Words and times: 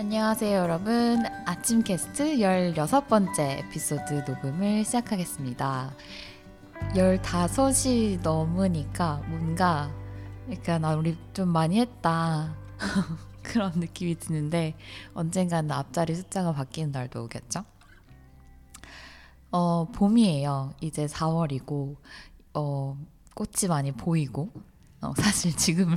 안녕하세요, 0.00 0.58
여러분. 0.58 1.26
아침 1.44 1.82
캐스트 1.82 2.36
16번째 2.38 3.58
에피소드 3.58 4.24
녹음을 4.26 4.82
시작하겠습니다. 4.82 5.94
15이 6.94 8.22
넘으니까 8.22 9.22
뭔가 9.28 9.94
약간 10.50 10.86
아, 10.86 10.94
우리 10.94 11.18
좀 11.34 11.50
많이 11.50 11.78
했다. 11.78 12.56
그런 13.42 13.72
느낌이 13.76 14.18
드는데 14.18 14.74
언젠가는 15.12 15.70
앞자리 15.70 16.14
숫자가 16.14 16.54
바뀌는 16.54 16.92
날도 16.92 17.24
오겠죠? 17.24 17.62
어, 19.50 19.84
봄이에요. 19.92 20.76
이제 20.80 21.04
4월이고, 21.04 21.96
어, 22.54 22.96
꽃이 23.34 23.68
많이 23.68 23.92
보이고, 23.92 24.50
어, 25.02 25.12
사실 25.18 25.54
지금 25.54 25.94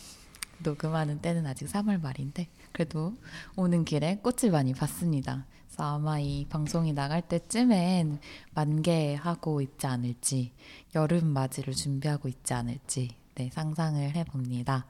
녹음하는 0.64 1.20
때는 1.20 1.44
아직 1.44 1.66
3월 1.66 2.00
말인데, 2.00 2.48
그래도 2.72 3.14
오는 3.56 3.84
길에 3.84 4.18
꽃을 4.22 4.50
많이 4.50 4.72
봤습니다. 4.72 5.46
그래서 5.66 5.94
아마 5.94 6.18
이 6.18 6.46
방송이 6.48 6.92
나갈 6.92 7.22
때쯤엔 7.22 8.18
만개하고 8.54 9.60
있지 9.62 9.86
않을지, 9.86 10.52
여름 10.94 11.28
맞이를 11.28 11.74
준비하고 11.74 12.28
있지 12.28 12.54
않을지, 12.54 13.16
네, 13.34 13.50
상상을 13.52 14.14
해봅니다. 14.14 14.86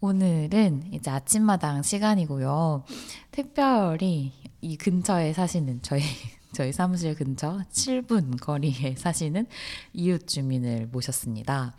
오늘은 0.00 0.94
이제 0.94 1.10
아침마당 1.10 1.82
시간이고요. 1.82 2.84
특별히 3.30 4.32
이 4.62 4.76
근처에 4.76 5.34
사시는 5.34 5.80
저희 5.82 6.00
저희 6.52 6.72
사무실 6.72 7.14
근처 7.14 7.60
7분 7.70 8.40
거리에 8.40 8.96
사시는 8.96 9.46
이웃 9.92 10.26
주민을 10.26 10.88
모셨습니다. 10.90 11.76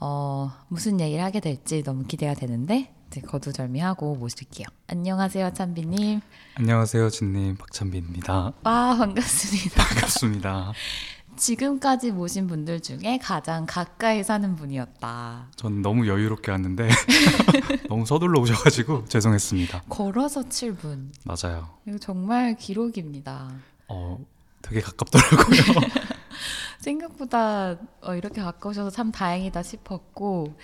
어, 0.00 0.50
무슨 0.68 0.98
얘기를 0.98 1.22
하게 1.22 1.40
될지 1.40 1.82
너무 1.82 2.04
기대가 2.04 2.34
되는데 2.34 2.92
이제 3.12 3.20
거두절미하고 3.20 4.16
모실게요. 4.16 4.66
안녕하세요, 4.86 5.52
찬비님. 5.52 6.22
안녕하세요, 6.54 7.10
진님 7.10 7.56
박찬빈입니다. 7.56 8.52
와, 8.64 8.96
반갑습니다. 8.96 9.84
반갑습니다. 9.84 10.72
지금까지 11.36 12.10
모신 12.12 12.46
분들 12.46 12.80
중에 12.80 13.18
가장 13.20 13.66
가까이 13.66 14.24
사는 14.24 14.56
분이었다. 14.56 15.48
전 15.56 15.82
너무 15.82 16.08
여유롭게 16.08 16.52
왔는데 16.52 16.88
너무 17.90 18.06
서둘러 18.06 18.40
오셔가지고 18.40 19.04
죄송했습니다. 19.04 19.82
걸어서 19.90 20.40
7분. 20.40 21.10
맞아요. 21.24 21.68
이거 21.86 21.98
정말 21.98 22.56
기록입니다. 22.56 23.52
어, 23.88 24.18
되게 24.62 24.80
가깝더라고요. 24.80 25.90
생각보다 26.80 27.76
어, 28.00 28.14
이렇게 28.14 28.40
가까우셔서 28.40 28.88
참 28.88 29.12
다행이다 29.12 29.62
싶었고 29.62 30.56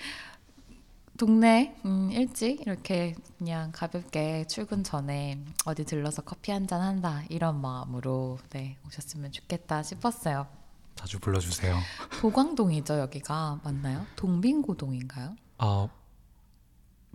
동네 1.29 1.75
음, 1.83 2.09
일찍 2.13 2.61
이렇게 2.61 3.13
그냥 3.37 3.71
가볍게 3.73 4.47
출근 4.47 4.85
전에 4.85 5.37
어디 5.65 5.83
들러서 5.83 6.21
커피 6.21 6.51
한 6.53 6.65
잔 6.65 6.81
한다 6.81 7.23
이런 7.27 7.59
마음으로 7.59 8.37
네 8.51 8.77
오셨으면 8.87 9.33
좋겠다 9.33 9.83
싶었어요. 9.83 10.47
자주 10.95 11.19
불러주세요. 11.19 11.75
보광동이죠 12.21 12.99
여기가 12.99 13.59
맞나요? 13.65 14.05
동빙고동인가요? 14.15 15.35
아, 15.57 15.87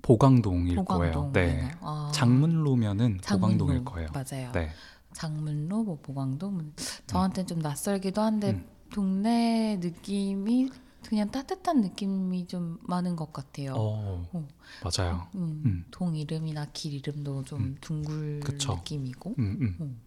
보광동일 0.03 0.85
거예요. 0.85 1.31
네. 1.33 1.71
아, 1.81 2.11
장문로면은 2.15 3.21
장문로. 3.23 3.57
보광동일 3.57 3.85
거예요. 3.87 4.09
맞아요. 4.13 4.53
네. 4.53 4.71
장문로 5.15 5.83
뭐 5.83 5.99
보광동 6.03 6.73
저한테는 7.07 7.47
좀 7.47 7.59
낯설기도 7.61 8.21
한데 8.21 8.51
음. 8.51 8.69
동네 8.93 9.77
느낌이 9.81 10.69
그냥 11.09 11.31
따뜻한 11.31 11.81
느낌이 11.81 12.47
좀 12.47 12.79
많은 12.83 13.17
것 13.17 13.33
같아요. 13.33 13.75
어, 13.77 14.27
어. 14.33 14.49
맞아요. 14.83 15.27
음, 15.35 15.63
음. 15.65 15.85
동 15.91 16.17
이름이나 16.17 16.67
길 16.73 16.95
이름도 16.95 17.45
좀 17.45 17.61
음. 17.63 17.77
둥글 17.81 18.41
그쵸. 18.41 18.75
느낌이고 18.75 19.35
음, 19.39 19.77
음. 19.81 20.01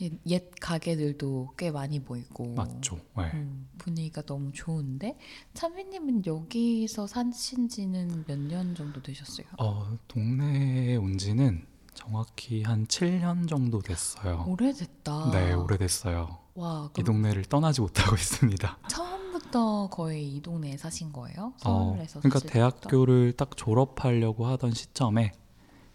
옛- 0.00 0.18
옛 0.26 0.50
가게들도 0.60 1.54
꽤 1.58 1.70
많이 1.70 2.00
보이고 2.02 2.54
맞죠. 2.54 2.96
네. 3.18 3.30
음, 3.34 3.68
분위기가 3.76 4.22
너무 4.22 4.50
좋은데 4.52 5.18
찬미님은 5.52 6.24
여기서 6.24 7.06
사신 7.06 7.68
지는 7.68 8.24
몇 8.26 8.38
년 8.38 8.74
정도 8.74 9.02
되셨어요? 9.02 9.46
어, 9.58 9.98
동네에 10.08 10.96
온 10.96 11.18
지는 11.18 11.66
정확히 11.92 12.62
한 12.62 12.86
7년 12.86 13.46
정도 13.46 13.80
됐어요. 13.80 14.46
오래됐다. 14.48 15.32
네, 15.32 15.52
오래됐어요. 15.52 16.38
와, 16.60 16.90
이 16.98 17.02
동네를 17.02 17.44
떠나지 17.46 17.80
못하고 17.80 18.14
있습니다. 18.16 18.78
처음부터 18.88 19.88
거의 19.90 20.28
이 20.36 20.40
동네에 20.42 20.76
사신 20.76 21.12
거예요? 21.12 21.52
어, 21.64 21.92
서울에서 21.94 22.20
그러니까 22.20 22.38
사실 22.38 22.50
때부터? 22.50 22.52
대학교를 22.52 23.32
딱 23.36 23.56
졸업하려고 23.56 24.46
하던 24.46 24.72
시점에 24.72 25.32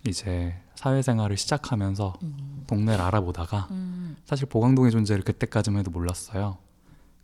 이제 0.07 0.55
사회생활을 0.75 1.37
시작하면서 1.37 2.13
음, 2.23 2.63
동네를 2.67 2.99
알아보다가 3.03 3.67
음, 3.71 4.17
사실 4.25 4.45
보강동의 4.47 4.91
존재를 4.91 5.23
그때까지만 5.23 5.79
해도 5.79 5.91
몰랐어요. 5.91 6.57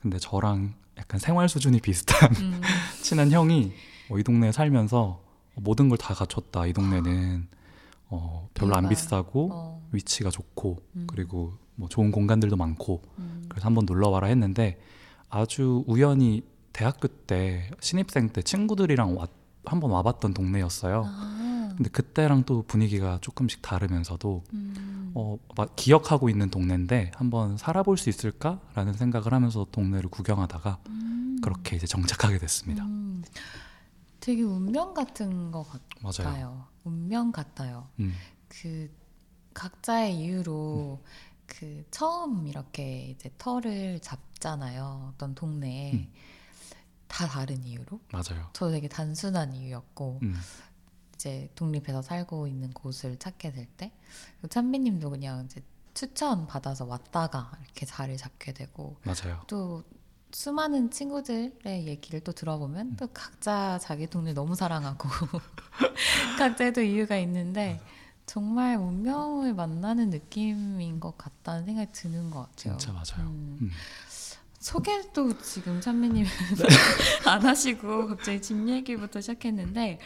근데 0.01 0.17
저랑 0.19 0.73
약간 0.97 1.19
생활 1.19 1.49
수준이 1.49 1.79
비슷한 1.79 2.31
음. 2.41 2.61
친한 3.01 3.31
형이 3.31 3.73
어, 4.09 4.17
이 4.17 4.23
동네에 4.23 4.51
살면서 4.51 5.21
모든 5.55 5.89
걸 5.89 5.97
다 5.97 6.13
갖췄다. 6.13 6.65
이 6.65 6.73
동네는 6.73 7.47
어, 8.09 8.49
별로 8.53 8.75
안. 8.75 8.87
비싸고 8.89 9.49
어, 9.51 9.87
위치가 9.91 10.29
좋고 10.29 10.77
음. 10.95 11.07
그리고 11.07 11.53
뭐 11.75 11.89
좋은 11.89 12.11
공간들도 12.11 12.55
많고 12.55 13.01
음. 13.19 13.45
그래서 13.49 13.65
한번 13.65 13.85
놀러 13.85 14.09
와라 14.09 14.27
했는데 14.27 14.79
아주 15.29 15.83
우연히 15.87 16.43
대학교 16.73 17.07
때 17.07 17.69
신입생 17.79 18.29
때 18.29 18.41
친구들이랑 18.41 19.17
와, 19.17 19.27
한번 19.65 19.91
와봤던 19.91 20.33
동네였어요. 20.33 21.03
아, 21.05 21.73
근데 21.75 21.89
그때랑 21.89 22.43
또 22.43 22.63
분위기가 22.63 23.17
조금씩 23.21 23.61
다르면서도 23.61 24.43
음. 24.53 25.11
어, 25.13 25.37
막 25.55 25.75
기억하고 25.75 26.29
있는 26.29 26.49
동네인데 26.49 27.11
한번 27.15 27.57
살아볼 27.57 27.97
수 27.97 28.09
있을까라는 28.09 28.93
생각을 28.93 29.33
하면서 29.33 29.65
동네를 29.71 30.09
구경하다가 30.09 30.79
음. 30.87 31.39
그렇게 31.41 31.75
이제 31.75 31.87
정착하게 31.87 32.37
됐습니다. 32.37 32.83
음, 32.85 33.23
되게 34.19 34.43
운명 34.43 34.93
같은 34.93 35.51
것 35.51 35.65
맞아요. 36.01 36.11
같아요. 36.29 36.63
운명 36.83 37.31
같아요. 37.31 37.87
음, 37.99 38.13
그 38.47 38.89
각자의 39.53 40.15
이유로 40.17 41.03
그 41.51 41.83
처음 41.91 42.47
이렇게 42.47 43.09
이제 43.09 43.29
터를 43.37 43.99
잡잖아요. 43.99 45.11
어떤 45.13 45.35
동네에 45.35 45.93
음. 45.93 46.11
다 47.07 47.27
다른 47.27 47.65
이유로. 47.65 47.99
맞아요. 48.11 48.49
저 48.53 48.71
되게 48.71 48.87
단순한 48.87 49.53
이유였고 49.53 50.19
음, 50.23 50.33
이제 51.15 51.49
독립해서 51.55 52.01
살고 52.01 52.47
있는 52.47 52.71
곳을 52.71 53.19
찾게 53.19 53.51
될 53.51 53.65
때, 53.65 53.91
찬비님도 54.49 55.09
그냥 55.09 55.43
이제 55.45 55.61
추천 55.93 56.47
받아서 56.47 56.85
왔다가 56.85 57.51
이렇게 57.65 57.85
자리를 57.85 58.17
잡게 58.17 58.53
되고 58.53 58.95
맞아요. 59.03 59.41
또 59.47 59.83
수많은 60.31 60.89
친구들의 60.89 61.85
얘기를 61.85 62.21
또 62.21 62.31
들어보면 62.31 62.95
또 62.95 63.07
각자 63.07 63.77
자기 63.79 64.07
동네 64.07 64.33
너무 64.33 64.55
사랑하고 64.55 65.09
각자의 66.39 66.71
또 66.71 66.81
이유가 66.81 67.17
있는데 67.17 67.81
정말 68.31 68.77
운명을 68.77 69.53
만나는 69.53 70.09
느낌인 70.09 71.01
것 71.01 71.17
같다는 71.17 71.65
생각이 71.65 71.91
드는 71.91 72.31
것 72.31 72.43
같아요. 72.43 72.77
진짜 72.77 72.93
맞아요. 72.93 73.29
음. 73.29 73.57
음. 73.61 73.71
소개도 74.57 75.37
지금 75.41 75.81
찬미님 75.81 76.25
안 77.27 77.45
하시고 77.45 78.07
갑자기 78.07 78.41
집 78.41 78.69
얘기부터 78.69 79.19
시작했는데 79.19 79.99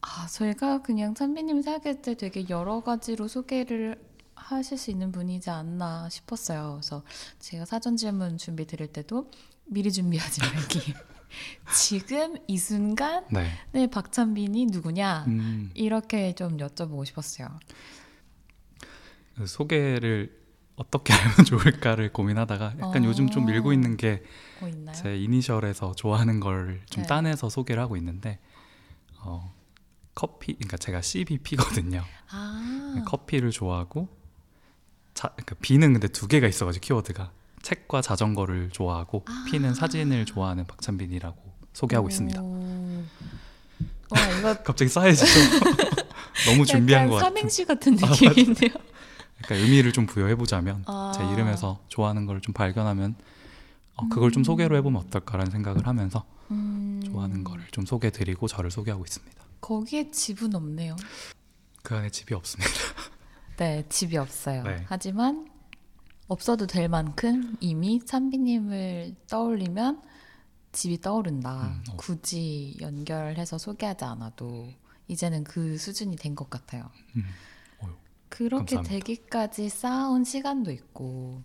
아 0.00 0.26
저희가 0.26 0.82
그냥 0.82 1.14
찬미님 1.14 1.62
생각할 1.62 2.02
때 2.02 2.16
되게 2.16 2.44
여러 2.48 2.80
가지로 2.80 3.28
소개를 3.28 4.04
하실 4.34 4.76
수 4.76 4.90
있는 4.90 5.12
분이지 5.12 5.48
않나 5.48 6.08
싶었어요. 6.08 6.80
그래서 6.80 7.04
제가 7.38 7.66
사전 7.66 7.96
질문 7.96 8.36
준비 8.36 8.66
드릴 8.66 8.88
때도 8.88 9.30
미리 9.66 9.92
준비하지 9.92 10.40
말기. 10.40 10.92
지금 11.74 12.36
이 12.46 12.58
순간에 12.58 13.50
네. 13.72 13.86
박찬빈이 13.86 14.66
누구냐 14.66 15.24
음, 15.28 15.70
이렇게 15.74 16.34
좀 16.34 16.56
여쭤보고 16.56 17.04
싶었어요. 17.06 17.48
그 19.36 19.46
소개를 19.46 20.40
어떻게 20.76 21.12
하면 21.14 21.44
좋을까를 21.44 22.12
고민하다가 22.12 22.74
약간 22.80 23.04
어. 23.04 23.06
요즘 23.06 23.30
좀 23.30 23.46
밀고 23.46 23.72
있는 23.72 23.96
게 23.96 24.22
뭐? 24.60 24.92
제 24.92 25.16
이니셜에서 25.16 25.94
좋아하는 25.94 26.40
걸좀 26.40 27.02
네. 27.02 27.06
따내서 27.06 27.48
소개를 27.48 27.82
하고 27.82 27.96
있는데 27.96 28.38
어, 29.20 29.54
커피, 30.14 30.54
그러니까 30.54 30.76
제가 30.76 31.00
CBP거든요. 31.00 32.02
아, 32.30 33.04
커피를 33.06 33.50
좋아하고 33.50 34.08
자, 35.14 35.28
그러니까 35.28 35.54
B는 35.60 35.92
근데 35.92 36.08
두 36.08 36.26
개가 36.26 36.46
있어가지고 36.46 36.82
키워드가 36.82 37.32
책과 37.62 38.02
자전거를 38.02 38.70
좋아하고 38.70 39.24
아. 39.26 39.44
P는 39.50 39.74
사진을 39.74 40.26
좋아하는 40.26 40.66
박찬빈이라고 40.66 41.36
소개하고 41.72 42.08
있습니다. 42.08 42.42
오. 42.42 43.04
와 44.10 44.20
이거 44.38 44.54
갑자기 44.62 44.88
싸해지죠. 44.90 45.26
너무 46.46 46.66
준비한 46.66 47.08
것 47.08 47.14
같은. 47.16 47.28
삼행시 47.28 47.64
같은 47.64 47.94
느낌인데요. 47.96 48.70
약간 49.42 49.58
의미를 49.58 49.92
좀 49.92 50.06
부여해 50.06 50.34
보자면 50.36 50.82
아. 50.86 51.12
제 51.16 51.24
이름에서 51.32 51.80
좋아하는 51.88 52.26
걸 52.26 52.40
좀 52.40 52.52
발견하면 52.54 53.14
어, 53.94 54.08
그걸 54.08 54.32
좀 54.32 54.42
소개로 54.44 54.76
해보면 54.76 55.02
어떨까라는 55.02 55.50
생각을 55.52 55.86
하면서 55.86 56.24
음, 56.50 57.00
좋아하는 57.04 57.44
거를 57.44 57.64
좀 57.70 57.84
소개드리고 57.86 58.48
저를 58.48 58.70
소개하고 58.70 59.04
있습니다. 59.04 59.42
거기에 59.60 60.10
집은 60.10 60.54
없네요. 60.54 60.96
그 61.82 61.94
안에 61.94 62.10
집이 62.10 62.34
없습니다. 62.34 62.70
네, 63.58 63.84
집이 63.88 64.16
없어요. 64.16 64.62
네. 64.64 64.84
하지만 64.88 65.46
없어도 66.32 66.66
될 66.66 66.88
만큼 66.88 67.56
이미 67.60 68.04
찬비님을 68.04 69.14
떠올리면 69.28 70.02
집이 70.72 71.00
떠오른다. 71.00 71.68
음, 71.68 71.84
어. 71.92 71.96
굳이 71.96 72.76
연결해서 72.80 73.58
소개하지 73.58 74.04
않아도 74.04 74.70
이제는 75.08 75.44
그 75.44 75.76
수준이 75.76 76.16
된 76.16 76.34
것 76.34 76.48
같아요. 76.48 76.90
음. 77.16 77.24
어휴, 77.82 77.90
그렇게 78.30 78.76
감사합니다. 78.76 79.04
되기까지 79.06 79.68
쌓아온 79.68 80.24
시간도 80.24 80.70
있고 80.72 81.42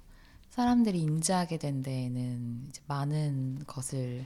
사람들이 0.49 0.99
인지하게 1.01 1.57
된 1.57 1.81
데에는 1.83 2.71
많은 2.87 3.63
것을 3.67 4.25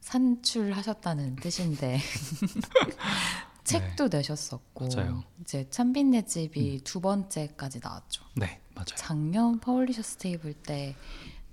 산출하셨다는 0.00 1.36
뜻인데 1.36 2.00
책도 3.64 4.08
내셨었고 4.08 4.88
네. 4.88 4.96
맞아요. 4.96 5.10
음. 5.16 5.22
이제 5.42 5.68
찬빈네 5.70 6.24
집이 6.24 6.80
두 6.84 7.00
번째까지 7.00 7.80
나왔죠. 7.82 8.24
네, 8.36 8.60
맞아요. 8.80 8.96
작년 8.96 9.58
Publishers 9.60 10.02
Table 10.02 10.54
때 10.54 10.96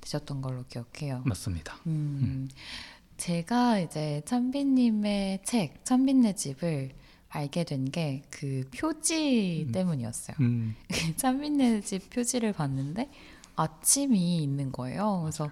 되셨던 0.02 0.42
걸로 0.42 0.64
기억해요. 0.68 1.22
맞습니다. 1.26 1.76
음, 1.88 2.48
제가 3.18 3.80
이제 3.80 4.22
찬빈님의 4.26 5.42
책 5.44 5.84
찬빈네 5.84 6.36
집을 6.36 6.92
알게 7.30 7.66
된 7.66 7.86
게 7.92 8.24
그 8.30 8.64
표지 8.76 9.66
음. 9.68 9.72
때문이었어요. 9.74 10.38
음, 10.40 10.76
찬빈네 11.18 11.82
집 11.82 12.10
표지를 12.10 12.54
봤는데 12.54 13.10
아침이 13.56 14.42
있는 14.44 14.72
거예요. 14.72 15.22
그래서 15.24 15.50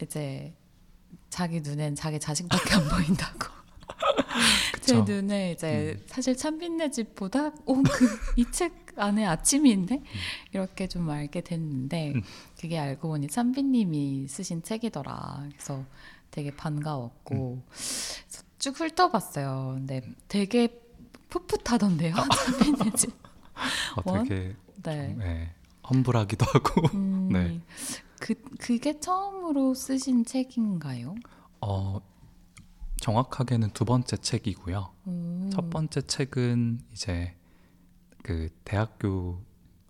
이제 0.00 0.54
자기 1.30 1.60
눈엔 1.60 1.96
자기 1.96 2.20
자식밖에 2.20 2.74
안 2.74 2.88
보인다고. 2.88 3.38
제 4.88 4.94
그쵸. 4.94 5.00
음. 5.00 5.04
눈에 5.04 5.52
이제 5.52 6.02
사실 6.06 6.34
찬빈네 6.34 6.90
집보다 6.90 7.52
오그이 7.66 8.50
책 8.52 8.88
안에 8.96 9.26
아침이 9.26 9.70
있네 9.70 10.02
이렇게 10.52 10.88
좀 10.88 11.08
알게 11.10 11.42
됐는데 11.42 12.12
음. 12.14 12.22
그게 12.58 12.78
알고 12.78 13.08
보니 13.08 13.28
찬빈님이 13.28 14.28
쓰신 14.28 14.62
책이더라. 14.62 15.46
그래서 15.50 15.84
되게 16.30 16.50
반가웠고 16.56 17.34
음. 17.54 17.62
쭉 18.58 18.80
훑어봤어요. 18.80 19.72
근데 19.76 20.02
되게 20.26 20.80
풋풋하던데요, 21.28 22.14
찬빈네 22.14 22.90
집. 22.96 23.10
어, 24.04 24.22
되게 24.24 24.56
네. 24.82 25.14
네, 25.18 25.54
험불하기도 25.88 26.46
하고 26.46 26.88
음, 26.94 27.28
네. 27.32 27.60
그 28.20 28.34
그게 28.58 28.98
처음으로 28.98 29.74
쓰신 29.74 30.24
책인가요? 30.24 31.14
어, 31.60 32.00
정확하게는 33.00 33.70
두 33.70 33.84
번째 33.84 34.16
책이고요. 34.16 34.90
음, 35.06 35.50
첫 35.52 35.70
번째 35.70 36.02
책은 36.02 36.80
이제 36.92 37.34
그 38.22 38.48
대학교 38.64 39.40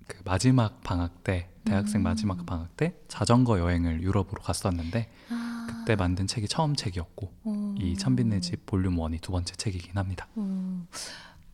그 0.06 0.20
마지막 0.24 0.82
방학 0.82 1.22
때 1.24 1.50
대학생 1.64 2.00
음. 2.00 2.04
마지막 2.04 2.46
방학 2.46 2.76
때 2.76 2.94
자전거 3.08 3.58
여행을 3.58 4.02
유럽으로 4.02 4.40
갔었는데 4.42 5.10
아, 5.30 5.66
그때 5.68 5.96
만든 5.96 6.26
책이 6.26 6.48
처음 6.48 6.74
책이었고 6.74 7.32
음, 7.46 7.74
이 7.78 7.96
찬빈네 7.96 8.40
집 8.40 8.64
볼륨 8.66 8.96
1이 8.96 9.20
두 9.20 9.32
번째 9.32 9.54
책이긴 9.54 9.96
합니다. 9.96 10.28
음, 10.38 10.86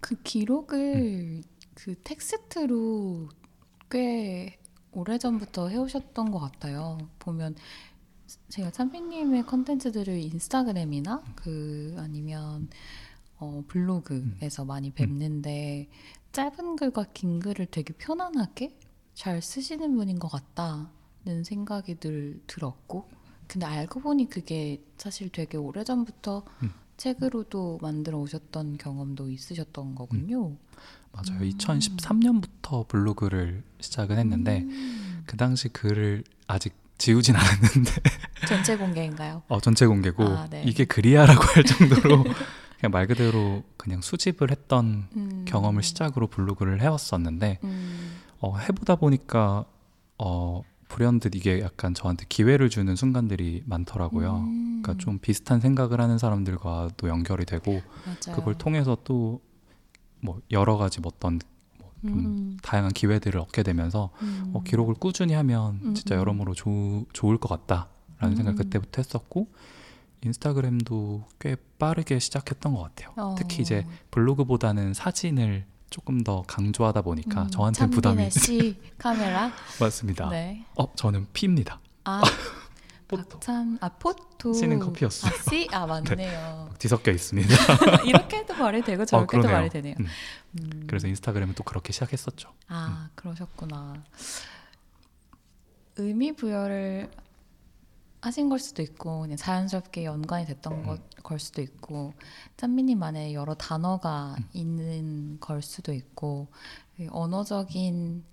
그 0.01 0.15
기록을 0.23 0.95
음. 0.95 1.43
그 1.75 1.95
텍스트로 2.05 3.29
꽤 3.91 4.59
오래 4.93 5.19
전부터 5.19 5.69
해오셨던 5.69 6.31
것 6.31 6.39
같아요. 6.39 6.99
보면 7.19 7.57
제가 8.49 8.71
찬빈님의 8.71 9.47
컨텐츠들을 9.47 10.17
인스타그램이나 10.19 11.23
그 11.35 11.95
아니면 11.99 12.69
어, 13.39 13.65
블로그에서 13.69 14.65
많이 14.65 14.91
뵙는데 14.91 15.89
짧은 16.33 16.77
글과 16.77 17.07
긴 17.13 17.41
글을 17.41 17.67
되게 17.67 17.93
편안하게 17.95 18.79
잘 19.15 19.41
쓰시는 19.41 19.95
분인 19.97 20.19
것 20.19 20.29
같다는 20.29 21.45
생각이 21.45 21.97
늘 21.97 22.41
들었고 22.47 23.09
근데 23.47 23.67
알고 23.67 24.01
보니 24.01 24.29
그게 24.29 24.83
사실 24.97 25.29
되게 25.31 25.57
오래 25.57 25.85
전부터 25.85 26.45
음. 26.63 26.71
책으로도 26.97 27.79
만들어 27.83 28.19
오셨던 28.19 28.79
경험도 28.79 29.31
있으셨던 29.31 29.95
거군요. 29.95 30.57
맞아요. 31.13 31.41
음. 31.41 31.51
2013년부터 31.51 32.87
블로그를 32.89 33.63
시작은 33.81 34.19
했는데 34.19 34.63
음. 34.63 35.23
그 35.27 35.37
당시 35.37 35.69
글을 35.69 36.25
아직 36.47 36.75
지우진 37.05 37.37
않았는데 37.37 37.91
전체 38.49 38.77
공개인가요? 38.79 39.43
어, 39.49 39.61
전체 39.61 39.87
공개고 39.87 40.25
아, 40.25 40.47
네. 40.49 40.63
이게 40.65 40.87
글이야라고 40.87 41.43
할 41.43 41.65
정도로 41.65 42.25
그냥 42.81 42.91
말 42.91 43.07
그대로 43.07 43.63
그냥 43.77 44.01
수집을 44.01 44.51
했던 44.51 45.09
음. 45.15 45.45
경험을 45.47 45.83
시작으로 45.83 46.29
블로그를 46.29 46.81
해왔었는데 46.81 47.59
음. 47.63 48.17
어, 48.41 48.57
해보다 48.57 48.97
보니까 48.97 49.67
어, 50.19 50.63
불현듯 50.89 51.35
이게 51.35 51.61
약간 51.61 51.93
저한테 51.93 52.25
기회를 52.29 52.71
주는 52.71 52.97
순간들이 52.97 53.65
많더라고요. 53.67 54.37
음. 54.37 54.81
그러니까 54.83 55.03
좀 55.05 55.19
비슷한 55.19 55.61
생각을 55.61 56.01
하는 56.01 56.17
사람들과도 56.17 57.09
연결이 57.09 57.45
되고 57.45 57.83
맞아요. 58.07 58.37
그걸 58.37 58.55
통해서 58.55 58.97
또 59.05 59.41
뭐 60.25 60.41
여러 60.51 60.79
가지 60.79 61.01
뭐 61.01 61.13
어떤 61.15 61.39
좀 61.39 61.49
음. 62.05 62.57
다양한 62.63 62.93
기회들을 62.93 63.41
얻게 63.41 63.63
되면서 63.63 64.11
음. 64.23 64.51
어, 64.55 64.63
기록을 64.63 64.95
꾸준히 64.95 65.35
하면 65.35 65.81
음, 65.83 65.95
진짜 65.95 66.15
음. 66.17 66.21
여러모로 66.21 66.55
조, 66.55 67.05
좋을 67.13 67.39
것 67.39 67.49
같다라는 67.49 68.35
음. 68.35 68.37
생각 68.37 68.57
그때부터 68.57 69.01
했었고 69.03 69.49
인스타그램도 70.25 71.25
꽤 71.39 71.57
빠르게 71.79 72.19
시작했던 72.19 72.75
것 72.75 72.83
같아요. 72.83 73.13
어. 73.17 73.35
특히 73.37 73.63
이제 73.63 73.87
블로그보다는 74.11 74.95
사진을 74.95 75.67
조금 75.91 76.25
더 76.25 76.43
강조하다 76.47 77.03
보니까 77.03 77.43
음, 77.43 77.51
저한테는 77.51 77.91
부담이 77.91 78.29
카메라. 78.99 79.53
맞습니다. 79.79 80.29
네. 80.31 80.65
어 80.77 80.93
저는 80.95 81.27
피입니다. 81.33 81.79
아 82.05 82.23
포토 83.09 83.29
박찬 83.29 83.79
아 83.81 83.89
포토. 83.91 84.53
씨는 84.55 84.79
커피였어요. 84.79 85.33
아, 85.33 85.51
씨? 85.51 85.69
아 85.73 85.87
맞네요. 85.87 86.71
뒤섞여 86.79 87.11
있습니다. 87.13 87.55
이렇게 88.07 88.39
해도 88.39 88.55
말이 88.55 88.83
되고 88.83 89.05
저렇게 89.05 89.37
해도 89.37 89.43
그러네요. 89.49 89.57
말이 89.57 89.69
되네요. 89.71 89.95
음, 90.01 90.07
음. 90.61 90.85
그래서 90.87 91.07
인스타그램은 91.09 91.55
또 91.55 91.65
그렇게 91.65 91.93
시작했었죠. 91.93 92.51
아 92.69 93.09
그러셨구나. 93.15 94.03
의미 95.97 96.33
부여를 96.35 97.11
하신 98.23 98.49
걸 98.49 98.59
수도 98.59 98.81
있고 98.83 99.21
그냥 99.21 99.37
자연스럽게 99.37 100.07
연관이 100.07 100.47
됐던 100.47 100.83
것, 100.85 101.01
걸 101.23 101.39
수도 101.39 101.61
있고 101.61 102.15
짠미님만의 102.57 103.35
여러 103.35 103.55
단어가 103.55 104.35
있는 104.55 105.39
걸 105.41 105.61
수도 105.61 105.93
있고 105.93 106.49
이 106.99 107.07
언어적인 107.11 108.25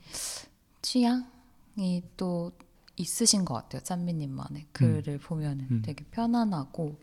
취향이 0.81 2.03
또 2.15 2.53
있으신 3.01 3.45
것 3.45 3.53
같아요 3.55 3.81
짠미님만의 3.83 4.67
글을 4.71 5.19
보면은 5.19 5.67
음. 5.71 5.81
되게 5.83 6.03
편안하고 6.11 6.99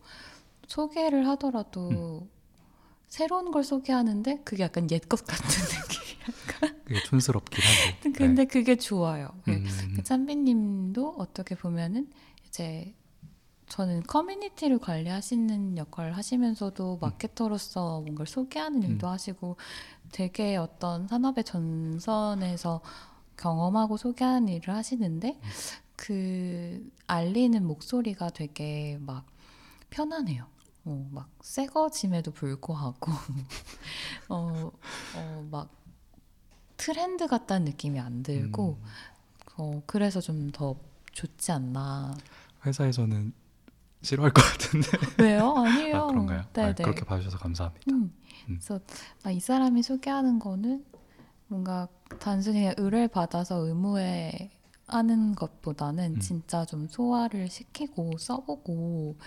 소개를 0.67 1.27
하더라도 1.29 2.27
새로운 3.07 3.51
걸 3.51 3.63
소개하는데 3.63 4.41
그게 4.43 4.63
약간 4.63 4.89
옛 4.91 4.99
것 5.07 5.25
같은 5.25 5.45
느낌. 5.65 5.99
그게 6.85 7.01
촌스럽긴 7.03 7.59
하고. 7.63 8.13
근데 8.13 8.45
그게 8.45 8.75
좋아요. 8.75 9.29
네. 9.47 9.61
그 9.61 9.69
음, 9.83 9.93
그 9.95 10.03
찬비님도 10.03 11.15
어떻게 11.17 11.55
보면은 11.55 12.09
이제 12.47 12.93
저는 13.67 14.03
커뮤니티를 14.03 14.79
관리하시는 14.79 15.77
역할을 15.77 16.15
하시면서도 16.17 16.97
마케터로서 17.01 18.01
뭔가를 18.01 18.27
소개하는 18.27 18.83
일도 18.83 19.07
하시고 19.07 19.57
되게 20.11 20.57
어떤 20.57 21.07
산업의 21.07 21.43
전선에서 21.43 22.81
경험하고 23.37 23.97
소개하는 23.97 24.49
일을 24.49 24.73
하시는데 24.73 25.39
그 25.99 26.89
알리는 27.07 27.65
목소리가 27.65 28.29
되게 28.29 28.97
막 29.01 29.25
편안해요. 29.89 30.47
어, 30.85 31.09
막 31.11 31.29
새거짐에도 31.41 32.31
불구하고 32.31 33.11
어, 34.29 34.71
어, 35.17 35.47
막 35.51 35.69
트렌드 36.77 37.27
같다는 37.27 37.65
느낌이 37.65 37.99
안 37.99 38.23
들고 38.23 38.79
음. 38.81 38.85
어, 39.57 39.83
그래서 39.85 40.21
좀 40.21 40.51
더 40.53 40.75
좋지 41.11 41.51
않나. 41.51 42.15
회사에서는 42.65 43.33
싫어할 44.01 44.31
것 44.31 44.41
같은데. 44.41 44.87
왜요? 45.21 45.53
아니에요. 45.57 45.97
아, 45.97 46.07
그런가요? 46.07 46.43
네, 46.53 46.61
아, 46.61 46.73
네. 46.73 46.81
그렇게 46.83 47.03
봐주셔서 47.03 47.37
감사합니다. 47.39 47.85
음. 47.91 48.13
음. 48.47 48.59
그래서 48.61 48.79
아, 49.23 49.31
이 49.31 49.41
사람이 49.41 49.83
소개하는 49.83 50.39
거는 50.39 50.85
뭔가 51.47 51.89
단순히 52.19 52.71
의뢰를 52.77 53.09
받아서 53.09 53.57
의무에 53.67 54.51
하는 54.89 55.35
것보다는 55.35 56.15
음. 56.15 56.19
진짜 56.19 56.65
좀 56.65 56.87
소화를 56.87 57.49
시키고 57.49 58.17
써보고 58.17 59.17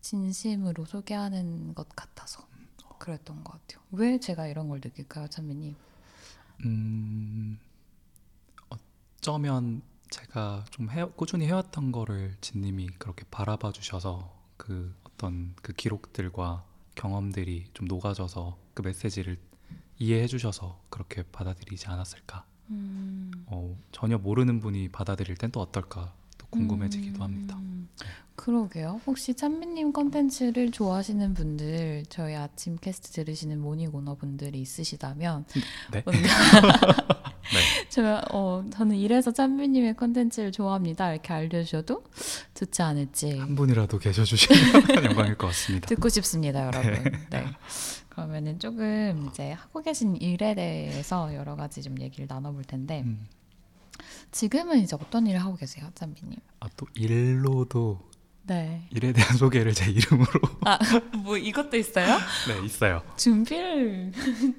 진심으로 0.00 0.84
소개하는 0.84 1.74
것 1.74 1.88
같아서 1.94 2.46
그랬던 2.98 3.44
것 3.44 3.52
같아요. 3.52 3.84
왜 3.92 4.18
제가 4.18 4.46
이런 4.48 4.68
걸 4.68 4.80
느낄까요, 4.82 5.28
찬미님? 5.28 5.76
음, 6.64 7.58
어쩌면 8.68 9.82
제가 10.10 10.64
좀 10.70 10.90
해, 10.90 11.04
꾸준히 11.04 11.46
해왔던 11.46 11.92
거를 11.92 12.36
진님이 12.40 12.88
그렇게 12.98 13.24
바라봐 13.30 13.72
주셔서 13.72 14.36
그 14.56 14.94
어떤 15.04 15.54
그 15.62 15.72
기록들과 15.72 16.64
경험들이 16.94 17.66
좀 17.74 17.86
녹아져서 17.86 18.58
그 18.74 18.82
메시지를 18.82 19.38
이해해 19.98 20.26
주셔서 20.26 20.82
그렇게 20.90 21.22
받아들이지 21.22 21.86
않았을까. 21.86 22.44
음. 22.70 23.30
어, 23.46 23.76
전혀 23.92 24.18
모르는 24.18 24.60
분이 24.60 24.88
받아들일 24.90 25.36
땐 25.36 25.50
또 25.50 25.60
어떨까 25.60 26.12
또 26.36 26.46
궁금해지기도 26.50 27.22
합니다. 27.22 27.56
음, 27.56 27.88
그러게요. 28.36 29.00
혹시 29.06 29.34
찬빈님 29.34 29.92
컨텐츠를 29.92 30.70
좋아하시는 30.70 31.34
분들, 31.34 32.04
저희 32.08 32.34
아침 32.36 32.76
캐스트 32.76 33.10
들으시는 33.12 33.58
morning 33.60 33.94
owner분들이 33.94 34.60
있으시다면, 34.60 35.44
네. 35.92 36.02
네. 36.04 37.58
저, 37.98 38.22
어, 38.30 38.64
저는 38.72 38.94
이래서 38.94 39.32
찬빈님의 39.32 39.96
컨텐츠를 39.96 40.52
좋아합니다. 40.52 41.10
이렇게 41.10 41.32
알려주셔도 41.32 42.04
좋지 42.54 42.80
않을지 42.80 43.38
한 43.38 43.56
분이라도 43.56 43.98
계셔주시면 43.98 45.02
영광일 45.04 45.36
것 45.36 45.48
같습니다. 45.48 45.88
듣고 45.88 46.08
싶습니다, 46.08 46.66
여러분. 46.66 46.92
네. 47.30 47.44
그러면은 48.08 48.60
조금 48.60 49.26
이제 49.28 49.50
하고 49.50 49.82
계신 49.82 50.14
일에 50.14 50.54
대해서 50.54 51.34
여러 51.34 51.56
가지 51.56 51.82
좀 51.82 52.00
얘기를 52.00 52.28
나눠볼 52.28 52.62
텐데, 52.62 53.02
음. 53.04 53.26
지금은 54.30 54.78
이제 54.78 54.94
어떤 54.94 55.26
일을 55.26 55.40
하고 55.40 55.56
계세요, 55.56 55.90
찬빈님? 55.96 56.36
아, 56.60 56.68
또 56.76 56.86
일로도 56.94 57.98
네. 58.48 58.88
일에 58.90 59.12
대한 59.12 59.36
소개를 59.36 59.74
제 59.74 59.90
이름으로 59.90 60.40
아, 60.62 60.78
뭐 61.22 61.36
이것도 61.36 61.76
있어요? 61.76 62.18
네 62.48 62.64
있어요. 62.64 63.02
준비를 63.16 64.12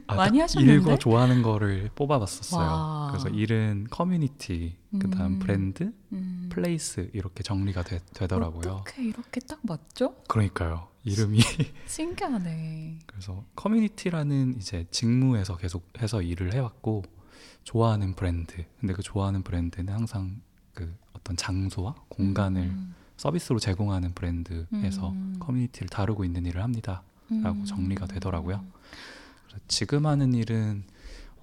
아, 0.07 0.15
많이 0.15 0.37
딱 0.37 0.43
하셨는데? 0.43 0.73
일과 0.73 0.97
좋아하는 0.97 1.41
거를 1.41 1.89
뽑아봤었어요. 1.95 2.65
와. 2.65 3.07
그래서 3.11 3.29
일은 3.29 3.87
커뮤니티, 3.89 4.77
그다음 4.99 5.33
음. 5.33 5.39
브랜드, 5.39 5.91
음, 6.13 6.49
place 6.51 7.09
이렇게 7.13 7.41
정리가 7.43 7.83
되, 7.83 7.99
되더라고요. 8.13 8.73
어떻게 8.73 9.03
이렇게 9.03 9.39
딱 9.41 9.59
맞죠? 9.63 10.15
그러니까요. 10.27 10.87
이름이 11.03 11.39
신기하네. 11.87 12.99
그래서 13.07 13.43
커뮤니티라는 13.55 14.55
이제 14.57 14.85
직무에서 14.91 15.57
계속 15.57 15.87
해서 15.99 16.21
일을 16.21 16.53
해왔고 16.53 17.03
좋아하는 17.63 18.13
브랜드. 18.13 18.65
근데 18.79 18.93
그 18.93 19.01
좋아하는 19.01 19.41
브랜드는 19.41 19.91
항상 19.91 20.41
그 20.73 20.95
어떤 21.13 21.35
장소와 21.35 21.95
공간을 22.09 22.61
음, 22.61 22.95
서비스로 23.19 23.59
제공하는 23.59 24.13
브랜드에서 24.13 25.09
음. 25.09 25.35
커뮤니티를 25.39 25.89
다루고 25.89 26.23
있는 26.23 26.45
일을 26.45 26.63
합니다. 26.63 27.03
라고 27.29 27.59
음. 27.59 27.65
정리가 27.65 28.07
되더라고요. 28.07 28.63
지금 29.67 30.05
하는 30.05 30.33
일은 30.33 30.85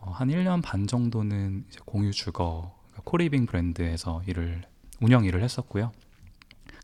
어, 0.01 0.11
한 0.11 0.29
1년 0.29 0.63
반 0.63 0.87
정도는 0.87 1.67
공유 1.85 2.13
주거 2.13 2.75
그러니까 2.91 3.03
co-living 3.05 3.45
브랜드에서 3.45 4.23
일을 4.27 4.63
운영 5.01 5.27
일을 5.27 5.43
했었고요. 5.43 5.93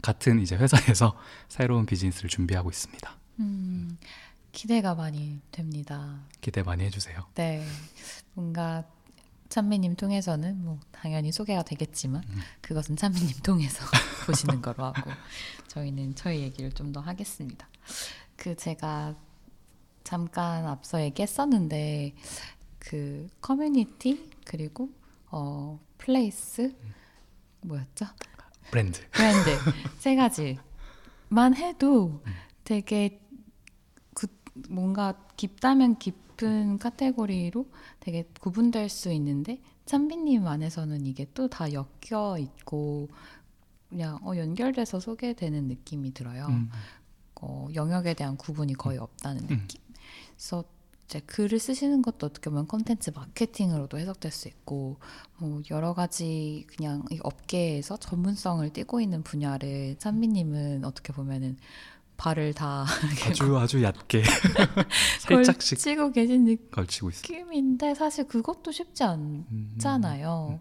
같은 0.03 0.41
이제 0.41 0.57
회사에서 0.57 1.17
새로운 1.49 1.87
비즈니스를 1.87 2.29
준비하고 2.29 2.69
있습니다. 2.69 3.17
음, 3.41 3.97
기대가 4.53 4.95
많이 4.95 5.41
됩니다. 5.51 6.21
기대 6.43 6.63
많이 6.63 6.85
해주세요. 6.85 7.25
네, 7.35 7.65
뭔가 8.35 8.85
찬미님 9.53 9.97
통해서는 9.97 10.65
뭐 10.65 10.81
당연히 10.91 11.31
소개가 11.31 11.63
되겠지만 11.63 12.23
음. 12.27 12.41
그것은 12.63 12.97
찬미님 12.97 13.41
통해서 13.43 13.85
보시는 14.25 14.63
거로 14.63 14.83
하고 14.85 15.11
저희는 15.69 16.15
저희 16.15 16.41
얘기를 16.41 16.73
좀 16.73 16.91
더 16.91 17.01
하겠습니다. 17.01 17.69
그 18.37 18.57
제가 18.57 19.15
잠깐 20.05 20.67
앞서 20.67 21.03
얘기했었는데 21.03 22.15
그 22.79 23.29
커뮤니티 23.43 24.31
그리고 24.47 24.89
어 25.31 25.79
place 25.99 26.75
뭐였죠? 27.61 28.07
브랜드. 28.71 29.07
브랜드 29.11 29.51
세 29.99 30.17
가지만 30.17 31.55
해도 31.55 32.25
되게 32.65 33.21
그 34.15 34.27
뭔가 34.71 35.15
깊다면 35.37 35.99
깊 35.99 36.32
은 36.43 36.79
카테고리로 36.79 37.67
되게 38.01 38.29
구분될 38.41 38.89
수 38.89 39.13
있는데 39.13 39.61
찬빈님 39.87 40.47
안에서는 40.47 41.07
이게 41.07 41.27
또 41.35 41.49
다 41.49 41.67
엮여 41.73 42.39
있고 42.39 43.09
그냥 43.89 44.19
어, 44.23 44.37
연결돼서 44.37 45.01
소개되는 45.01 45.69
느낌이 45.69 46.15
들어요. 46.15 46.47
음, 46.47 46.71
어, 47.41 47.69
영역에 47.75 48.15
대한 48.15 48.37
구분이 48.37 48.75
거의 48.75 48.99
없다는 48.99 49.43
음. 49.43 49.49
느낌. 49.49 49.81
그래서 50.31 50.65
이제 51.07 51.21
글을 51.21 51.59
쓰시는 51.59 52.01
것도 52.01 52.27
어떻게 52.27 52.49
보면 52.49 52.69
컨텐츠 52.69 53.11
마케팅으로도 53.15 53.99
해석될 53.99 54.33
수 54.33 54.49
있고 54.49 54.97
뭐 55.39 55.61
여러 55.71 55.93
가지 55.93 56.67
그냥 56.75 57.05
이 57.11 57.19
업계에서 57.23 57.99
전문성을 57.99 58.67
띠고 58.71 59.01
있는 59.03 59.23
분야를 59.23 59.97
찬비님은 59.99 60.85
어떻게 60.87 61.13
보면은 61.13 61.59
발을 62.23 62.55
다 62.55 62.87
아주 63.29 63.59
아주 63.59 63.83
얕게 63.83 64.23
살짝씩 65.19 65.79
걸치고 66.71 67.09
계신. 67.09 67.33
느낌인데 67.35 67.97
사실 67.97 68.29
그것도 68.29 68.71
쉽지 68.71 69.03
않. 69.03 69.45
음, 69.51 69.71
있잖아요. 69.73 70.61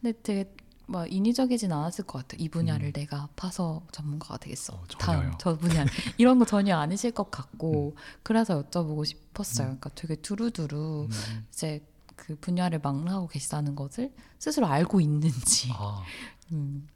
근데 0.00 0.16
되게 0.22 0.54
뭐 0.86 1.06
인위적이진 1.06 1.72
않았을 1.72 2.04
것 2.06 2.18
같아요. 2.20 2.44
이 2.44 2.48
분야를 2.48 2.88
음. 2.88 2.92
내가 2.92 3.28
파서 3.34 3.82
전문가가 3.90 4.36
되겠어. 4.36 4.74
어, 4.74 4.84
다음. 5.00 5.32
저 5.40 5.56
분야 5.56 5.84
이런 6.16 6.38
거 6.38 6.44
전혀 6.44 6.76
아니실 6.76 7.10
것 7.10 7.28
같고 7.28 7.96
그래서 8.22 8.62
여쭤보고 8.62 9.04
싶었어요. 9.04 9.66
그러니까 9.66 9.90
되게 9.96 10.14
두루두루 10.14 11.08
음, 11.10 11.46
이제 11.52 11.84
그 12.14 12.36
분야를 12.36 12.78
망라하고 12.80 13.26
계시다는 13.26 13.74
것을 13.74 14.12
스스로 14.38 14.68
알고 14.68 15.00
있는지. 15.00 15.70
아, 15.72 16.04
음. 16.52 16.86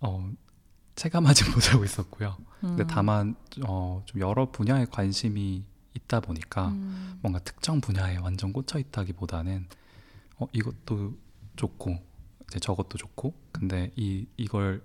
어, 0.00 0.30
체감하지 0.96 1.50
못하고 1.50 1.84
있었고요. 1.84 2.36
근데 2.60 2.82
음. 2.82 2.86
다만 2.86 3.36
어, 3.66 4.02
좀 4.06 4.20
여러 4.20 4.50
분야에 4.50 4.86
관심이 4.86 5.62
있다 5.94 6.20
보니까 6.20 6.68
음. 6.68 7.18
뭔가 7.22 7.38
특정 7.40 7.80
분야에 7.80 8.16
완전 8.16 8.52
꽂혀 8.52 8.78
있다기보다는 8.78 9.66
어, 10.38 10.46
이것도 10.52 11.14
좋고 11.56 11.96
이제 12.48 12.58
저것도 12.58 12.98
좋고 12.98 13.34
근데 13.52 13.92
이 13.96 14.26
이걸 14.36 14.82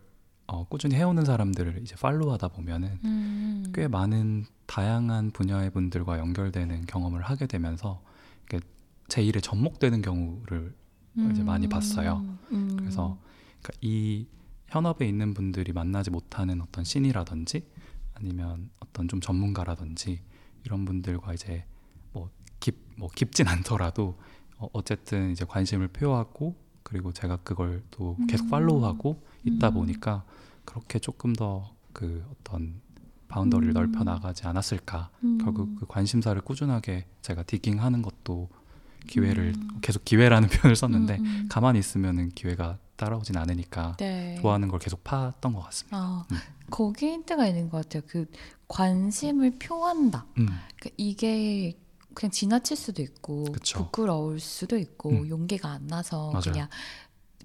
어, 0.47 0.65
꾸준히 0.65 0.95
해오는 0.95 1.23
사람들을 1.23 1.81
이제 1.81 1.95
팔로우하다 1.95 2.49
보면은 2.49 2.99
음. 3.05 3.71
꽤 3.73 3.87
많은 3.87 4.45
다양한 4.65 5.31
분야의 5.31 5.69
분들과 5.71 6.19
연결되는 6.19 6.85
경험을 6.87 7.21
하게 7.21 7.47
되면서 7.47 8.01
이게 8.45 8.59
제 9.07 9.21
일에 9.21 9.39
접목되는 9.39 10.01
경우를 10.01 10.73
이제 11.31 11.43
많이 11.43 11.67
봤어요. 11.67 12.25
음. 12.51 12.75
그래서 12.77 13.17
그러니까 13.61 13.79
이 13.81 14.25
현업에 14.71 15.07
있는 15.07 15.33
분들이 15.33 15.73
만나지 15.73 16.09
못하는 16.09 16.61
어떤 16.61 16.83
신이라든지 16.83 17.67
아니면 18.15 18.69
어떤 18.79 19.07
좀 19.07 19.21
전문가라든지 19.21 20.21
이런 20.65 20.85
분들과 20.85 21.33
이제 21.33 21.65
뭐 22.13 22.29
깊 22.59 22.75
뭐 22.97 23.09
깊진 23.13 23.47
않더라도 23.47 24.17
어, 24.57 24.67
어쨌든 24.73 25.31
이제 25.31 25.43
관심을 25.45 25.87
표하고 25.89 26.55
그리고 26.83 27.11
제가 27.11 27.37
그걸 27.37 27.83
또 27.91 28.15
계속 28.27 28.45
음. 28.45 28.49
팔로우하고 28.49 29.23
있다 29.43 29.69
음. 29.69 29.73
보니까 29.73 30.23
그렇게 30.65 30.99
조금 30.99 31.33
더 31.33 31.69
그 31.93 32.23
어떤 32.31 32.79
바운더리를 33.27 33.75
음. 33.75 33.91
넓혀 33.91 34.03
나가지 34.05 34.47
않았을까 34.47 35.09
음. 35.25 35.37
결국 35.39 35.75
그 35.75 35.85
관심사를 35.85 36.39
꾸준하게 36.41 37.05
제가 37.21 37.43
디깅하는 37.43 38.01
것도 38.01 38.49
기회를 39.07 39.53
음. 39.57 39.79
계속 39.81 40.05
기회라는 40.05 40.47
표현을 40.49 40.75
썼는데 40.77 41.17
음, 41.17 41.25
음. 41.25 41.47
가만히 41.49 41.79
있으면은 41.79 42.29
기회가 42.29 42.77
따라오진 43.01 43.35
않으니까 43.35 43.97
네. 43.97 44.37
좋아하는 44.39 44.67
걸 44.67 44.79
계속 44.79 45.03
팠던 45.03 45.53
것 45.55 45.61
같습니다. 45.61 45.97
아, 45.97 46.25
음. 46.31 46.37
거기 46.69 47.07
힌트가 47.07 47.47
있는 47.47 47.67
것 47.69 47.77
같아요. 47.83 48.03
그 48.07 48.25
관심을 48.67 49.57
표한다. 49.57 50.27
음, 50.37 50.45
그러니까 50.77 50.89
이게 50.97 51.77
그냥 52.13 52.29
지나칠 52.31 52.77
수도 52.77 53.01
있고 53.01 53.45
그쵸. 53.45 53.79
부끄러울 53.85 54.39
수도 54.39 54.77
있고 54.77 55.09
음. 55.09 55.27
용기가 55.29 55.71
안 55.71 55.87
나서 55.87 56.29
맞아요. 56.31 56.43
그냥 56.43 56.69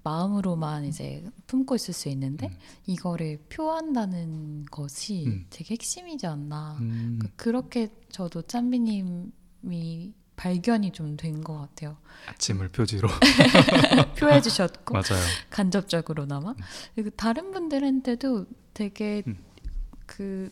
마음으로만 0.03 0.85
이제 0.85 1.25
품고 1.47 1.75
있을 1.75 1.93
수 1.93 2.07
있는데 2.09 2.47
음. 2.47 2.57
이거를 2.85 3.39
표한다는 3.49 4.65
것이 4.69 5.25
음. 5.25 5.45
되게 5.49 5.73
핵심이지 5.73 6.27
않나. 6.27 6.77
음, 6.81 7.17
그- 7.19 7.29
그렇게 7.35 7.89
저도 8.11 8.43
짠비님이 8.43 10.13
발견이 10.37 10.91
좀 10.93 11.17
된 11.17 11.43
것 11.43 11.57
같아요. 11.57 11.97
아침을 12.29 12.69
표지로 12.69 13.09
표해 14.17 14.39
주셨고 14.41 14.93
맞아요. 14.93 15.21
간접적으로나마 15.49 16.53
그리고 16.95 17.09
다른 17.11 17.51
분들한테도 17.51 18.45
되게 18.73 19.23
음. 19.27 19.43
그 20.05 20.51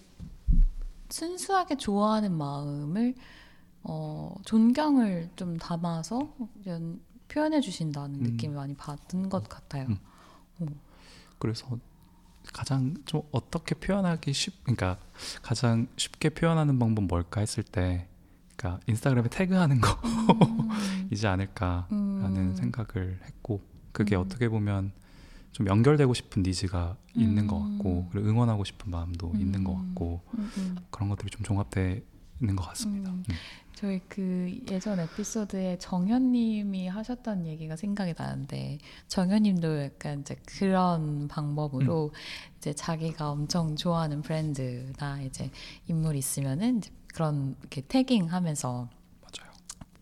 순수하게 1.09 1.77
좋아하는 1.77 2.35
마음을 2.35 3.13
어, 3.83 4.35
존경을 4.43 5.29
좀 5.35 5.57
담아서 5.57 6.33
표현해 7.27 7.61
주신다는 7.61 8.15
음. 8.15 8.23
느낌을 8.31 8.55
많이 8.55 8.73
받은 8.75 9.29
것 9.29 9.47
같아요. 9.47 9.87
음. 10.61 10.79
그래서 11.37 11.77
가장 12.53 12.95
좀 13.05 13.21
어떻게 13.31 13.75
표현하기 13.75 14.33
쉽, 14.33 14.63
그러니까 14.63 14.97
가장 15.41 15.87
쉽게 15.97 16.29
표현하는 16.29 16.79
방법 16.79 17.05
뭘까 17.05 17.41
했을 17.41 17.63
때, 17.63 18.07
그러니까 18.65 18.79
인스타그램에 18.87 19.29
태그하는 19.29 19.79
거이지 19.79 21.27
음. 21.27 21.29
않을까라는 21.31 22.37
음. 22.37 22.55
생각을 22.55 23.19
했고, 23.23 23.61
그게 23.91 24.15
음. 24.15 24.21
어떻게 24.21 24.49
보면 24.49 24.91
좀 25.51 25.67
연결되고 25.67 26.13
싶은 26.13 26.43
니즈가 26.43 26.97
있는 27.13 27.47
것 27.47 27.57
음. 27.57 27.77
같고, 27.77 28.09
그리고 28.11 28.27
응원하고 28.27 28.63
싶은 28.63 28.91
마음도 28.91 29.31
있는 29.35 29.63
것 29.63 29.73
음. 29.73 29.87
같고 29.89 30.21
음, 30.37 30.51
음. 30.57 30.75
그런 30.89 31.09
것들이 31.09 31.29
좀 31.29 31.43
종합돼 31.43 32.03
있는 32.41 32.55
것 32.55 32.67
같습니다. 32.69 33.11
음, 33.11 33.23
음. 33.29 33.35
저희 33.75 33.99
그 34.07 34.57
예전 34.71 34.99
에피소드에 34.99 35.77
정현님이 35.79 36.87
하셨던 36.87 37.45
얘기가 37.45 37.75
생각이 37.75 38.13
나는데 38.17 38.79
정현님도 39.09 39.83
약간 39.83 40.21
이제 40.21 40.35
그런 40.45 41.27
방법으로 41.27 42.13
이제 42.57 42.73
자기가 42.73 43.31
엄청 43.31 43.75
좋아하는 43.75 44.21
브랜드나 44.21 45.21
이제 45.23 45.51
인물이 45.87 46.19
있으면은 46.19 46.77
이제 46.77 46.89
그런 47.15 47.55
이렇게 47.61 47.81
태깅하면서. 47.81 48.89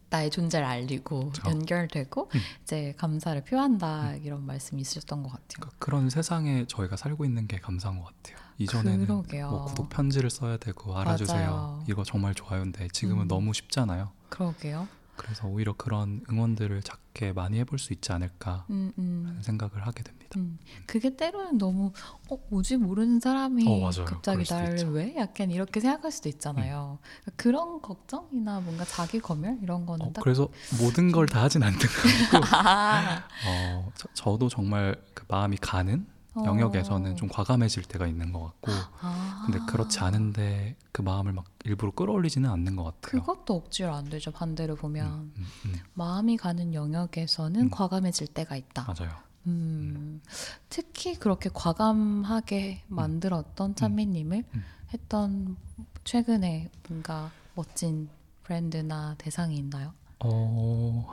나의 0.09 0.29
존재를 0.29 0.63
알리고 0.63 1.29
그쵸. 1.29 1.49
연결되고 1.49 2.29
음. 2.35 2.39
이제 2.61 2.93
감사를 2.97 3.43
표한다 3.45 4.13
이런 4.17 4.45
말씀이 4.45 4.79
있으셨던 4.79 5.23
것 5.23 5.29
같아요. 5.29 5.47
그러니까 5.55 5.75
그런 5.79 6.11
세상에 6.11 6.65
저희가 6.67 6.97
살고 6.97 7.25
있는 7.25 7.47
게 7.47 7.57
감사한 7.57 7.99
것 7.99 8.05
같아요. 8.05 8.37
이전에는 8.59 9.07
그러게요. 9.07 9.49
뭐 9.49 9.65
구독 9.65 9.89
편지를 9.89 10.29
써야 10.29 10.57
되고 10.57 10.95
알아주세요. 10.95 11.49
맞아요. 11.49 11.83
이거 11.89 12.03
정말 12.03 12.35
좋아요인데 12.35 12.89
지금은 12.89 13.23
음. 13.23 13.27
너무 13.27 13.53
쉽잖아요. 13.55 14.11
그러게요. 14.29 14.87
그래서 15.15 15.47
오히려 15.47 15.73
그런 15.73 16.23
응원들을 16.29 16.83
작게 16.83 17.33
많이 17.33 17.57
해볼 17.57 17.79
수 17.79 17.91
있지 17.91 18.11
않을까 18.11 18.67
음, 18.69 18.93
음. 18.99 19.23
하는 19.25 19.41
생각을 19.41 19.87
하게 19.87 20.03
됩니다. 20.03 20.22
음, 20.35 20.57
그게 20.85 21.15
때로는 21.15 21.57
너무 21.57 21.91
어 22.29 22.37
뭐지 22.49 22.77
모르는 22.77 23.19
사람이 23.19 23.65
어. 23.67 23.89
갑자기 24.05 24.43
나를. 24.49 24.79
음. 24.85 24.93
왜 24.93 25.15
약간 25.17 25.51
이렇게 25.51 25.79
생각할 25.79 26.11
수도 26.11 26.29
있잖아요. 26.29 26.99
그러니까 27.21 27.31
그런 27.35 27.81
걱정이나 27.81 28.59
뭔가 28.61 28.85
자기 28.85 29.19
검열 29.19 29.59
이런 29.61 29.85
거는 29.85 30.05
어, 30.07 30.13
딱 30.13 30.21
그래서 30.21 30.47
모든 30.81 31.11
걸 31.11 31.23
다 31.27 31.41
하진 31.43 31.63
않는 31.63 31.77
거 31.79 31.85
아니고 31.87 32.45
아, 32.55 33.23
어, 33.47 33.91
저, 34.13 34.37
도 34.37 34.49
정말 34.49 34.95
그 35.13 35.25
마음이 35.27 35.57
가는 35.57 36.05
어. 36.35 36.43
영역에서는 36.45 37.15
좀 37.15 37.29
과감해질 37.29 37.83
때가 37.83 38.07
있는 38.07 38.33
것 38.33 38.43
같고 38.43 38.71
아. 39.01 39.43
근데 39.45 39.59
그렇지 39.69 39.99
않은데 39.99 40.75
그 40.91 41.01
마음을 41.01 41.31
막 41.33 41.45
일부러 41.63 41.91
끌어올리지는 41.91 42.49
않는 42.49 42.75
것 42.75 42.83
같아요. 42.85 43.21
그것도 43.21 43.53
억지로 43.55 43.93
안 43.93 44.05
되죠. 44.09 44.31
반대로 44.31 44.75
보면 44.75 45.05
음, 45.07 45.33
음, 45.37 45.45
음. 45.65 45.75
마음이 45.93 46.37
가는 46.37 46.73
영역에서는 46.73 47.61
음. 47.61 47.69
과감해질 47.69 48.27
때가 48.27 48.55
있다. 48.55 48.85
맞아요. 48.91 49.11
음, 49.47 50.21
특히 50.69 51.15
그렇게 51.15 51.49
과감하게 51.53 52.83
만들었던 52.87 53.75
찬미님을 53.75 54.43
음. 54.53 54.63
했던 54.93 55.57
최근에 56.03 56.69
뭔가 56.87 57.31
멋진 57.55 58.09
브랜드나 58.43 59.15
대상이 59.17 59.57
있나요? 59.57 59.93
어 60.19 61.07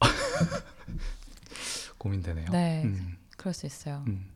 고민되네요. 1.98 2.50
네. 2.50 2.82
음, 2.84 3.16
그럴 3.36 3.52
수 3.54 3.66
있어요. 3.66 4.04
음. 4.08 4.26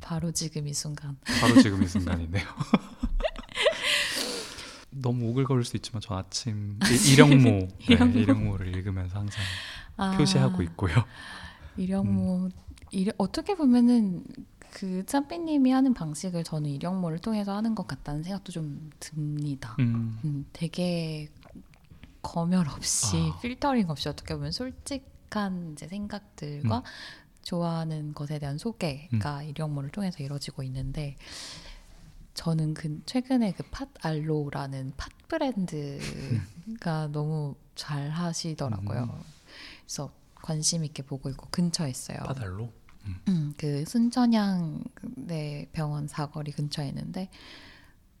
바로 0.00 0.30
지금 0.32 0.66
이 0.68 0.74
순간. 0.74 1.16
바로 1.40 1.60
지금 1.62 1.82
이 1.82 1.86
순간이네요. 1.88 2.44
너무 4.90 5.26
오글거릴 5.30 5.64
수 5.64 5.76
있지만 5.76 6.00
저 6.00 6.14
아침 6.16 6.78
이- 6.90 7.12
일영모 7.12 7.50
네, 7.68 7.68
일영모. 7.88 8.18
일영모를 8.18 8.74
읽으면서 8.76 9.18
항상 9.18 9.42
아, 9.96 10.16
표시하고 10.16 10.62
있고요. 10.62 10.94
일영모 11.76 12.48
일, 12.90 13.12
어떻게 13.18 13.54
보면은 13.54 14.24
그 14.70 15.04
짬삐님이 15.06 15.70
하는 15.70 15.94
방식을 15.94 16.44
저는 16.44 16.70
일영모를 16.70 17.18
통해서 17.18 17.56
하는 17.56 17.74
것 17.74 17.86
같다는 17.86 18.22
생각도 18.22 18.52
좀 18.52 18.90
듭니다. 19.00 19.76
음, 19.80 20.18
음, 20.24 20.46
되게 20.52 21.28
검열 22.22 22.68
없이 22.68 23.16
아. 23.34 23.40
필터링 23.40 23.88
없이 23.88 24.08
어떻게 24.08 24.34
보면 24.34 24.52
솔직한 24.52 25.72
이제 25.72 25.86
생각들과 25.88 26.78
음. 26.78 26.82
좋아하는 27.42 28.12
것에 28.12 28.38
대한 28.38 28.58
소개가 28.58 29.44
일영모를 29.44 29.90
통해서 29.90 30.22
이루어지고 30.22 30.62
있는데 30.64 31.16
저는 32.34 32.74
그 32.74 33.00
최근에 33.06 33.52
그 33.52 33.62
팟 33.70 33.86
알로라는 34.02 34.92
팟 34.96 35.08
브랜드가 35.28 37.08
너무 37.12 37.54
잘 37.74 38.10
하시더라고요. 38.10 39.02
음. 39.04 39.35
그래서 39.86 40.12
관심 40.34 40.84
있게 40.84 41.02
보고 41.04 41.30
있고 41.30 41.46
근처에 41.50 41.88
있어요. 41.90 42.18
파달로. 42.18 42.72
음, 43.28 43.54
그 43.56 43.84
순천향 43.86 44.82
네 45.14 45.68
병원 45.72 46.08
사거리 46.08 46.50
근처에 46.52 46.88
있는데 46.88 47.30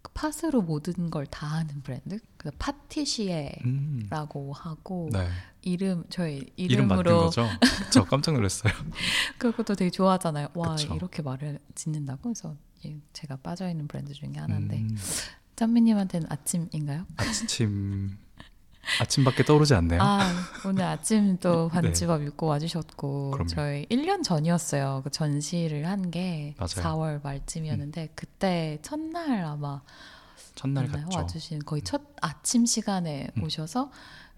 그 0.00 0.12
팥으로 0.14 0.62
모든 0.62 1.10
걸 1.10 1.26
다 1.26 1.46
하는 1.48 1.82
브랜드. 1.82 2.20
그 2.36 2.50
파티시에라고 2.58 4.48
음, 4.48 4.52
하고 4.54 5.10
네. 5.12 5.28
이름 5.62 6.04
저희 6.08 6.48
이름 6.54 6.86
이름으로 6.86 7.24
거죠? 7.24 7.46
저 7.92 8.04
깜짝 8.04 8.34
놀랐어요. 8.34 8.72
그것도 9.38 9.74
되게 9.74 9.90
좋아하잖아요. 9.90 10.48
와 10.54 10.76
그쵸. 10.76 10.94
이렇게 10.94 11.22
말을 11.22 11.58
짓는다고 11.74 12.22
그래서 12.22 12.56
이게 12.78 12.96
제가 13.12 13.36
빠져 13.36 13.68
있는 13.68 13.88
브랜드 13.88 14.12
중에 14.14 14.32
하나인데 14.36 14.78
음, 14.78 14.96
짠미님한테는 15.56 16.28
아침인가요? 16.30 17.06
아침 17.16 18.16
아침밖에 19.00 19.44
떠오르지 19.44 19.74
않네요. 19.74 20.00
아 20.02 20.20
오늘 20.64 20.84
아침 20.84 21.38
또 21.38 21.68
네. 21.72 21.80
반집업 21.80 22.22
입고 22.22 22.46
와주셨고 22.46 23.32
그럼요. 23.32 23.48
저희 23.48 23.86
1년 23.86 24.22
전이었어요. 24.22 25.02
그 25.04 25.10
전시를 25.10 25.86
한게 25.86 26.54
맞아요. 26.58 27.18
4월 27.18 27.22
말쯤이었는데 27.22 28.10
그때 28.14 28.78
첫날 28.82 29.44
아마 29.44 29.82
첫날? 30.54 30.88
갔죠. 30.88 31.18
와주신 31.18 31.60
거의 31.64 31.82
첫 31.82 32.02
아침 32.20 32.64
시간에 32.66 33.28
음. 33.36 33.44
오셔서 33.44 33.90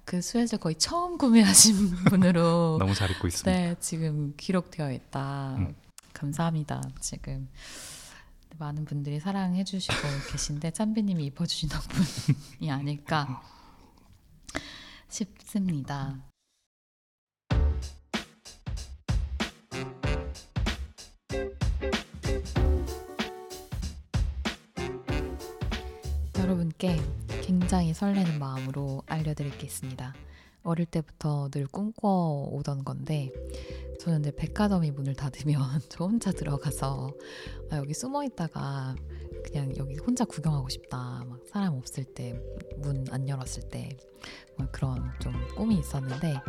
그 0.04 0.22
스웨트를 0.22 0.58
거의 0.58 0.74
처음 0.76 1.18
구매하신 1.18 1.90
분으로 2.08 2.76
너무 2.80 2.94
잘 2.94 3.10
입고 3.10 3.28
있습니다. 3.28 3.50
네 3.50 3.76
지금 3.80 4.34
기록되어 4.36 4.90
있다. 4.92 5.54
음. 5.58 5.74
감사합니다. 6.14 6.82
지금 7.00 7.48
많은 8.58 8.84
분들이 8.84 9.20
사랑해 9.20 9.62
주시고 9.62 9.94
계신데 10.32 10.72
짬비님이 10.72 11.26
입어주신 11.26 11.68
덕분이 11.68 12.70
아닐까 12.70 13.42
싶습니다. 15.08 16.22
여러분께 26.38 26.96
굉장히 27.42 27.92
설레는 27.92 28.38
마음으로 28.38 29.02
있습니다. 29.66 30.14
어릴 30.68 30.86
때부터 30.86 31.48
늘 31.50 31.66
꿈꿔오던 31.66 32.84
건데 32.84 33.30
저는 34.00 34.22
늘 34.22 34.32
백화점이 34.32 34.90
문을 34.92 35.14
닫으면 35.14 35.60
저 35.88 36.04
혼자 36.04 36.30
들어가서 36.30 37.12
아, 37.70 37.76
여기 37.78 37.94
숨어 37.94 38.24
있다가 38.24 38.94
그냥 39.44 39.74
여기 39.76 39.96
혼자 39.96 40.24
구경하고 40.24 40.68
싶다. 40.68 41.24
막 41.26 41.40
사람 41.50 41.74
없을 41.74 42.04
때 42.04 42.38
문 42.78 43.04
안 43.10 43.28
열었을 43.28 43.64
때뭐 43.68 44.68
그런 44.72 45.10
좀 45.20 45.32
꿈이 45.56 45.78
있었는데 45.78 46.40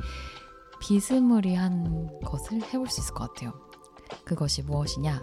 비스무리한 0.82 2.20
것을 2.22 2.62
해볼 2.62 2.88
수 2.88 3.02
있을 3.02 3.14
것 3.14 3.34
같아요. 3.34 3.54
그것이 4.24 4.64
무엇이냐? 4.64 5.22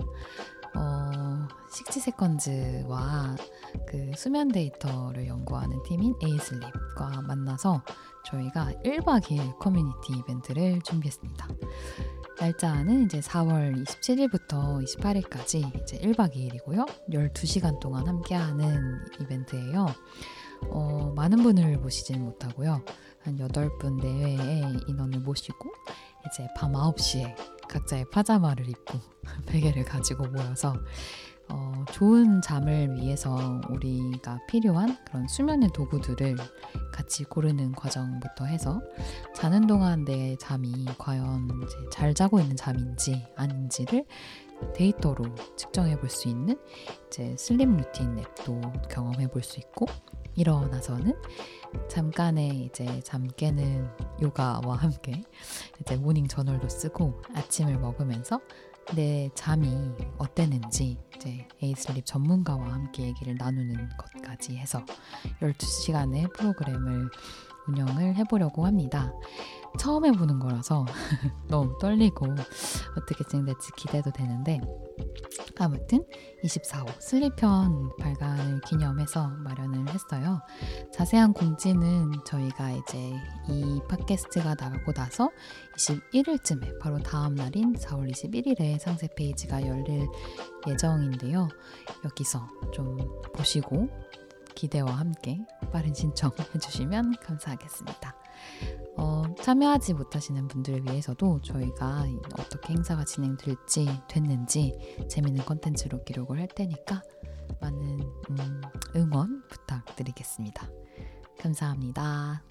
어, 0.74 1.48
식지세컨즈와 1.70 3.36
그 3.86 4.12
수면 4.16 4.48
데이터를 4.48 5.26
연구하는 5.26 5.82
팀인 5.84 6.14
에이슬립과 6.22 7.22
만나서 7.22 7.82
저희가 8.24 8.72
1박 8.84 9.22
2일 9.22 9.58
커뮤니티 9.58 10.14
이벤트를 10.18 10.80
준비했습니다. 10.82 11.48
날짜는 12.40 13.04
이제 13.04 13.20
4월 13.20 13.84
27일부터 13.84 14.84
28일까지 14.84 15.82
이제 15.82 15.98
1박 15.98 16.34
2일이고요. 16.34 16.86
12시간 17.10 17.80
동안 17.80 18.06
함께하는 18.06 19.00
이벤트예요. 19.20 19.86
어, 20.68 21.12
많은 21.14 21.42
분을 21.42 21.78
모시지는 21.78 22.24
못하고요. 22.24 22.82
한 23.22 23.36
8분 23.36 24.00
내외의 24.00 24.80
인원을 24.86 25.20
모시고 25.20 25.70
이제 26.26 26.46
밤 26.56 26.72
9시에 26.72 27.55
각자의 27.68 28.10
파자마를 28.10 28.68
입고 28.68 28.98
베개를 29.46 29.84
가지고 29.84 30.26
모여서 30.28 30.74
어, 31.48 31.84
좋은 31.92 32.42
잠을 32.42 32.96
위해서 32.96 33.60
우리가 33.70 34.40
필요한 34.48 34.96
그런 35.04 35.28
수면의 35.28 35.70
도구들을 35.72 36.36
같이 36.92 37.22
고르는 37.22 37.72
과정부터 37.72 38.46
해서 38.46 38.82
자는 39.32 39.66
동안 39.68 40.04
내 40.04 40.34
잠이 40.36 40.86
과연 40.98 41.48
이제 41.62 41.76
잘 41.92 42.14
자고 42.14 42.40
있는 42.40 42.56
잠인지 42.56 43.24
아닌지를 43.36 44.04
데이터로 44.74 45.24
측정해 45.56 46.00
볼 46.00 46.08
수 46.08 46.28
있는 46.28 46.58
이제 47.06 47.36
슬립 47.36 47.68
루틴 47.76 48.18
앱도 48.18 48.60
경험해 48.90 49.28
볼 49.28 49.42
수 49.42 49.60
있고 49.60 49.86
일어나서는 50.34 51.14
잠깐의 51.88 52.66
이제 52.66 53.00
잠 53.02 53.26
깨는 53.26 53.88
요가와 54.22 54.76
함께 54.76 55.22
이제 55.80 55.96
morning 55.96 56.26
journal도 56.28 56.68
쓰고 56.68 57.22
아침을 57.34 57.78
먹으면서 57.78 58.40
내 58.94 59.28
잠이 59.34 59.92
어땠는지 60.18 60.96
이제 61.16 61.48
에이슬립 61.60 62.06
전문가와 62.06 62.72
함께 62.72 63.04
얘기를 63.04 63.34
나누는 63.36 63.88
것까지 63.96 64.56
해서 64.56 64.84
12시간의 65.40 66.32
프로그램을 66.34 67.10
운영을 67.68 68.14
해보려고 68.14 68.64
합니다. 68.64 69.12
처음 69.76 70.04
해보는 70.06 70.38
거라서 70.38 70.84
너무 71.48 71.76
떨리고 71.78 72.26
어떻게 72.96 73.24
진행될지 73.24 73.72
기대도 73.76 74.10
되는데 74.10 74.60
아무튼 75.58 76.04
24호 76.44 77.00
슬리편 77.00 77.96
발간을 77.98 78.60
기념해서 78.62 79.28
마련을 79.28 79.88
했어요. 79.88 80.40
자세한 80.92 81.32
공지는 81.32 82.12
저희가 82.26 82.72
이제 82.72 83.14
이 83.48 83.80
팟캐스트가 83.88 84.54
나가고 84.58 84.92
나서 84.92 85.30
21일쯤에 85.76 86.78
바로 86.80 86.98
다음 86.98 87.34
날인 87.34 87.74
4월 87.74 88.10
21일에 88.10 88.78
상세 88.78 89.08
페이지가 89.16 89.66
열릴 89.66 90.06
예정인데요. 90.66 91.48
여기서 92.04 92.46
좀 92.72 92.98
보시고 93.34 93.88
기대와 94.54 94.90
함께 94.90 95.38
빠른 95.72 95.94
신청해 95.94 96.36
주시면 96.60 97.14
감사하겠습니다. 97.22 98.16
어, 98.96 99.22
참여하지 99.40 99.94
못하시는 99.94 100.48
분들을 100.48 100.84
위해서도 100.84 101.40
저희가 101.42 102.06
어떻게 102.38 102.72
행사가 102.72 103.04
진행될지 103.04 103.86
됐는지 104.08 104.72
재밌는 105.08 105.44
컨텐츠로 105.44 106.04
기록을 106.04 106.40
할 106.40 106.48
테니까 106.48 107.02
많은 107.60 108.00
음, 108.30 108.62
응원 108.96 109.42
부탁드리겠습니다. 109.48 110.68
감사합니다. 111.38 112.42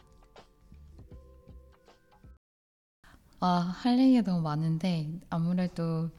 아, 3.40 3.48
할 3.48 4.00
얘기가 4.00 4.32
너무 4.32 4.42
많은데 4.42 5.12
아무래도 5.30 6.10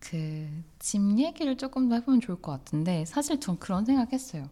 그 0.00 0.66
집 0.86 1.18
얘기를 1.18 1.56
조금 1.56 1.88
더 1.88 1.96
해보면 1.96 2.20
좋을 2.20 2.40
것 2.40 2.52
같은데 2.52 3.04
사실 3.06 3.40
전 3.40 3.58
그런 3.58 3.84
생각했어요. 3.84 4.48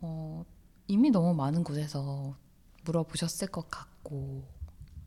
어, 0.00 0.42
이미 0.86 1.10
너무 1.10 1.34
많은 1.34 1.64
곳에서 1.64 2.34
물어보셨을 2.84 3.48
것 3.48 3.70
같고 3.70 4.44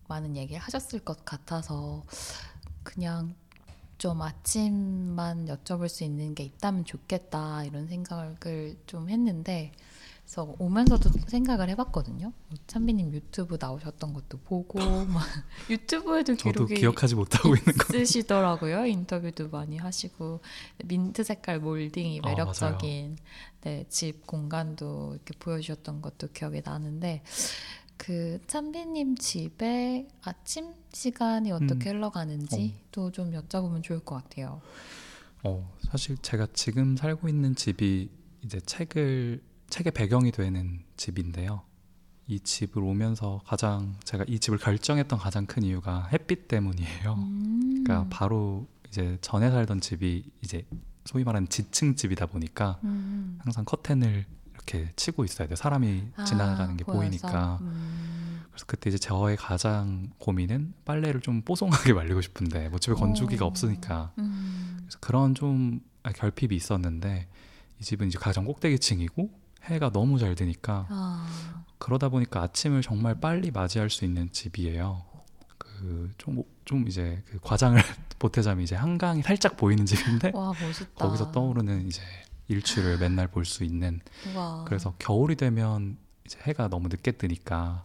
많은 0.07 0.35
얘기를 0.35 0.61
하셨을 0.61 0.99
것 0.99 1.25
같아서 1.25 2.03
그냥 2.83 3.35
좀 3.97 4.21
아침만 4.21 5.47
여쭤볼 5.47 5.89
수 5.89 6.03
있는 6.03 6.35
게 6.35 6.43
있다면 6.43 6.85
좋겠다 6.85 7.63
이런 7.63 7.87
생각을 7.87 8.77
좀 8.85 9.09
했는데 9.09 9.71
그래서 10.27 10.53
오면서도 10.59 11.09
생각을 11.27 11.69
해봤거든요. 11.69 12.33
찬비님 12.67 13.13
유튜브 13.13 13.57
나오셨던 13.57 14.11
것도 14.11 14.39
보고 14.39 14.77
막 15.07 15.23
유튜브에도 15.69 16.35
기록이 16.35 16.75
기억하지 16.75 17.15
못하고 17.15 17.55
있는 17.55 17.73
거. 17.73 17.97
있으시더라고요. 17.97 18.85
인터뷰도 18.87 19.47
많이 19.47 19.77
하시고 19.77 20.41
민트 20.83 21.23
색깔 21.23 21.61
몰딩이 21.61 22.19
아, 22.23 22.27
매력적인 22.27 23.17
네, 23.61 23.85
집 23.87 24.27
공간도 24.27 25.13
이렇게 25.15 25.33
보여주셨던 25.39 26.01
것도 26.01 26.27
기억이 26.33 26.61
나는데 26.61 27.23
그 27.95 28.41
찬비님 28.47 29.15
집에 29.15 30.09
아침 30.23 30.73
시간이 30.91 31.53
어떻게 31.53 31.91
흘러가는지도 31.91 33.11
좀 33.11 33.31
여쭤보면 33.31 33.81
좋을 33.81 34.01
것 34.01 34.15
같아요. 34.15 34.61
어, 35.43 35.73
사실 35.89 36.17
제가 36.17 36.47
지금 36.51 36.97
살고 36.97 37.29
있는 37.29 37.55
집이 37.55 38.09
이제 38.43 38.59
책을 38.59 39.41
책의 39.69 39.91
배경이 39.93 40.31
되는 40.31 40.83
집인데요. 40.95 41.61
이 42.27 42.39
집을 42.39 42.83
오면서 42.83 43.41
가장 43.45 43.95
제가 44.03 44.25
이 44.27 44.39
집을 44.39 44.57
결정했던 44.57 45.17
가장 45.17 45.45
큰 45.45 45.63
이유가 45.63 46.07
햇빛 46.11 46.47
때문이에요. 46.47 47.13
음. 47.13 47.83
그러니까 47.85 48.07
바로 48.09 48.67
이제 48.87 49.17
전에 49.21 49.49
살던 49.49 49.79
집이 49.81 50.29
이제 50.41 50.65
소위 51.05 51.23
말하는 51.23 51.47
지층 51.47 51.95
집이다 51.95 52.25
보니까 52.25 52.79
음. 52.83 53.39
항상 53.41 53.63
커튼을 53.63 54.25
이렇게 54.53 54.91
치고 54.97 55.23
있어야 55.23 55.47
돼요. 55.47 55.55
사람이 55.55 56.09
아, 56.17 56.25
지나가는 56.25 56.75
게 56.75 56.83
보여서. 56.83 56.99
보이니까. 56.99 57.59
음. 57.61 58.41
그래서 58.51 58.65
그때 58.65 58.89
이제 58.89 58.97
저의 58.97 59.37
가장 59.37 60.09
고민은 60.17 60.73
빨래를 60.83 61.21
좀 61.21 61.41
뽀송하게 61.43 61.93
말리고 61.93 62.21
싶은데 62.21 62.69
뭐 62.69 62.79
집에 62.79 62.95
건조기가 62.95 63.45
어. 63.45 63.47
없으니까 63.47 64.11
음. 64.17 64.77
그래서 64.79 64.97
그런 64.99 65.35
좀 65.35 65.79
결핍이 66.03 66.55
있었는데 66.55 67.27
이 67.79 67.83
집은 67.83 68.07
이제 68.07 68.17
가장 68.17 68.45
꼭대기층이고 68.45 69.46
해가 69.67 69.91
너무 69.91 70.19
잘 70.19 70.35
드니까 70.35 70.85
아. 70.89 71.63
그러다 71.77 72.09
보니까 72.09 72.41
아침을 72.41 72.81
정말 72.81 73.19
빨리 73.19 73.51
맞이할 73.51 73.89
수 73.89 74.05
있는 74.05 74.31
집이에요. 74.31 75.03
그좀좀 75.57 76.87
이제 76.87 77.23
그 77.27 77.39
과장을 77.41 77.79
보태자면 78.19 78.63
이제 78.63 78.75
한강이 78.75 79.21
살짝 79.21 79.57
보이는 79.57 79.85
집인데 79.85 80.31
와? 80.33 80.51
거기서 80.95 81.31
떠오르는 81.31 81.87
이제 81.87 82.01
일출을 82.47 82.97
맨날 82.97 83.27
볼 83.27 83.45
수 83.45 83.63
있는 83.63 83.99
우와. 84.33 84.63
그래서 84.65 84.93
겨울이 84.99 85.35
되면 85.35 85.97
이제 86.25 86.39
해가 86.43 86.67
너무 86.69 86.87
늦게 86.87 87.11
뜨니까 87.13 87.83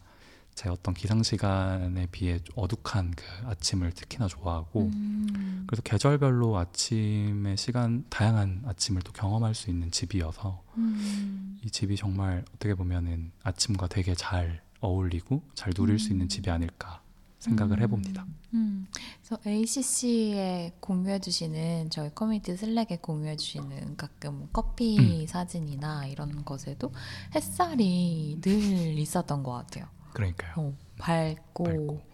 제 0.55 0.69
어떤 0.69 0.95
기상 0.95 1.23
시간에 1.23 2.07
비해 2.13 2.39
좀 2.39 2.55
어둑한 2.57 3.13
그 3.17 3.25
아침을 3.47 3.93
특히나 3.93 4.29
좋아하고 4.29 4.83
음. 4.83 5.65
그래서 5.67 5.83
계절별로 5.83 6.57
아침의 6.57 7.57
시간 7.57 8.05
다양한 8.11 8.63
아침을 8.67 9.03
또 9.03 9.13
경험할 9.13 9.55
수 9.55 9.71
있는 9.71 9.91
집이어서 9.91 10.63
음. 10.77 11.59
이 11.65 11.71
집이 11.71 11.97
정말 11.97 12.45
어떻게 12.55 12.75
보면은 12.75 13.33
아침과 13.43 13.89
되게 13.89 14.15
잘 14.15 14.63
어울리고 14.81 15.43
잘 15.55 15.73
누릴 15.73 15.99
수 15.99 16.11
있는 16.11 16.27
음. 16.27 16.29
집이 16.29 16.51
아닐까 16.51 17.03
생각을 17.39 17.79
음. 17.79 17.83
해봅니다. 17.83 18.27
음. 18.55 18.87
그래서 18.93 19.41
ACC에 19.47 20.75
공유해주시는 20.81 21.91
저희 21.91 22.11
커뮤니티 22.15 22.57
슬랙에 22.57 22.99
공유해주시는 23.01 23.97
가끔 23.97 24.49
커피 24.53 24.99
음. 25.23 25.27
사진이나 25.27 26.07
이런 26.07 26.45
것에도 26.45 26.93
햇살이 27.35 28.39
늘 28.41 28.99
있었던 28.99 29.43
것 29.43 29.53
같아요. 29.53 29.87
그러니까요. 30.13 30.53
어, 30.57 30.75
밝고, 30.99 31.65
밝고. 31.65 32.13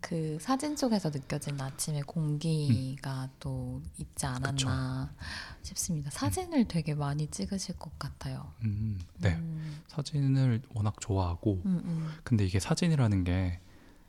그 0.00 0.36
사진 0.38 0.76
속에서 0.76 1.10
느껴진 1.10 1.58
아침의 1.58 2.02
공기가 2.02 3.30
또 3.40 3.80
있지 3.96 4.26
않았나 4.26 5.14
싶습니다. 5.62 6.10
사진을 6.10 6.68
되게 6.68 6.94
많이 6.94 7.26
찍으실 7.28 7.78
것 7.78 7.98
같아요. 7.98 8.52
음, 8.64 9.00
네. 9.18 9.34
음, 9.36 9.80
사진을 9.88 10.60
워낙 10.74 10.96
좋아하고 11.00 11.62
음, 11.64 11.80
음. 11.86 12.12
근데 12.22 12.44
이게 12.44 12.60
사진이라는 12.60 13.24
게 13.24 13.60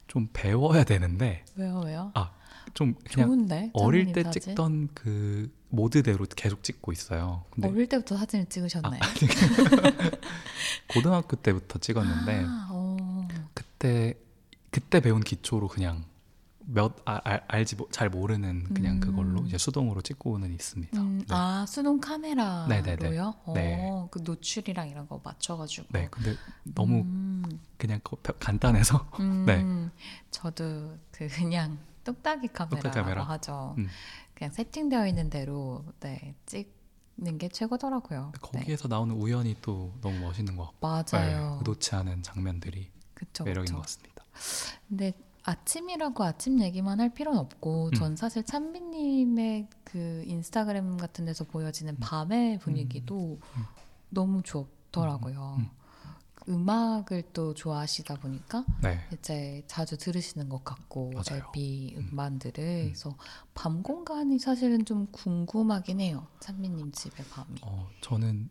좀 0.07 0.27
배워야 0.33 0.83
되는데 0.83 1.43
왜요, 1.55 1.81
왜요? 1.83 2.11
아, 2.13 2.31
좀 2.73 2.95
그냥 3.11 3.27
좋은데? 3.27 3.71
어릴 3.73 4.11
때 4.13 4.23
사진? 4.23 4.41
찍던 4.41 4.89
그 4.93 5.51
모드대로 5.69 6.25
계속 6.35 6.63
찍고 6.63 6.91
있어요. 6.91 7.43
근데 7.51 7.67
어릴 7.67 7.87
때부터 7.89 8.15
사진을 8.17 8.45
찍으셨나요? 8.45 8.99
고등학교 10.93 11.35
때부터 11.35 11.79
찍었는데 11.79 12.45
아, 12.47 12.67
어. 12.71 12.74
그때 13.77 14.13
그때 14.71 14.99
배운 14.99 15.21
기초로 15.21 15.67
그냥 15.67 16.05
몇 16.67 16.95
아, 17.05 17.21
알, 17.23 17.43
알지 17.47 17.75
모- 17.75 17.87
잘 17.91 18.09
모르는 18.09 18.63
그냥 18.73 18.95
음. 18.95 18.99
그걸로 18.99 19.41
이제 19.45 19.57
수동으로 19.57 20.01
찍고는 20.01 20.51
있습니다. 20.51 20.99
음, 20.99 21.19
네. 21.19 21.25
아 21.29 21.65
수동 21.67 21.99
카메라로요? 21.99 22.67
네네네. 22.67 23.19
어, 23.19 23.53
네. 23.53 24.07
그 24.09 24.19
노출이랑 24.23 24.89
이런 24.89 25.07
거 25.07 25.21
맞춰가지고. 25.23 25.87
네, 25.91 26.07
근데 26.09 26.35
너무 26.63 27.01
음, 27.01 27.43
그냥 27.77 27.99
거- 28.03 28.17
간단해서 28.39 29.07
음, 29.19 29.45
네. 29.45 29.63
저도 30.31 30.97
그 31.11 31.27
그냥 31.27 31.77
똑딱이 32.03 32.47
카메라라고 32.47 32.81
똑딱이 32.81 33.03
카메라? 33.03 33.23
하죠. 33.23 33.75
음. 33.77 33.87
그냥 34.33 34.51
세팅되어 34.51 35.05
있는 35.07 35.29
대로 35.29 35.85
네 35.99 36.33
찍는 36.47 37.37
게 37.37 37.47
최고더라고요. 37.49 38.31
네, 38.33 38.39
거기에서 38.41 38.87
나오는 38.87 39.13
우연이 39.15 39.55
또 39.61 39.93
너무 40.01 40.17
멋있는 40.19 40.57
것 40.57 40.65
같고 40.81 40.87
맞아요. 41.15 41.51
네, 41.51 41.57
의도치 41.59 41.93
않은 41.95 42.23
장면들이 42.23 42.89
그쵸, 43.15 43.43
매력인 43.43 43.65
그쵸. 43.65 43.75
것 43.75 43.81
같습니다. 43.81 44.23
근데 44.87 45.13
아침이라고 45.43 46.23
아침 46.23 46.59
얘기만 46.59 46.99
할 46.99 47.13
필요는 47.13 47.39
없고 47.39 47.87
음. 47.87 47.93
전 47.93 48.15
사실 48.15 48.43
찬비님의 48.43 49.67
그 49.83 50.23
인스타그램 50.25 50.97
같은 50.97 51.25
데서 51.25 51.43
보여지는 51.45 51.97
밤의 51.97 52.59
분위기도 52.59 53.39
음. 53.55 53.63
너무 54.09 54.41
좋더라고요. 54.43 55.57
음. 55.59 55.69
음악을 56.47 57.23
또 57.33 57.53
좋아하시다 57.53 58.15
보니까 58.15 58.65
네, 58.83 58.99
이제 59.13 59.63
자주 59.67 59.97
들으시는 59.97 60.47
것 60.49 60.63
같고 60.63 61.11
맞아요. 61.11 61.43
LP 61.47 61.95
음. 61.97 62.09
음반들을 62.11 62.63
음. 62.63 62.83
그래서 62.85 63.15
밤 63.53 63.81
공간이 63.81 64.37
사실은 64.37 64.85
좀 64.85 65.07
궁금하긴 65.11 65.99
해요. 66.01 66.27
찬비님 66.39 66.91
집의 66.91 67.25
밤이. 67.31 67.61
어, 67.63 67.87
저는 68.01 68.49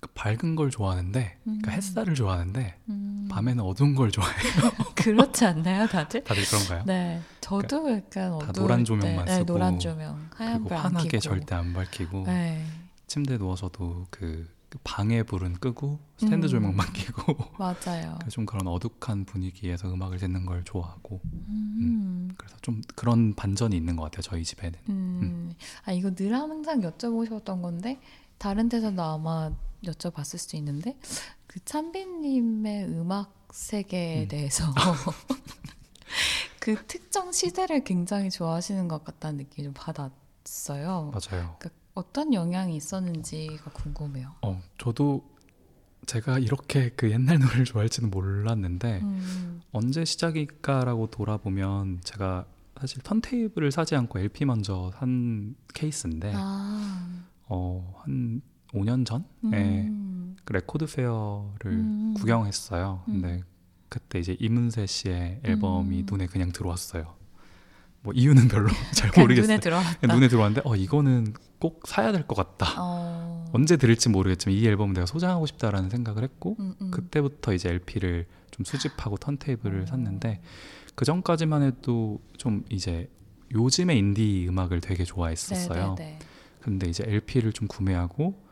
그 0.00 0.08
밝은 0.14 0.54
걸 0.54 0.70
좋아하는데, 0.70 1.38
그러니까 1.42 1.70
음. 1.72 1.74
햇살을 1.76 2.14
좋아하는데 2.14 2.74
음, 2.88 3.28
밤에는 3.30 3.64
어두운 3.64 3.94
걸 3.94 4.10
좋아해요. 4.12 4.36
그렇지 4.94 5.44
않나요, 5.44 5.86
다들? 5.88 6.22
다들 6.22 6.44
그런가요? 6.44 6.84
네, 6.86 7.20
저도 7.40 7.90
약간 7.90 8.38
다 8.38 8.50
어두울 8.50 8.52
노란 8.52 8.84
조명만 8.84 9.24
때, 9.24 9.32
네, 9.32 9.38
쓰고, 9.38 9.52
노란 9.52 9.78
조명, 9.80 10.28
하얀 10.34 10.62
그리고 10.62 10.74
환하게. 10.76 11.18
절대 11.18 11.54
안 11.56 11.72
밝히고 11.72 12.24
네, 12.26 12.64
침대에 13.08 13.38
누워서도 13.38 14.06
그, 14.10 14.48
그 14.68 14.78
방에 14.84 15.22
불은 15.24 15.54
끄고 15.54 15.98
스탠드 16.18 16.46
음. 16.46 16.48
조명만 16.48 16.86
켜고 16.92 17.36
맞아요. 17.58 18.18
좀 18.28 18.44
그런 18.46 18.66
어둑한 18.68 19.24
분위기에서 19.24 19.92
음악을 19.92 20.18
듣는 20.18 20.44
걸 20.46 20.62
좋아하고 20.62 21.20
음, 21.48 22.28
그래서 22.36 22.56
좀 22.60 22.82
그런 22.94 23.34
반전이 23.34 23.74
있는 23.74 23.96
것 23.96 24.04
같아요 24.04 24.20
저희 24.22 24.44
집에는 24.44 24.78
음, 24.90 25.52
아 25.86 25.92
이거 25.92 26.14
늘 26.14 26.34
항상 26.34 26.82
여쭤보셨던 26.82 27.62
건데 27.62 27.98
다른 28.36 28.68
데서도 28.68 29.02
아마 29.02 29.50
여쭤봤을 29.84 30.38
수도 30.38 30.56
있는데 30.56 30.96
그 31.46 31.64
찬비님의 31.64 32.86
음악 32.86 33.46
세계에 33.52 34.24
음. 34.24 34.28
대해서 34.28 34.64
그 36.60 36.76
특정 36.86 37.32
시대를 37.32 37.84
굉장히 37.84 38.30
좋아하시는 38.30 38.88
것 38.88 39.04
같다는 39.04 39.38
느낌이 39.38 39.64
좀 39.64 39.74
받았어요. 39.74 41.12
맞아요. 41.12 41.56
그러니까 41.58 41.70
어떤 41.94 42.34
영향이 42.34 42.76
있었는지가 42.76 43.70
궁금해요. 43.72 44.34
어, 44.42 44.62
저도 44.78 45.24
제가 46.06 46.38
이렇게 46.38 46.90
그 46.90 47.10
옛날 47.10 47.38
노래를 47.38 47.64
좋아할지는 47.64 48.10
몰랐는데 48.10 49.00
음, 49.02 49.62
언제 49.72 50.04
시작일까라고 50.04 51.08
돌아보면 51.08 52.00
제가 52.04 52.46
사실 52.80 53.02
턴테이블을 53.02 53.72
사지 53.72 53.96
않고 53.96 54.18
LP 54.20 54.44
먼저 54.44 54.92
산 54.98 55.56
케이스인데 55.74 56.32
아, 56.34 57.24
어, 57.46 58.00
한 58.04 58.40
5년 58.74 59.04
전에 59.06 59.22
음, 59.88 60.36
그 60.44 60.52
레코드 60.52 60.86
fair를 60.86 61.72
음. 61.72 62.14
구경했어요. 62.16 63.02
근데 63.06 63.42
그때 63.88 64.18
이제 64.18 64.36
이문세 64.38 64.86
씨의 64.86 65.40
앨범이 65.44 66.00
음. 66.00 66.06
눈에 66.10 66.26
그냥 66.26 66.52
들어왔어요. 66.52 67.16
뭐 68.02 68.12
이유는 68.14 68.48
별로 68.48 68.68
잘 68.94 69.10
모르겠어요. 69.16 69.46
눈에 69.48 69.60
들어왔다. 69.60 70.14
눈에 70.14 70.28
들어왔는데 70.28 70.62
어 70.68 70.76
이거는 70.76 71.34
꼭 71.58 71.82
사야 71.86 72.12
될 72.12 72.26
것 72.26 72.34
같다. 72.36 72.74
어, 72.78 73.44
언제 73.52 73.76
들을지 73.76 74.08
모르겠지만 74.08 74.56
이 74.56 74.64
앨범은 74.66 74.94
내가 74.94 75.06
소장하고 75.06 75.46
싶다라는 75.46 75.90
생각을 75.90 76.22
했고 76.22 76.56
음, 76.60 76.74
음. 76.80 76.90
그때부터 76.90 77.54
이제 77.54 77.70
LP를 77.70 78.26
좀 78.50 78.64
수집하고 78.64 79.16
턴테이블을 79.16 79.82
어. 79.82 79.86
샀는데 79.86 80.40
그 80.94 81.04
전까지만 81.04 81.62
해도 81.62 82.20
좀 82.36 82.64
이제 82.70 83.08
요즘의 83.52 83.96
인디 83.98 84.46
음악을 84.48 84.80
되게 84.80 85.04
좋아했었어요. 85.04 85.94
네네네. 85.98 86.18
근데 86.60 86.88
이제 86.88 87.02
LP를 87.06 87.52
좀 87.52 87.66
구매하고 87.66 88.34
딱 88.34 88.47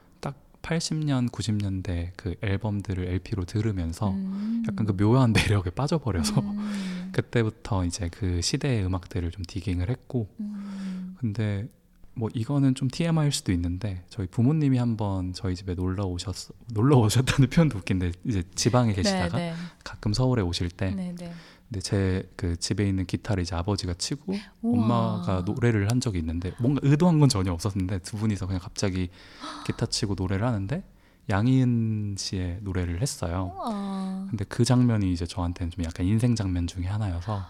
80년, 0.67 1.31
90년대 1.31 2.11
그 2.17 2.35
앨범들을 2.43 3.07
LP로 3.07 3.45
들으면서 3.45 4.11
음. 4.11 4.65
약간 4.69 4.85
그 4.85 4.97
묘한 4.97 5.33
매력에 5.35 5.71
빠져버려서 5.71 6.41
음. 6.41 7.11
그때부터 7.13 7.85
이제 7.85 8.09
그 8.11 8.41
시대의 8.43 8.85
음악들을 8.85 9.31
좀 9.31 9.45
디깅을 9.47 9.89
했고 9.89 10.29
음. 10.41 11.17
근데 11.19 11.69
뭐 12.15 12.31
이거는 12.33 12.75
좀 12.75 12.89
TMI일 12.89 13.31
수도 13.31 13.53
있는데 13.53 14.03
저희 14.09 14.27
부모님이 14.27 14.79
한번 14.79 15.33
저희 15.35 15.55
집에 15.55 15.75
놀러 15.75 16.07
오셨 16.07 16.35
놀러 16.73 16.97
오셨다는 16.99 17.49
표현도 17.51 17.79
웃긴데 17.79 18.13
이제 18.25 18.43
지방에 18.55 18.93
계시다가 18.95 19.37
네 19.37 19.51
네. 19.51 19.57
가끔 19.85 20.15
서울에 20.15 20.43
오실 20.43 20.71
때 20.71 20.95
네네. 20.95 21.33
근데 21.69 21.81
제 21.81 22.23
그 22.37 22.57
집에 22.57 22.89
있는 22.89 23.07
기타를 23.07 23.43
이제 23.43 23.57
아버지가 23.57 23.95
치고 23.95 24.35
우와. 24.63 24.83
엄마가 24.83 25.43
노래를 25.47 25.91
한 25.91 26.01
적이 26.01 26.19
있는데 26.21 26.53
뭔가 26.61 26.81
의도한 26.85 27.19
건 27.19 27.29
전혀 27.29 27.53
없었는데 27.53 28.01
두 28.01 28.17
분이서 28.17 28.47
그냥 28.47 28.61
갑자기 28.63 29.09
기타 29.67 29.87
치고 29.87 30.15
노래를 30.17 30.47
하는데 30.47 30.85
양희은 31.29 32.15
씨의 32.19 32.61
노래를 32.63 33.03
했어요. 33.03 33.53
우와. 33.57 34.27
근데 34.31 34.45
그 34.45 34.65
장면이 34.65 35.13
이제 35.13 35.27
저한테는 35.27 35.71
좀 35.73 35.85
약간 35.85 36.07
인생 36.07 36.37
장면 36.37 36.67
중에 36.67 36.87
하나여서 36.87 37.43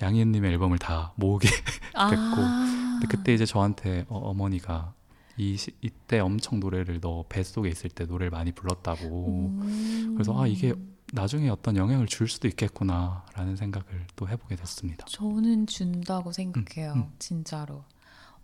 양희은 0.00 0.30
님의 0.30 0.52
앨범을 0.52 0.78
다 0.78 1.12
모으게 1.16 1.48
아. 1.94 2.08
근데 2.10 3.06
그때 3.08 3.34
이제 3.34 3.44
저한테 3.44 4.04
어, 4.08 4.32
머니가이 4.32 5.56
시, 5.56 5.72
이때 5.80 6.20
엄청 6.20 6.60
노래를 6.60 7.00
너 7.00 7.24
뱃속에 7.28 7.68
있을 7.68 7.90
때 7.90 8.04
노래를 8.04 8.30
많이 8.30 8.52
불렀다고 8.52 9.48
음. 9.62 10.14
그래서 10.14 10.40
아 10.40 10.46
이게 10.46 10.72
나중에 11.12 11.48
어떤 11.48 11.76
영향을 11.76 12.06
줄 12.06 12.28
수도 12.28 12.48
있겠구나라는 12.48 13.56
생각을 13.56 14.06
또 14.16 14.28
해보게 14.28 14.56
됐습니다. 14.56 15.06
저는 15.08 15.66
준다고 15.66 16.32
생각해요. 16.32 16.92
음. 16.94 17.12
진짜로. 17.18 17.84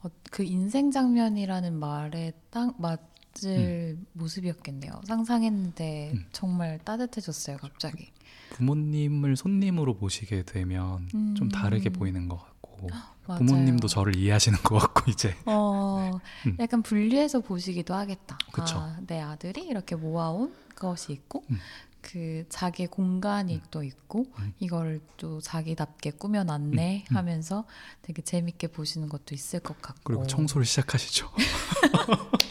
어, 0.02 0.08
그 0.30 0.42
인생 0.42 0.90
장면이라는 0.90 1.74
말에 1.74 2.32
딱 2.50 2.80
맞을 2.80 3.98
모습이었겠네요. 4.12 4.92
상상했는데 5.06 6.12
음. 6.14 6.26
정말 6.32 6.78
따뜻해졌어요, 6.84 7.56
갑자기. 7.58 8.12
부모님을 8.50 9.36
손님으로 9.36 9.94
모시게 9.94 10.42
되면 10.44 11.08
좀 11.08 11.36
음. 11.42 11.48
다르게 11.48 11.90
보이는 11.90 12.28
것 12.28 12.38
같고. 12.38 12.88
부모님도 13.24 13.86
저를 13.86 14.16
이해하시는 14.16 14.58
것 14.64 14.78
같고 14.78 15.08
이제 15.08 15.36
어, 15.46 16.18
음. 16.46 16.56
약간 16.58 16.82
분리해서 16.82 17.38
보시기도 17.38 17.94
하겠다. 17.94 18.36
그쵸. 18.52 18.78
아, 18.78 18.98
내 19.06 19.20
아들이 19.20 19.64
이렇게 19.64 19.94
모아온 19.94 20.52
것이 20.74 21.12
있고, 21.12 21.44
음. 21.50 21.58
그 22.02 22.44
자기 22.50 22.86
공간이 22.86 23.60
또 23.70 23.82
있고, 23.82 24.26
음. 24.40 24.52
이거를 24.58 25.00
또 25.16 25.40
자기답게 25.40 26.10
꾸며놨네 26.12 27.04
음. 27.10 27.16
하면서 27.16 27.64
되게 28.02 28.20
재밌게 28.22 28.66
보시는 28.68 29.08
것도 29.08 29.34
있을 29.34 29.60
것 29.60 29.80
같고. 29.80 30.00
그리고 30.04 30.26
청소를 30.26 30.66
시작하시죠. 30.66 31.30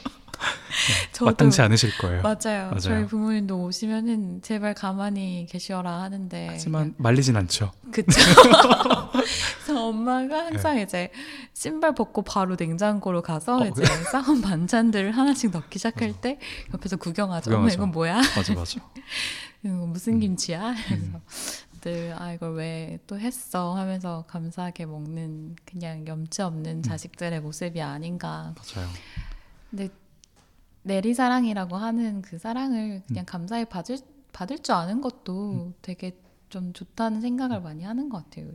저도- 1.11 1.25
마땅치 1.25 1.61
않으실 1.61 1.95
거예요. 1.99 2.21
맞아요. 2.23 2.65
맞아요. 2.69 2.79
저희 2.79 3.05
부모님도 3.05 3.61
오시면은 3.65 4.41
제발 4.41 4.73
가만히 4.73 5.45
계셔라 5.49 6.01
하는데. 6.01 6.47
하지만 6.49 6.95
말리진 6.97 7.35
않죠. 7.35 7.71
그쵸. 7.91 8.05
그래서 8.07 9.11
엄마가 10.01 10.45
항상 10.47 10.79
이제 10.79 11.11
신발 11.53 11.93
벗고 11.93 12.21
바로 12.23 12.55
냉장고로 12.59 13.21
가서 13.21 13.59
네. 13.59 13.69
어, 13.69 13.71
이제 13.71 13.85
싸온 14.11 14.41
반찬들을 14.41 15.11
하나씩 15.11 15.51
넣기 15.51 15.79
시작할 15.79 16.19
때 16.19 16.39
옆에서 16.73 16.97
구경하죠. 16.97 17.51
구경하죠. 17.51 17.75
이건 17.75 17.91
뭐야? 17.91 18.15
맞아 18.35 18.53
맞아. 18.53 18.79
이거 19.63 19.73
무슨 19.85 20.13
음. 20.13 20.19
김치야? 20.19 20.73
그래서 20.87 21.21
늘아 21.83 22.33
이걸 22.33 22.55
왜 22.55 22.99
또 23.07 23.19
했어 23.19 23.75
하면서 23.75 24.25
감사하게 24.27 24.85
먹는 24.85 25.55
그냥 25.65 26.07
염치 26.07 26.41
없는 26.41 26.77
음. 26.77 26.81
자식들의 26.81 27.41
모습이 27.41 27.81
아닌가. 27.81 28.53
맞아요. 28.55 28.87
근데 29.69 29.89
내리 30.83 31.13
사랑이라고 31.13 31.75
하는 31.77 32.21
그 32.21 32.39
사랑을 32.39 32.79
음. 32.79 33.03
그냥 33.07 33.25
감사히 33.25 33.65
받을 33.65 33.97
받을 34.33 34.59
줄 34.59 34.73
아는 34.75 35.01
것도 35.01 35.73
되게 35.81 36.17
좀 36.49 36.73
좋다는 36.73 37.21
생각을 37.21 37.61
많이 37.61 37.83
하는 37.83 38.09
것 38.09 38.23
같아요 38.23 38.47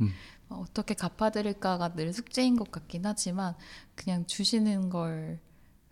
음. 0.00 0.12
어, 0.50 0.56
어떻게 0.56 0.94
갚아드릴까가 0.94 1.94
늘 1.94 2.12
숙제인 2.12 2.56
것 2.56 2.70
같긴 2.70 3.06
하지만 3.06 3.54
그냥 3.94 4.26
주시는 4.26 4.90
걸 4.90 5.40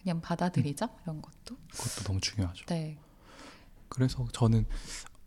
그냥 0.02 0.20
받아들이자 0.20 0.86
음. 0.86 0.98
이런 1.02 1.22
것도 1.22 1.56
그것도 1.70 2.04
너무 2.04 2.20
중요하죠. 2.20 2.66
네 2.66 2.98
그래서 3.88 4.26
저는 4.32 4.66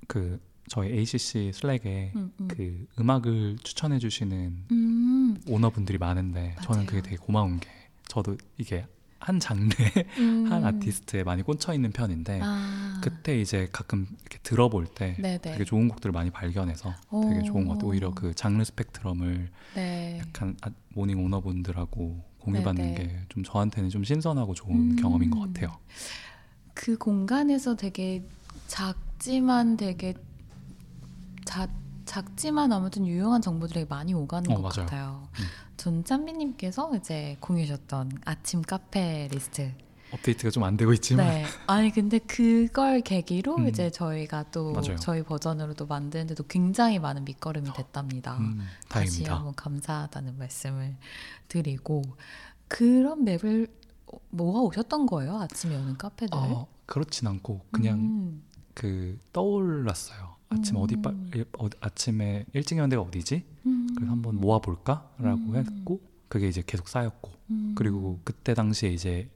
그 0.08 0.39
저희 0.70 0.91
ACC 0.91 1.52
슬랙에 1.54 2.13
음, 2.15 2.32
음. 2.39 2.48
그 2.48 2.86
음악을 3.00 3.58
추천해 3.63 4.00
주시는 4.00 4.65
음, 4.72 5.41
오너분들이 5.48 5.98
많은데 5.98 6.56
저는 6.62 6.82
맞아요. 6.82 6.86
그게 6.86 7.02
되게 7.02 7.15
고마운 7.17 7.60
게 7.60 7.70
저도 8.08 8.38
이게 8.58 8.86
한 9.22 9.40
장르 9.40 9.70
음. 10.18 10.52
한 10.52 10.66
아티스트에 10.66 11.24
많이 11.24 11.44
꽂혀 11.44 11.74
있는 11.74 11.92
편인데 11.92 12.40
아, 12.44 13.00
그때 13.04 13.40
이제 13.40 13.70
가끔 13.72 14.08
이렇게 14.22 14.40
들어볼 14.42 14.88
때 14.88 15.16
네네 15.20 15.38
되게 15.42 15.64
좋은 15.64 15.88
곡들을 15.88 16.12
많이 16.12 16.32
발견해서 16.32 16.94
되게 17.30 17.44
좋은 17.44 17.68
것 17.68 17.74
같아요. 17.76 17.90
오히려 17.90 18.12
그 18.16 18.34
장르 18.34 18.64
스펙트럼을 18.64 19.50
네 19.76 20.20
약간 20.26 20.58
아- 20.62 20.72
morning 20.96 21.24
owner분들하고 21.24 22.24
공유받는. 22.40 22.96
게 22.96 23.26
좀 23.30 23.44
저한테는 23.44 23.90
좀 23.92 24.04
신선하고 24.04 24.56
좋은 24.56 24.92
음. 24.92 24.96
경험인 24.96 25.30
것 25.30 25.40
같아요. 25.42 25.78
그 26.74 26.98
공간에서 26.98 27.76
되게 27.76 28.26
작지만 28.68 29.78
되게 29.78 30.16
자, 31.46 31.68
작지만 32.06 32.74
아무튼 32.74 33.06
유용한 33.06 33.42
정보들이 33.42 33.86
많이 33.88 34.14
오가는 34.14 34.50
어, 34.52 34.56
것 34.56 34.62
맞아요. 34.62 34.86
같아요. 34.88 35.28
음. 35.40 35.46
전 35.82 36.04
찬빈님께서 36.04 36.96
이제 36.96 37.38
공유하셨던 37.39 38.12
아침 38.26 38.62
카페 38.62 39.28
리스트. 39.32 39.74
업데이트가 40.12 40.52
좀 40.52 40.62
안 40.63 40.78
되고 40.78 40.94
있지만 40.94 41.26
네. 41.26 41.46
아니 41.65 41.89
근데 41.89 42.20
그걸 42.20 43.02
계기로 43.02 43.56
음. 43.56 43.67
이제 43.67 43.89
저희가 43.89 44.46
또 44.52 44.74
맞아요. 44.74 44.96
저희 44.98 45.24
버전으로도 45.24 45.88
만드는데도 45.88 46.44
굉장히 46.44 47.00
많은 47.00 47.26
밑거름이 47.26 47.74
됐답니다. 47.74 48.38
음, 48.38 48.62
다시. 48.89 49.24
한번 49.24 49.56
감사하다는 49.56 50.38
말씀을 50.38 50.98
드리고 51.48 52.04
그런 52.67 53.24
맵을 53.24 53.67
모아 54.30 54.62
오셨던 54.62 55.08
거예요? 55.08 55.39
아침에 55.39 55.74
여는 55.74 55.98
카페들? 55.98 56.30
어, 56.38 56.67
그렇진 56.86 57.28
않고 57.28 57.62
그냥 57.72 57.98
음. 57.98 58.44
그 58.76 59.17
떠올랐어요. 59.34 60.36
아침 60.52 60.76
음. 60.76 60.82
어디 60.82 60.96
빠, 60.98 61.12
어, 61.58 61.68
아침에 61.80 62.46
일찍 62.54 62.76
일어난 62.76 62.90
데가 62.90 63.02
어디지? 63.02 63.46
음. 63.66 63.88
그래서 63.96 64.12
한번 64.12 64.36
모아볼까라고 64.36 65.42
음. 65.52 65.56
했고 65.56 66.02
그게 66.28 66.48
이제 66.48 66.62
계속 66.66 66.88
쌓였고 66.88 67.32
음. 67.50 67.74
그리고 67.76 68.20
그때 68.24 68.54
당시에 68.54 68.90
이제 68.90 69.30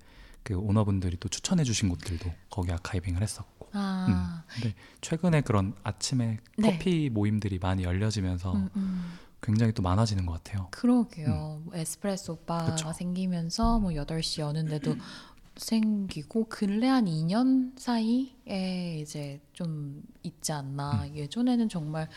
그 0.43 0.55
오너분들이 0.55 1.17
또 1.19 1.27
추천해주신 1.29 1.89
곳들도 1.89 2.31
거기 2.49 2.71
아카이빙을 2.71 3.21
했었고 3.21 3.69
아, 3.73 4.43
근데 4.47 4.73
최근에 5.01 5.41
그런 5.41 5.73
아침에 5.83 6.39
네. 6.57 6.71
커피 6.71 7.09
모임들이 7.09 7.59
많이 7.59 7.83
열려지면서 7.83 8.53
음, 8.53 8.69
음. 8.75 9.13
굉장히 9.41 9.73
또 9.73 9.81
많아지는 9.81 10.25
것 10.25 10.33
같아요. 10.33 10.67
그러게요. 10.71 11.61
뭐 11.63 11.73
에스프레소 11.73 12.37
바가 12.45 12.65
음. 12.65 12.71
그쵸. 12.71 12.93
생기면서 12.93 13.79
뭐 13.79 13.91
8시 13.91 14.41
여는데도 14.41 14.95
생기고 15.57 16.45
근래 16.49 16.87
한 16.87 17.05
2년 17.05 17.77
사이에 17.79 18.99
이제 18.99 19.41
좀 19.53 20.03
있지 20.23 20.51
않나. 20.51 21.05
음. 21.05 21.15
예전에는 21.15 21.69
정말 21.69 22.09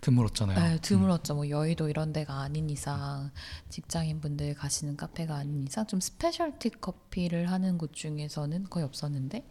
드물었잖아요. 0.00 0.74
에, 0.74 0.80
드물었죠. 0.80 1.34
뭐 1.34 1.48
여의도 1.48 1.88
이런 1.88 2.12
데가 2.12 2.40
아닌 2.40 2.70
이상 2.70 3.30
직장인 3.68 4.20
분들 4.20 4.54
가시는 4.54 4.96
카페가 4.96 5.34
아닌 5.34 5.64
이상 5.66 5.86
좀 5.86 6.00
specialty 6.00 6.70
커피를 6.80 7.50
하는 7.50 7.78
곳 7.78 7.92
중에서는 7.92 8.64
거의 8.64 8.84
없었는데 8.84 9.46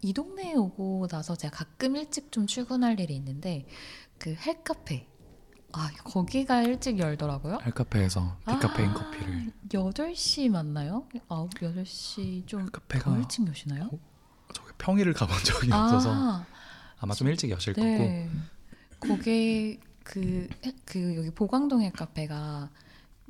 이 0.00 0.12
동네에 0.12 0.54
오고 0.54 1.08
나서 1.08 1.34
제가 1.34 1.56
가끔 1.56 1.96
일찍 1.96 2.30
좀 2.30 2.46
출근할 2.46 3.00
일이 3.00 3.16
있는데 3.16 3.66
그 4.18 4.34
헬카페 4.34 5.06
아 5.72 5.90
거기가 6.04 6.62
일찍 6.62 6.98
열더라고요. 6.98 7.58
헬카페에서 7.64 8.38
디카페인 8.46 8.88
아, 8.90 8.94
커피를 8.94 9.52
8시 9.68 10.48
맞나요? 10.50 11.06
9, 11.28 11.48
8시 11.50 12.46
좀 12.46 12.62
헬카페가 12.62 13.04
더 13.10 13.18
일찍 13.18 13.46
여시나요? 13.46 13.90
어, 13.92 13.98
저기 14.54 14.70
평일을 14.78 15.12
가본 15.12 15.36
적이 15.44 15.72
없어서 15.72 16.12
아, 16.14 16.46
아마 16.98 17.14
좀 17.14 17.28
일찍 17.28 17.50
여실 17.50 17.74
거고 17.74 17.86
네. 17.86 18.30
거기 18.98 19.78
그, 20.02 20.48
그 20.86 21.16
여기 21.16 21.30
보광동의 21.30 21.92
카페가 21.92 22.70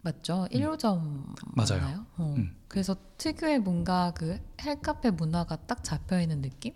맞죠? 0.03 0.47
1호점 0.53 1.35
맞아요. 1.55 1.81
맞나요? 1.81 2.07
어. 2.19 2.35
음. 2.37 2.57
그래서 2.69 2.97
특유의 3.17 3.61
뭔가 3.61 4.13
그 4.15 4.39
헬카페 4.61 5.11
문화가 5.11 5.57
딱 5.67 5.83
잡혀 5.83 6.21
있는 6.21 6.41
느낌? 6.41 6.75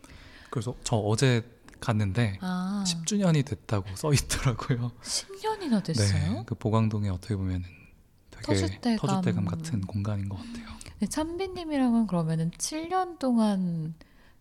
그래서 0.50 0.74
저 0.82 0.96
어제 0.96 1.48
갔는데 1.82 2.38
아, 2.40 2.84
10주년이 2.86 3.44
됐다고 3.44 3.84
써 3.96 4.12
있더라고요. 4.12 4.92
10년이나 5.02 5.82
됐어요? 5.82 6.32
네, 6.32 6.42
그 6.46 6.54
보광동에 6.54 7.08
어떻게 7.10 7.36
보면 7.36 7.64
되게 8.30 8.54
터줏대감. 8.80 8.98
터줏대감 8.98 9.46
같은 9.46 9.80
공간인 9.82 10.28
것 10.28 10.36
같아요. 10.36 10.66
근데 10.98 11.06
찬비님이랑은 11.06 12.06
그러면은 12.06 12.50
7년 12.52 13.18
동안 13.18 13.94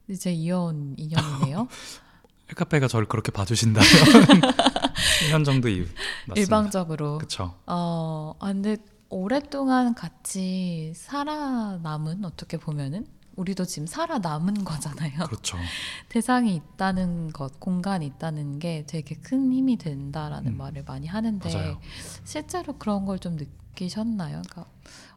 이제 0.08 0.32
이어온 0.32 0.96
인연이네요. 0.98 1.68
헬카페가 2.50 2.88
저를 2.88 3.08
그렇게 3.08 3.32
봐주신다면 3.32 3.88
10년 5.30 5.46
정도 5.46 5.70
이후 5.70 5.86
맞습니다. 6.28 6.42
일방적으로. 6.42 7.18
그쵸. 7.18 7.56
어, 7.66 8.36
아, 8.40 8.48
근데 8.48 8.78
오랫동안 9.10 9.96
같이 9.96 10.94
살아남은 10.96 12.26
어떻게 12.26 12.58
보면은 12.58 13.08
우리도 13.36 13.66
지금 13.66 13.88
살아남은 13.88 14.64
거잖아요. 14.66 15.26
그렇죠. 15.26 15.58
대상이 16.10 16.56
있다는 16.56 17.32
것, 17.32 17.60
공간이 17.60 18.06
있다는 18.06 18.60
게 18.60 18.84
되게 18.88 19.16
큰 19.16 19.52
힘이 19.54 19.78
된다라는 19.78 20.54
음. 20.54 20.58
말을 20.58 20.84
많이 20.84 21.08
하는데 21.08 21.54
맞아요. 21.54 21.80
실제로 22.24 22.78
그런 22.78 23.06
걸 23.06 23.18
좀 23.20 23.36
느끼셨나요? 23.38 24.42
그러니까 24.50 24.66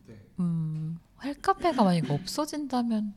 네. 0.06 0.14
음, 0.40 0.98
헬카페가 1.22 1.82
만약 1.82 2.10
없어진다면 2.10 3.14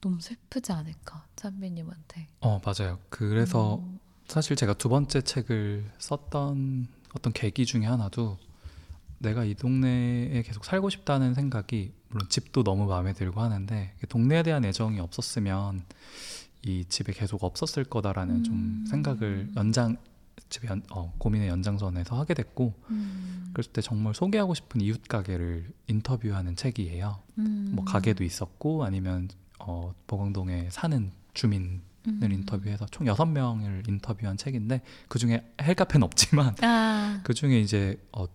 너무 0.00 0.20
슬프지 0.20 0.72
않을까 0.72 1.24
찬비님한테. 1.36 2.28
어 2.40 2.60
맞아요. 2.64 2.98
그래서 3.08 3.76
음, 3.76 3.98
사실 4.26 4.54
제가 4.56 4.74
두 4.74 4.88
번째 4.88 5.22
책을 5.22 5.90
썼던 5.98 6.88
어떤 7.14 7.32
계기 7.32 7.64
중에 7.66 7.86
하나도 7.86 8.38
내가 9.18 9.44
이 9.44 9.54
동네에 9.54 10.42
계속 10.42 10.64
살고 10.64 10.90
싶다는 10.90 11.34
생각이 11.34 11.92
물론 12.08 12.28
집도 12.28 12.62
너무 12.62 12.86
마음에 12.86 13.12
들고 13.12 13.40
하는데 13.40 13.94
동네에 14.08 14.42
대한 14.42 14.64
애정이 14.64 15.00
없었으면 15.00 15.84
이 16.62 16.84
집에 16.88 17.12
계속 17.12 17.44
없었을 17.44 17.84
거다라는 17.84 18.36
음. 18.36 18.44
좀 18.44 18.84
생각을 18.88 19.50
연장 19.56 19.96
집에 20.48 20.68
연, 20.68 20.82
어, 20.90 21.12
고민의 21.18 21.48
연장선에서 21.48 22.18
하게 22.18 22.34
됐고 22.34 22.74
음, 22.90 23.50
그랬을 23.52 23.72
때 23.72 23.80
정말 23.80 24.14
소개하고 24.14 24.54
싶은 24.54 24.80
이웃 24.80 25.02
가게를 25.08 25.72
인터뷰하는 25.88 26.56
책이에요. 26.56 27.20
음, 27.38 27.72
뭐 27.72 27.84
가게도 27.84 28.22
있었고 28.22 28.84
아니면 28.84 29.28
어, 29.58 29.94
보광동에 30.06 30.68
사는 30.70 31.10
주민 31.34 31.82
음. 32.06 32.20
을 32.22 32.32
인터뷰해서 32.32 32.86
총 32.86 33.06
여섯 33.06 33.26
명을 33.26 33.82
인터뷰한 33.88 34.36
책인데 34.36 34.82
그 35.08 35.18
중에 35.18 35.44
헬카페는 35.60 36.04
없지만 36.04 36.54
아, 36.62 37.20
그 37.24 37.34
중에 37.34 37.60
이제 37.60 37.98
어, 38.12 38.26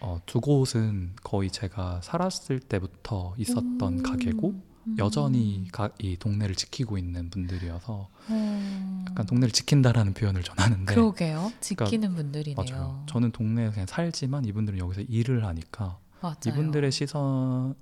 어, 0.00 0.20
두 0.26 0.40
곳은 0.40 1.12
거의 1.22 1.50
제가 1.50 2.00
살았을 2.02 2.60
때부터 2.60 3.34
있었던 3.38 3.80
음, 3.82 4.02
가게고 4.02 4.50
음. 4.86 4.96
여전히 4.98 5.66
가, 5.72 5.88
이 5.98 6.16
동네를 6.18 6.54
지키고 6.54 6.98
있는 6.98 7.30
분들이어서 7.30 8.08
어, 8.28 9.04
약간 9.08 9.24
동네를 9.26 9.50
지킨다라는 9.52 10.12
표현을 10.14 10.42
전 10.42 10.58
하는데 10.58 10.84
그러게요. 10.92 11.52
지키는 11.60 12.14
분들이네요. 12.14 12.56
네. 12.56 12.64
그러니까 12.64 12.78
맞아요. 12.88 13.06
저는 13.08 13.32
동네에 13.32 13.70
그냥 13.70 13.86
살지만 13.86 14.44
이분들은 14.44 14.78
여기서 14.78 15.02
일을 15.02 15.44
하니까 15.46 15.98
맞아요. 16.20 16.36
이분들의 16.48 16.92
시선이 16.92 17.74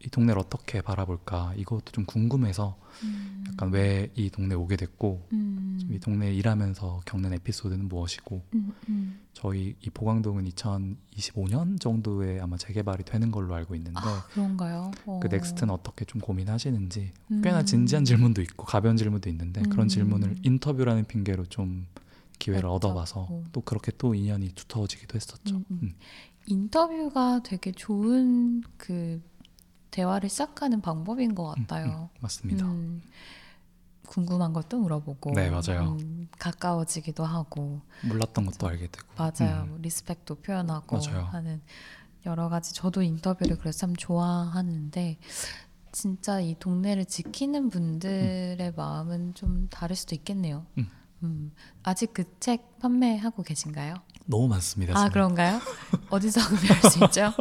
이 0.00 0.08
동네를 0.10 0.40
어떻게 0.40 0.80
바라볼까 0.80 1.54
이것도 1.56 1.90
좀 1.92 2.04
궁금해서 2.06 2.78
음, 3.02 3.44
약간 3.50 3.70
왜 3.72 4.10
이 4.14 4.30
동네에 4.30 4.56
오게 4.56 4.76
됐고 4.76 5.26
음, 5.32 5.80
이 5.90 5.98
동네에 5.98 6.32
일하면서 6.34 7.00
겪는 7.04 7.32
에피소드는 7.34 7.88
무엇이고 7.88 8.36
음, 8.54 8.57
음. 8.57 8.57
저희 9.38 9.76
이 9.80 9.88
보광동은 9.90 10.46
2025년 10.46 11.80
정도에 11.80 12.40
아마 12.40 12.56
재개발이 12.56 13.04
되는 13.04 13.30
걸로 13.30 13.54
알고 13.54 13.76
있는데 13.76 14.00
아, 14.02 14.26
그런가요? 14.32 14.90
어. 15.06 15.20
그 15.22 15.28
next는 15.28 15.72
어떻게 15.72 16.04
좀 16.04 16.20
고민하시는지 16.20 17.12
음. 17.30 17.40
꽤나 17.40 17.64
진지한 17.64 18.04
질문도 18.04 18.42
있고 18.42 18.66
가벼운 18.66 18.96
질문도 18.96 19.30
있는데 19.30 19.60
음. 19.60 19.70
그런 19.70 19.86
질문을 19.86 20.38
인터뷰라는 20.42 21.04
핑계로 21.04 21.46
좀 21.46 21.86
기회를 22.40 22.68
여쭤보고. 22.68 22.72
얻어봐서 22.72 23.28
또 23.52 23.60
그렇게 23.60 23.92
또 23.96 24.12
인연이 24.12 24.48
두터워지기도 24.56 25.14
했었죠. 25.14 25.58
음, 25.58 25.64
음. 25.70 25.78
음. 25.82 25.94
인터뷰가 26.46 27.40
되게 27.44 27.70
좋은 27.70 28.64
그 28.76 29.22
대화를 29.92 30.28
시작하는 30.30 30.80
방법인 30.80 31.36
것 31.36 31.54
음, 31.56 31.62
같아요. 31.62 32.10
음, 32.12 32.18
맞습니다. 32.20 32.66
음, 34.08 34.24
궁금한 34.26 34.52
것도 34.52 34.78
물어보고, 34.78 35.32
네, 35.34 35.50
맞아요. 35.50 35.96
음, 36.00 36.28
가까워지기도 36.38 37.24
하고, 37.24 37.80
몰랐던 38.02 38.46
것도 38.46 38.66
알게 38.68 38.88
되고 38.88 39.06
맞아요. 39.16 39.64
음, 39.68 39.78
respect도 39.82 40.36
표현하고 40.36 40.96
맞아요. 40.98 41.24
하는 41.26 41.60
여러 42.26 42.48
가지. 42.48 42.74
저도 42.74 43.02
인터뷰를 43.02 43.58
그래서 43.58 43.78
참 43.80 43.94
좋아하는데 43.96 45.18
진짜 45.92 46.40
이 46.40 46.56
동네를 46.58 47.04
지키는 47.06 47.70
분들의 47.70 48.72
마음은 48.76 49.34
좀 49.34 49.68
다를 49.70 49.96
수도 49.96 50.14
있겠네요. 50.14 50.66
음. 50.78 50.88
음, 51.24 51.52
아직 51.82 52.12
그 52.14 52.24
책 52.40 52.78
판매하고 52.78 53.42
계신가요? 53.42 53.94
너무 54.26 54.46
많습니다. 54.48 54.92
아 54.94 55.04
지금. 55.04 55.12
그런가요? 55.12 55.58
어디서 56.10 56.40
구매할 56.48 56.90
수 56.90 57.04
있죠? 57.04 57.32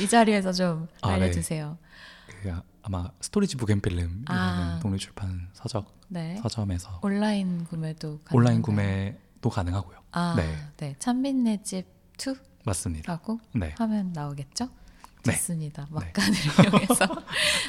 이 0.00 0.08
자리에서 0.08 0.52
좀 0.52 0.88
아, 1.02 1.08
네. 1.08 1.14
알려주세요. 1.14 1.76
그 2.42 2.50
아- 2.52 2.62
아마 2.86 3.10
스토리지 3.20 3.56
북 3.56 3.68
앤필름이라는 3.70 4.24
아. 4.28 4.78
독립출판 4.80 5.48
서적 5.52 5.92
네. 6.06 6.38
서점에서 6.40 7.00
온라인 7.02 7.64
구매도 7.64 8.20
온라인 8.32 8.62
가능한가요? 8.62 8.62
구매도 8.62 9.50
가능하고요. 9.50 9.98
아, 10.12 10.34
네. 10.36 10.56
네. 10.76 10.96
찬빈네 11.00 11.64
집 11.64 11.84
2라고 12.16 12.38
맞습니다. 12.64 13.20
네. 13.54 13.74
하면 13.78 14.12
나오겠죠? 14.12 14.68
네. 15.24 15.32
좋습니다. 15.32 15.86
네. 15.86 15.94
막간을 15.94 16.38
이용해서 16.62 17.06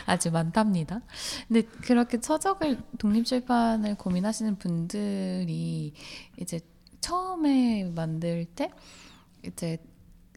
아주 0.06 0.30
많답니다. 0.30 1.02
근데 1.48 1.64
그렇게 1.64 2.20
서적을 2.22 2.80
독립출판을 3.00 3.96
고민하시는 3.96 4.60
분들이 4.60 5.96
이제 6.40 6.60
처음에 7.02 7.86
만들 7.96 8.46
때 8.46 8.72
이제 9.44 9.80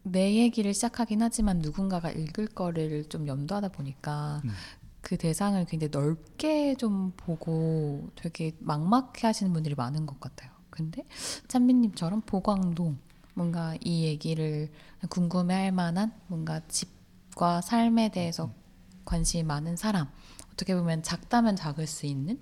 내 0.03 0.35
얘기를 0.35 0.73
시작하긴 0.73 1.21
하지만 1.21 1.59
누군가가 1.59 2.11
읽을 2.11 2.47
거를 2.47 3.05
좀 3.09 3.27
염두하다 3.27 3.69
보니까 3.69 4.41
음. 4.45 4.51
그 5.01 5.17
대상을 5.17 5.63
굉장히 5.65 5.91
넓게 5.91 6.75
좀 6.75 7.11
보고 7.17 8.09
되게 8.15 8.53
막막해 8.59 9.27
하시는 9.27 9.51
분들이 9.53 9.75
많은 9.75 10.05
것 10.05 10.19
같아요. 10.19 10.51
근데 10.69 11.03
찬빈님처럼 11.47 12.21
보광동 12.21 12.97
뭔가 13.33 13.75
이 13.81 14.03
얘기를 14.05 14.69
궁금해 15.09 15.53
할 15.55 15.71
만한 15.71 16.13
뭔가 16.27 16.61
집과 16.67 17.61
삶에 17.61 18.09
대해서 18.09 18.53
관심이 19.05 19.43
많은 19.43 19.75
사람 19.75 20.07
어떻게 20.53 20.75
보면 20.75 21.03
작다면 21.03 21.55
작을 21.55 21.87
수 21.87 22.05
있는 22.05 22.41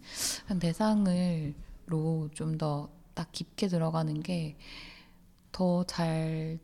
대상을로 0.60 2.30
좀 2.34 2.58
더 2.58 2.90
딱 3.16 3.32
깊게 3.34 3.68
들어가는 3.68 4.22
게 4.24 4.56
더 5.52 5.84
잘 5.86 6.58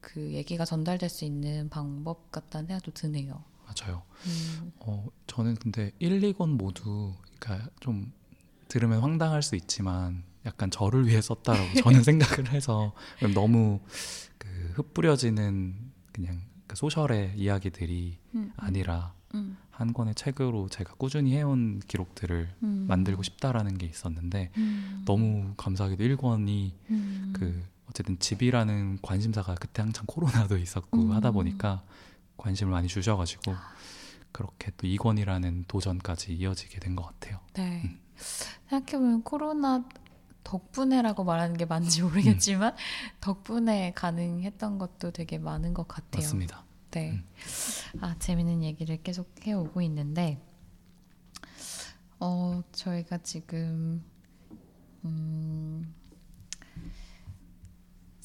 그 0.00 0.32
얘기가 0.32 0.64
전달될 0.64 1.08
수 1.08 1.24
있는 1.24 1.68
방법 1.68 2.30
같다는 2.32 2.66
생각도 2.66 2.92
드네요. 2.92 3.44
맞아요. 3.66 4.02
음, 4.26 4.72
어, 4.80 5.06
저는 5.26 5.54
근데 5.56 5.92
1, 5.98 6.20
2권 6.20 6.56
모두 6.56 7.14
그러니까 7.38 7.70
좀 7.80 8.12
들으면 8.68 9.00
황당할 9.00 9.42
수 9.42 9.56
있지만 9.56 10.24
약간 10.46 10.70
저를 10.70 11.06
위해 11.06 11.20
썼다라고 11.20 11.74
저는 11.74 12.02
생각을 12.04 12.52
해서 12.52 12.94
너무 13.34 13.80
그 14.38 14.48
흩뿌려지는 14.74 15.92
그냥 16.12 16.40
그 16.66 16.76
소셜의 16.76 17.34
이야기들이 17.36 18.18
음, 18.34 18.52
아니라 18.56 19.14
음, 19.34 19.56
한 19.70 19.92
권의 19.92 20.14
책으로 20.14 20.68
제가 20.68 20.94
꾸준히 20.94 21.34
해온 21.34 21.80
기록들을 21.86 22.54
음, 22.62 22.84
만들고 22.88 23.22
싶다라는 23.22 23.78
게 23.78 23.86
있었는데 23.86 24.50
음, 24.56 25.02
너무 25.04 25.54
감사하게도 25.56 26.02
1권이 26.02 26.72
음, 26.90 27.32
그 27.34 27.62
어쨌든 27.90 28.18
집이라는 28.18 29.00
관심사가 29.02 29.54
그때 29.56 29.82
한창 29.82 30.04
코로나도 30.06 30.56
있었고 30.56 30.98
음. 30.98 31.12
하다 31.12 31.32
보니까 31.32 31.82
관심을 32.36 32.72
많이 32.72 32.88
주셔가지고 32.88 33.54
그렇게 34.32 34.70
또 34.76 34.86
2권이라는 34.86 35.66
도전까지 35.66 36.32
이어지게 36.34 36.78
된 36.80 36.94
것 36.96 37.04
같아요. 37.04 37.40
네. 37.54 37.82
음. 37.84 38.00
생각해보면 38.68 39.22
코로나 39.24 39.84
덕분에라고 40.44 41.24
말하는 41.24 41.56
게 41.56 41.64
맞는지 41.66 42.02
모르겠지만 42.02 42.74
덕분에 43.20 43.92
가능했던 43.94 44.78
것도 44.78 45.10
되게 45.10 45.38
많은 45.38 45.74
것 45.74 45.86
같아요. 45.88 46.22
맞습니다. 46.22 46.64
네. 46.92 47.10
음. 47.10 47.24
아 48.00 48.16
재밌는 48.18 48.62
얘기를 48.62 49.02
계속 49.02 49.34
해오고 49.46 49.82
있는데 49.82 50.40
어 52.20 52.26
어, 52.58 52.62
저희가 52.72 53.18
지금 53.18 54.02
음, 55.04 55.94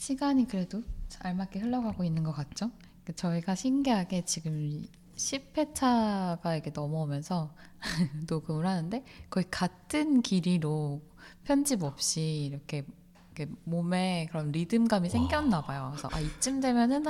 시간이 0.06 0.47
그래도 0.47 0.84
알맞게 1.18 1.58
흘러가고 1.62 2.03
있는 2.03 2.24
것 2.24 2.32
같죠? 2.32 2.70
그 3.06 3.16
저희가 3.16 3.56
신기하게 3.56 4.24
지금 4.26 4.86
10회차가 5.16 6.53
이렇게 6.53 6.70
넘어오면서 6.70 7.56
녹음을 8.30 8.68
하는데 8.68 9.03
거의 9.32 9.47
같은 9.49 10.22
길이로 10.22 11.01
편집 11.43 11.82
없이 11.82 12.22
이렇게 12.51 12.86
이렇게 13.34 13.51
몸에 13.64 14.28
그런 14.30 14.51
리듬감이 14.51 15.10
생겼나 15.10 15.64
봐요. 15.64 15.89
그래서 15.95 16.08
아 16.12 16.20
이쯤 16.20 16.62
되면은 16.62 17.03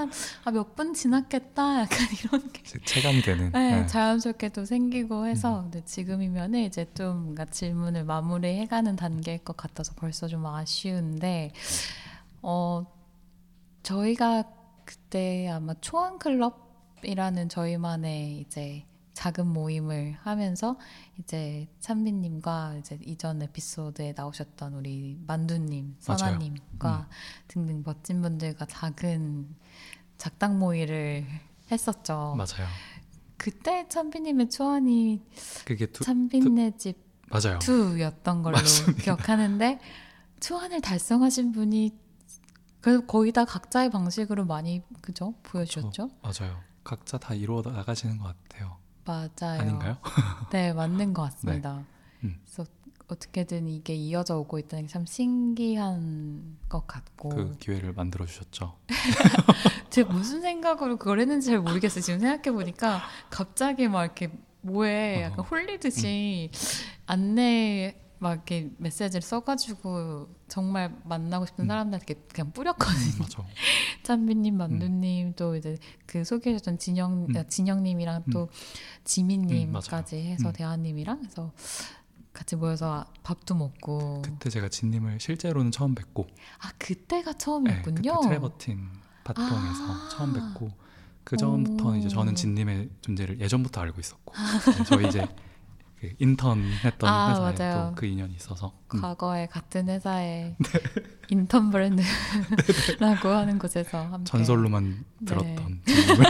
한몇 0.46 0.78
분 0.78 0.94
지났겠다 0.94 1.82
약간 1.82 1.98
이런 2.24 2.50
게 2.54 2.62
이제 2.64 2.80
체감이 2.86 3.22
되는. 3.24 3.52
네, 3.52 3.82
네. 3.82 3.88
자연스럽게도 3.88 4.64
생기고 4.64 5.28
해서 5.28 5.64
근데 5.64 5.84
지금이면은 5.84 6.62
이제 6.62 6.90
좀 6.94 7.24
뭔가 7.24 7.44
질문을 7.44 8.06
마무리해가는 8.06 8.96
단계일 8.96 9.40
것 9.40 9.58
같아서 9.58 9.92
벌써 9.98 10.30
좀 10.30 10.46
아쉬운데 10.46 11.52
어 12.48 12.86
저희가 13.82 14.44
그때 14.86 15.48
아마 15.50 15.74
초안 15.82 16.20
클럽이라는 16.20 17.50
저희만의 17.50 18.42
이제 18.42 18.86
작은 19.14 19.48
모임을 19.48 20.16
하면서 20.22 20.78
이제 21.18 21.68
찬비님과 21.80 22.76
이제 22.80 23.00
이전 23.04 23.42
에피소드에 23.42 24.14
나오셨던 24.16 24.76
우리 24.76 25.18
만두님. 25.26 25.96
선아님과 25.98 27.10
등등 27.48 27.82
멋진 27.84 28.22
분들과 28.22 28.66
작은 28.68 29.56
작당 30.18 30.60
모의를 30.60 31.26
했었죠. 31.72 32.36
맞아요. 32.38 32.68
그때 33.38 33.88
찬비님의 33.90 34.52
초안이 34.52 35.24
그게 35.66 35.88
두, 35.88 36.04
찬비네 36.04 36.78
집 36.78 36.98
맞아요. 37.30 37.58
2였던 37.58 38.44
걸로 38.44 38.58
맞습니다. 38.58 39.02
기억하는데 39.02 39.80
초안을 40.40 40.82
달성하신 40.82 41.52
분이 41.54 42.05
그 42.86 43.04
거의 43.08 43.32
다 43.32 43.46
각자의 43.46 43.90
방식으로 43.90 44.46
많이 44.46 44.84
그죠 45.02 45.34
보여주셨죠? 45.42 46.12
맞아요. 46.22 46.60
각자 46.84 47.18
다 47.18 47.34
이루어 47.34 47.64
나가시는 47.64 48.20
것 48.20 48.26
같아요. 48.48 48.78
맞아요. 49.06 49.60
아닌가요? 49.60 49.98
네 50.54 50.72
맞는 50.72 51.16
것 51.16 51.24
같습니다. 51.24 51.84
음. 52.24 52.40
그래서 52.46 52.64
어떻게든 53.08 53.68
이게 53.70 53.96
이어져 53.96 54.38
오고 54.38 54.60
있다는 54.60 54.86
게 54.86 54.94
참 54.94 55.04
신기한 55.08 56.58
것 56.70 56.86
같고 56.86 57.30
그 57.30 57.58
기회를 57.58 57.94
만들어 57.94 58.24
주셨죠. 58.28 58.78
제가 59.90 60.14
무슨 60.14 60.42
생각으로 60.42 60.98
그걸 60.98 61.20
했는지 61.20 61.48
잘 61.48 61.60
모르겠어요. 61.62 62.04
지금 62.04 62.20
생각해 62.20 62.52
보니까 62.56 63.02
갑자기 63.32 63.88
막 63.88 64.04
이렇게 64.04 64.30
뭐에 64.62 65.24
약간 65.24 65.40
어. 65.40 65.42
홀리듯이 65.42 66.52
안내 67.08 68.00
막 68.20 68.34
이렇게 68.34 68.70
메시지를 68.78 69.24
써가지고 69.24 70.30
정말 70.48 70.96
만나고 71.04 71.46
싶은 71.46 71.66
음. 71.66 71.68
사람들한테 71.68 72.14
그냥 72.32 72.52
뿌렸거든요. 72.52 73.20
맞아. 73.20 73.44
찬비님, 74.04 74.58
만두님 74.58 75.34
또 75.36 75.56
이제 75.56 75.78
그 76.06 76.24
소개해줬던 76.24 76.78
진영 76.78 77.28
음. 77.30 77.44
진영님이랑 77.48 78.26
또 78.32 78.44
음, 78.44 78.48
지민님까지 79.04 80.16
맞아요. 80.16 80.30
해서 80.30 80.50
음. 80.50 80.54
대한님이랑 80.54 81.24
해서 81.26 81.52
같이 82.34 82.56
모여서 82.56 83.06
밥도 83.24 83.56
먹고 83.56 84.22
그때 84.22 84.50
제가 84.50 84.70
진님을 84.70 85.20
실제로는 85.20 85.72
처음 85.72 85.96
뵙고, 85.96 86.28
아 86.60 86.72
그때가 86.78 87.32
네, 87.32 87.38
처음이었군요. 87.38 87.96
그때 87.96 88.28
트레버틴 88.28 88.90
팟동에서 89.24 89.84
아. 89.84 90.10
처음 90.12 90.34
뵙고 90.34 90.72
그 91.24 91.38
전부터 91.38 91.96
이제 91.98 92.10
저는 92.10 92.34
오. 92.34 92.36
진님의 92.36 92.90
존재를 93.02 93.40
예전부터 93.40 93.82
알고 93.82 94.00
있었고, 94.00 94.34
네, 94.36 94.84
저희 94.84 95.08
이제 95.08 95.26
그 95.26 95.34
인턴 96.20 96.62
했던 96.84 97.10
아, 97.10 97.32
회사에 97.32 97.54
맞아요. 97.72 97.90
또그 97.92 98.06
인연이 98.06 98.36
있어서 98.36 98.74
음, 98.94 99.02
과거에 99.02 99.48
같은 99.48 99.90
회사의 99.90 100.56
네. 100.60 100.80
인턴 101.30 101.72
브랜드라고 101.72 103.30
하는 103.30 103.58
곳에서 103.58 103.98
함께 104.00 104.24
전설로만 104.26 105.06
네. 105.20 105.26
들었던 105.26 105.82
진님을 105.86 106.26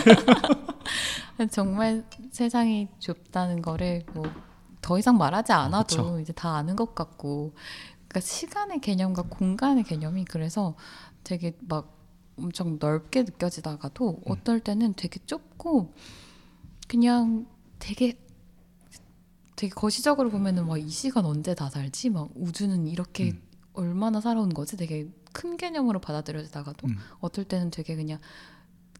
정말 1.51 2.05
세상이 2.31 2.87
좁다는 2.99 3.61
거를 3.61 4.03
뭐 4.13 4.23
더 4.85 4.99
이상 4.99 5.17
말하지 5.17 5.51
않아도 5.51 5.87
그쵸. 5.87 6.19
이제 6.19 6.31
다 6.31 6.57
아는 6.57 6.75
것 6.75 6.93
같고 6.93 7.55
그러니까 8.07 8.19
시간의 8.19 8.81
개념과 8.81 9.23
공간의 9.23 9.83
개념이 9.83 10.25
그래서 10.25 10.75
되게 11.23 11.57
막 11.67 11.97
엄청 12.37 12.77
넓게 12.79 13.23
느껴지다가도 13.23 14.09
음. 14.09 14.31
어떨 14.31 14.59
때는 14.59 14.93
되게 14.93 15.19
좁고 15.25 15.95
그냥 16.87 17.47
되게 17.79 18.13
되게 19.55 19.73
거시적으로 19.73 20.29
보면은 20.29 20.67
막이 20.67 20.89
시간 20.89 21.25
언제 21.25 21.53
다 21.55 21.69
살지 21.69 22.09
막 22.09 22.29
우주는 22.35 22.87
이렇게 22.87 23.31
음. 23.31 23.41
얼마나 23.73 24.05
얼마나 24.05 24.21
살아온 24.21 24.53
거지 24.53 24.77
되게 24.77 25.07
큰 25.33 25.57
개념으로 25.57 25.99
받아들여지다가도 25.99 26.87
음, 26.87 26.97
어떨 27.19 27.45
때는 27.45 27.71
되게 27.71 27.95
그냥 27.95 28.19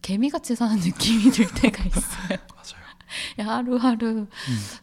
개미같이 0.02 0.54
사는 0.54 0.76
느낌이 0.80 1.30
들 1.30 1.46
때가 1.54 1.84
있어요. 1.84 2.38
맞아요. 2.54 3.48
하루하루 3.48 4.06
음, 4.08 4.28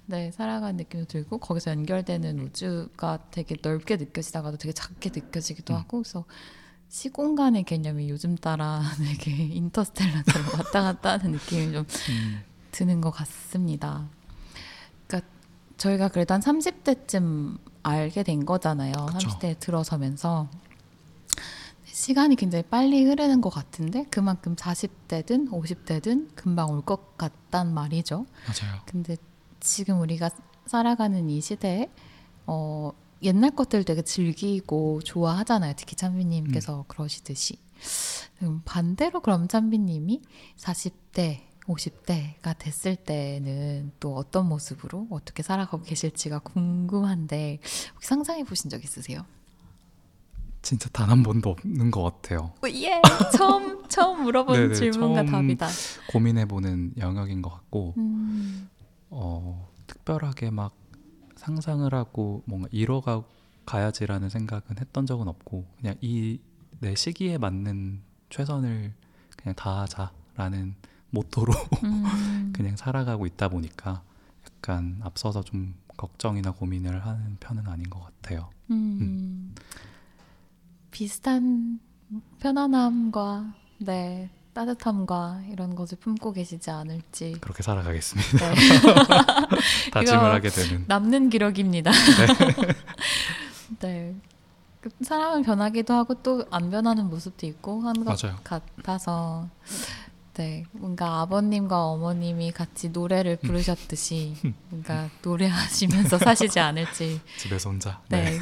네 0.05 0.31
살아가는 0.31 0.77
느낌도 0.77 1.07
들고 1.07 1.39
거기서 1.39 1.71
연결되는 1.71 2.39
우주가 2.39 3.19
되게 3.31 3.55
넓게 3.61 3.97
느껴지다가도 3.97 4.57
되게 4.57 4.71
작게 4.71 5.11
느껴지기도 5.13 5.73
음. 5.73 5.79
하고 5.79 6.01
그래서 6.01 6.25
시공간의 6.89 7.63
개념이 7.63 8.09
요즘 8.09 8.35
따라 8.35 8.81
되게 8.97 9.31
인터스텔라처럼 9.31 10.47
왔다 10.53 10.81
갔다 10.83 11.13
하는 11.13 11.31
느낌이 11.33 11.73
좀 11.73 11.85
음, 12.09 12.43
드는 12.71 13.01
것 13.01 13.11
같습니다. 13.11 14.07
그러니까 15.07 15.29
저희가 15.77 16.07
그래도 16.09 16.33
한 16.33 16.41
30대쯤 16.41 17.57
알게 17.83 18.23
된 18.23 18.45
거잖아요. 18.45 18.93
그쵸. 19.07 19.27
30대에 19.29 19.59
들어서면서 19.59 20.47
시간이 21.85 22.35
굉장히 22.35 22.63
빨리 22.63 23.03
흐르는 23.05 23.41
것 23.41 23.49
같은데 23.49 24.05
그만큼 24.09 24.55
40대든 24.55 25.51
50대든 25.51 26.29
금방 26.35 26.69
올 26.71 26.81
것 26.81 27.17
같단 27.17 27.73
말이죠. 27.73 28.25
맞아요. 28.47 28.81
근데 28.85 29.15
지금 29.59 29.99
우리가 30.01 30.29
살아가는 30.65 31.29
이 31.29 31.39
시대에 31.41 31.89
어, 32.47 32.91
옛날 33.21 33.51
것들 33.51 33.83
되게 33.83 34.01
즐기고 34.01 35.01
좋아하잖아요. 35.03 35.73
특히 35.77 35.95
찬비님께서 35.95 36.85
그러시듯이. 36.87 37.57
음, 38.41 38.61
반대로 38.65 39.21
그럼 39.21 39.47
찬비님이 39.47 40.21
40대, 40.57 41.41
50대가 41.67 42.57
됐을 42.57 42.95
때는 42.95 43.91
또 43.99 44.15
어떤 44.15 44.47
모습으로 44.49 45.07
어떻게 45.09 45.43
살아가고 45.43 45.83
계실지가 45.83 46.39
궁금한데 46.39 47.59
혹시 47.95 48.07
상상해 48.09 48.43
보신 48.43 48.69
적 48.69 48.83
있으세요? 48.83 49.25
진짜 50.61 50.89
단 50.93 51.09
한 51.09 51.23
번도 51.23 51.49
없는 51.51 51.91
것 51.91 52.03
같아요. 52.03 52.53
오, 52.63 52.67
예! 52.69 53.01
처음 53.37 53.83
처음 53.89 54.23
물어본 54.23 54.53
네네, 54.53 54.73
질문과 54.73 55.23
처음 55.23 55.47
답이다. 55.47 55.67
고민해보는 56.07 56.93
영역인 56.97 57.41
것 57.41 57.49
같고 57.49 57.93
음, 57.97 58.69
어, 59.09 59.69
특별하게 59.87 60.49
막 60.51 60.73
상상을 61.35 61.93
하고 61.93 62.43
뭔가 62.45 62.67
이뤄가 62.71 63.23
가야지라는 63.65 64.29
생각은 64.29 64.77
했던 64.79 65.05
적은 65.05 65.27
없고 65.27 65.65
그냥 65.79 65.95
이 66.01 66.39
내 66.79 66.95
시기에 66.95 67.37
맞는 67.37 68.01
최선을 68.29 68.93
그냥 69.37 69.55
다하자라는 69.55 70.75
모토로 71.13 71.53
음. 71.83 72.03
그냥 72.55 72.75
살아가고 72.75 73.25
있다 73.27 73.47
보니까 73.49 74.01
약간 74.47 74.99
앞서서 75.03 75.43
좀 75.43 75.75
걱정이나 75.95 76.51
고민을 76.51 77.05
하는 77.05 77.37
편은 77.39 77.67
아닌 77.67 77.89
것 77.89 78.03
같아요. 78.03 78.49
음, 78.71 79.53
비슷한 80.91 81.79
편안함과 82.39 83.53
네 83.79 84.29
따뜻함과 84.53 85.43
이런 85.51 85.75
것을 85.75 85.97
품고 85.99 86.33
계시지 86.33 86.69
않을지 86.71 87.33
그렇게 87.41 87.61
살아가겠습니다. 87.63 88.49
네. 88.53 88.55
다짐을 89.91 90.23
하게 90.31 90.49
되는. 90.49 90.85
남는 90.87 91.29
기록입니다. 91.29 91.91
네. 93.81 94.15
그 94.81 94.89
사람은 95.01 95.43
변하기도 95.43 95.93
하고 95.93 96.13
또 96.15 96.43
안 96.51 96.69
변하는 96.69 97.09
모습도 97.09 97.45
있고 97.47 97.81
하는 97.81 98.03
것 98.03 98.21
맞아요. 98.21 98.37
같아서 98.43 99.47
네 100.33 100.65
뭔가 100.71 101.21
아버님과 101.21 101.85
어머님이 101.85 102.51
같이 102.51 102.89
노래를 102.89 103.37
부르셨듯이 103.37 104.35
뭔가 104.69 105.09
노래하시면서 105.21 106.17
사시지 106.17 106.59
않을지 106.59 107.21
집에서 107.37 107.69
혼자. 107.69 108.01
네. 108.09 108.39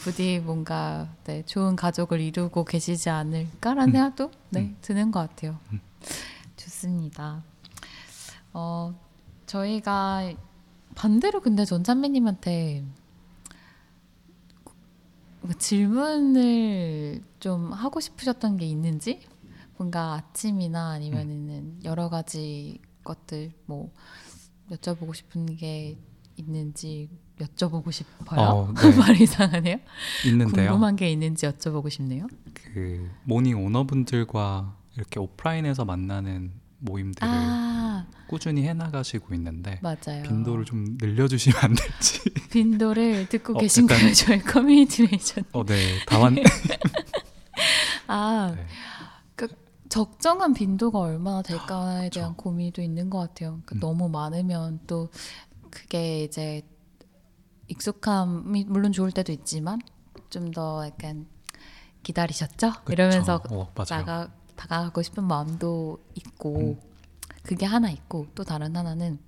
부디 0.00 0.38
뭔가 0.38 1.08
네, 1.24 1.42
좋은 1.44 1.76
가족을 1.76 2.20
이루고 2.20 2.64
계시지 2.64 3.10
않을까라는 3.10 3.90
음. 3.90 3.92
생각도 3.92 4.30
네, 4.50 4.60
음. 4.60 4.76
드는 4.80 5.10
것 5.10 5.20
같아요. 5.20 5.58
음. 5.72 5.80
좋습니다. 6.56 7.42
어, 8.52 8.98
저희가 9.46 10.32
반대로 10.94 11.40
근데 11.40 11.64
전 11.64 11.84
찬배님한테 11.84 12.84
뭔가 15.40 15.58
질문을 15.58 17.22
좀 17.38 17.72
하고 17.72 18.00
싶으셨던 18.00 18.56
게 18.56 18.66
있는지 18.66 19.20
뭔가 19.78 20.14
아침이나 20.14 20.90
아니면은 20.90 21.78
여러 21.84 22.08
가지 22.10 22.80
것들 23.04 23.52
뭐 23.64 23.92
여쭤보고 24.70 25.14
싶은 25.14 25.56
게 25.56 25.96
있는지 26.36 27.08
여쭤보고 27.38 27.92
싶어요. 27.92 28.40
어, 28.40 28.74
네. 28.74 28.96
말 28.96 29.20
이상하네요. 29.20 29.76
있는데요. 30.26 30.70
궁금한 30.70 30.96
게 30.96 31.10
있는지 31.10 31.46
여쭤보고 31.46 31.88
싶네요. 31.90 32.26
그 32.54 33.08
모닝 33.24 33.64
오너분들과 33.64 34.76
이렇게 34.96 35.20
오프라인에서 35.20 35.84
만나는 35.84 36.52
모임들을 36.80 37.28
아 37.28 38.06
꾸준히 38.28 38.62
해나가시고 38.64 39.32
있는데 39.34 39.80
맞아요. 39.80 40.22
빈도를 40.24 40.64
좀 40.64 40.96
늘려주시면 41.00 41.58
안 41.62 41.74
될지. 41.74 42.20
빈도를 42.50 43.28
듣고 43.28 43.54
어, 43.54 43.58
계신가요? 43.58 44.12
저희 44.12 44.40
커뮤니티 44.40 45.06
메이션. 45.06 45.44
어, 45.52 45.64
네, 45.64 45.98
다만 46.06 46.36
아 48.06 48.54
네. 48.56 48.66
적정한 49.88 50.52
빈도가 50.54 50.98
얼마나 50.98 51.42
될까에 51.42 52.10
대한 52.10 52.30
그쵸. 52.32 52.42
고민도 52.42 52.82
있는 52.82 53.10
것 53.10 53.18
같아요. 53.18 53.60
그 53.64 53.74
음. 53.76 53.80
너무 53.80 54.08
많으면 54.08 54.80
또 54.86 55.08
그게 55.70 56.24
이제 56.24 56.62
익숙함이 57.68 58.64
물론 58.64 58.92
좋을 58.92 59.12
때도 59.12 59.32
있지만 59.32 59.80
좀 60.30 60.52
더 60.52 60.86
약간 60.86 61.26
기다리셨죠? 62.02 62.72
이러면서 62.90 63.42
그쵸. 63.42 63.54
어, 63.54 63.72
맞아요. 63.74 64.04
나가 64.04 64.32
다가가고 64.56 65.02
싶은 65.02 65.24
마음도 65.24 66.02
있고 66.14 66.58
음. 66.58 66.80
그게 67.42 67.64
하나 67.66 67.90
있고 67.90 68.26
또 68.34 68.44
다른 68.44 68.76
하나는 68.76 69.18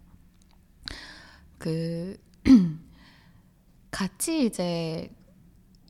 그 1.59 2.17
같이 3.91 4.47
이제 4.47 5.11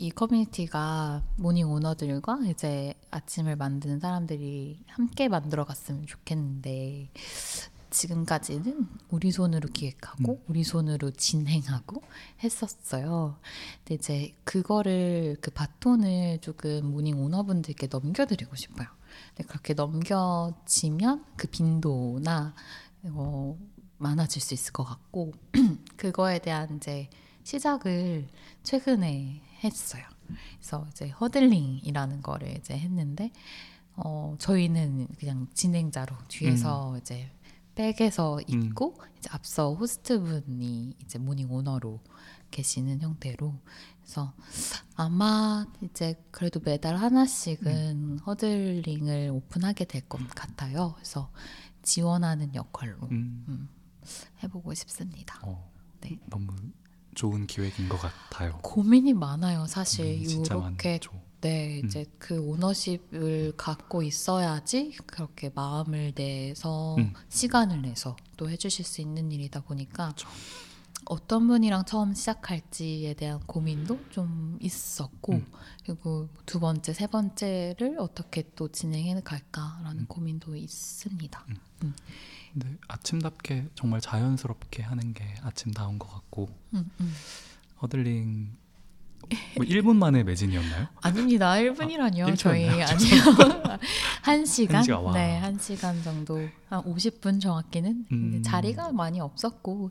이 0.01 0.11
커뮤니티가 0.11 1.23
모닝 1.37 1.71
오너들과 1.71 2.39
이제 2.47 2.95
아침을 3.11 3.57
만드는 3.57 4.01
사람들이 4.01 4.83
함께 4.87 5.29
만들어 5.29 5.67
갔으면 5.67 6.07
좋겠는데 6.07 7.11
지금까지는 7.91 8.89
우리 9.11 9.31
손으로 9.31 9.69
기획하고 9.69 10.43
우리 10.49 10.65
손으로 10.65 11.11
진행하고 11.11 12.03
했었어요. 12.43 13.37
근데 13.85 13.97
이제 13.97 14.35
그거를 14.45 15.37
그 15.43 15.51
바톤을 15.51 16.39
조금 16.41 16.93
morning 16.93 17.23
owner분들께 17.23 17.89
넘겨드리고 17.89 18.57
싶어요. 18.57 18.89
근데 19.35 19.47
그렇게 19.47 19.75
넘겨지면 19.75 21.27
그 21.37 21.47
빈도나 21.49 22.55
어, 23.03 23.59
많아질 23.99 24.41
수 24.41 24.55
있을 24.55 24.73
것 24.73 24.83
같고 24.85 25.35
그거에 25.99 26.39
대한 26.39 26.79
이제 26.79 27.11
시작을 27.43 28.29
최근에 28.63 29.43
했어요. 29.63 30.05
그래서 30.57 30.87
이제 30.91 31.09
huddling이라는 31.09 32.23
거를 32.23 32.57
이제 32.59 32.75
했는데 32.79 33.33
어, 33.97 34.35
저희는 34.39 35.09
그냥 35.19 35.49
진행자로 35.55 36.17
뒤에서 36.29 36.97
이제 36.99 37.31
back에서 37.75 38.41
있고 38.47 38.97
이제 39.19 39.29
앞서 39.33 39.75
호스트분이 39.75 40.97
이제 41.03 41.19
morning 41.19 41.51
owner로 41.51 42.01
계시는 42.51 43.01
형태로 43.01 43.55
그래서 44.01 44.33
아마 44.97 45.67
이제 45.83 46.15
그래도 46.31 46.61
매달 46.65 46.97
하나씩은 46.97 48.21
huddling을 48.21 49.31
오픈하게 49.33 49.85
될 49.85 50.03
것 50.09 50.19
같아요. 50.31 50.95
그래서 50.97 51.31
지원하는 51.83 52.55
역할로 52.55 52.99
음, 53.11 53.69
해보고 54.43 54.75
싶습니다. 54.75 55.39
어, 55.43 55.71
네. 56.01 56.19
너무 56.29 56.53
좋은 57.15 57.47
기획인 57.47 57.89
것 57.89 57.99
같아요. 57.99 58.59
고민이 58.63 59.15
많아요, 59.15 59.67
사실. 59.67 60.05
음, 60.05 60.23
이렇게 60.23 60.55
많죠. 60.55 61.21
네, 61.41 61.81
이제 61.83 62.05
그 62.19 62.39
ownership을 62.39 63.55
갖고 63.57 64.03
있어야지 64.03 64.97
그렇게 65.07 65.51
마음을 65.55 66.13
내서 66.15 66.97
음. 66.99 67.15
시간을 67.31 67.81
내서 67.81 68.15
또 68.37 68.51
해주실 68.51 68.85
수 68.85 69.01
있는 69.01 69.33
일이다 69.33 69.63
보니까 69.63 70.09
그쵸. 70.11 70.29
어떤 71.07 71.49
분이랑 71.49 71.85
처음 71.87 72.15
시작할지에 72.15 73.15
대한 73.15 73.41
고민도 73.41 73.99
좀 74.11 74.59
있었고 74.61 75.35
음. 75.35 75.47
그리고 75.85 76.29
두 76.47 76.61
번째, 76.61 76.93
세 76.93 77.07
번째를 77.07 77.97
어떻게 77.99 78.45
또 78.55 78.69
진행해 78.69 79.21
갈까라는 79.23 80.03
음. 80.03 80.07
고민도 80.07 80.57
있습니다. 80.57 81.45
근데 82.53 82.77
아침답게 82.89 83.69
정말 83.75 84.01
자연스럽게 84.01 84.83
하는 84.83 85.15
게 85.15 85.25
아침다운 85.43 85.99
것 85.99 86.09
같고 86.09 86.49
음, 86.75 86.91
음. 87.01 87.15
허들링 87.81 88.57
뭐 89.57 89.65
1분 89.65 89.97
만에 89.97 90.25
매진이었나요? 90.25 90.89
아닙니다. 91.03 91.53
1분이라뇨. 91.53 92.29
아, 92.31 92.35
저희 92.35 92.67
1분 92.67 92.79
이었나요? 92.79 92.87
아니요. 92.89 93.79
한 94.23 94.45
시간? 94.45 94.77
한 94.77 94.83
시간, 94.83 95.03
와. 95.05 95.13
네, 95.13 95.39
한 95.39 95.59
시간 95.59 96.03
정도. 96.03 96.49
한 96.69 96.83
50분 96.83 97.41
정확히는. 97.41 98.07
음. 98.11 98.43
자리가 98.43 98.93
많이 98.93 99.21
없었고. 99.21 99.91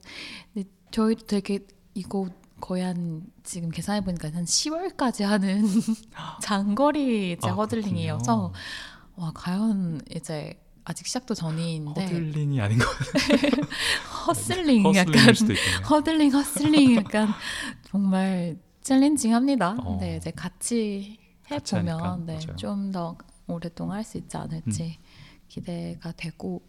근데 0.54 0.68
저희도 0.92 1.26
되게 1.28 1.60
이거 1.94 2.30
거의 2.60 2.84
한 2.84 3.24
지금 3.44 3.70
계산해 3.70 4.02
보니까 4.02 4.30
한 4.34 4.44
10월까지 4.46 5.24
하는 5.24 5.64
장거리 6.42 7.34
이제 7.34 7.50
아, 7.50 7.54
huddling이어서. 7.54 8.54
와 9.16 9.32
과연 9.34 10.02
이제 10.16 10.60
아직 10.86 11.06
시작도 11.08 11.36
전인데 11.36 12.02
huddling이 12.04 12.60
아닌 12.62 12.78
것 12.80 12.86
같아요. 12.88 13.52
hustling 14.28 14.96
약간. 14.96 15.36
huddling 15.90 16.32
hustling 16.34 16.96
약간 16.96 17.28
정말 17.84 18.58
challenging합니다. 18.82 19.78
어. 19.84 19.98
네, 20.00 20.18
이제 20.18 20.32
같이 20.32 21.20
하니까, 21.44 21.76
해보면 21.84 22.26
네. 22.26 22.40
좀 22.56 22.92
더 22.92 23.18
오랫동안 23.48 23.98
할 23.98 24.04
수 24.04 24.18
있지 24.18 24.38
않을지 24.38 24.84
음. 25.00 25.04
기대가 25.48 26.12
되고 26.14 26.62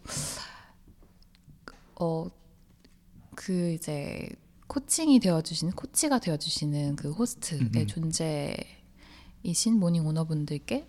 어 1.99 2.27
그 3.35 3.71
이제 3.71 4.29
코칭이 4.67 5.19
되어주시는 5.19 5.73
코치가 5.73 6.19
되어주시는 6.19 6.95
그 6.95 7.11
호스트의 7.11 7.61
음, 7.61 7.71
음. 7.75 7.87
존재이신 7.87 9.79
morning 9.79 10.05
owner분들께 10.07 10.87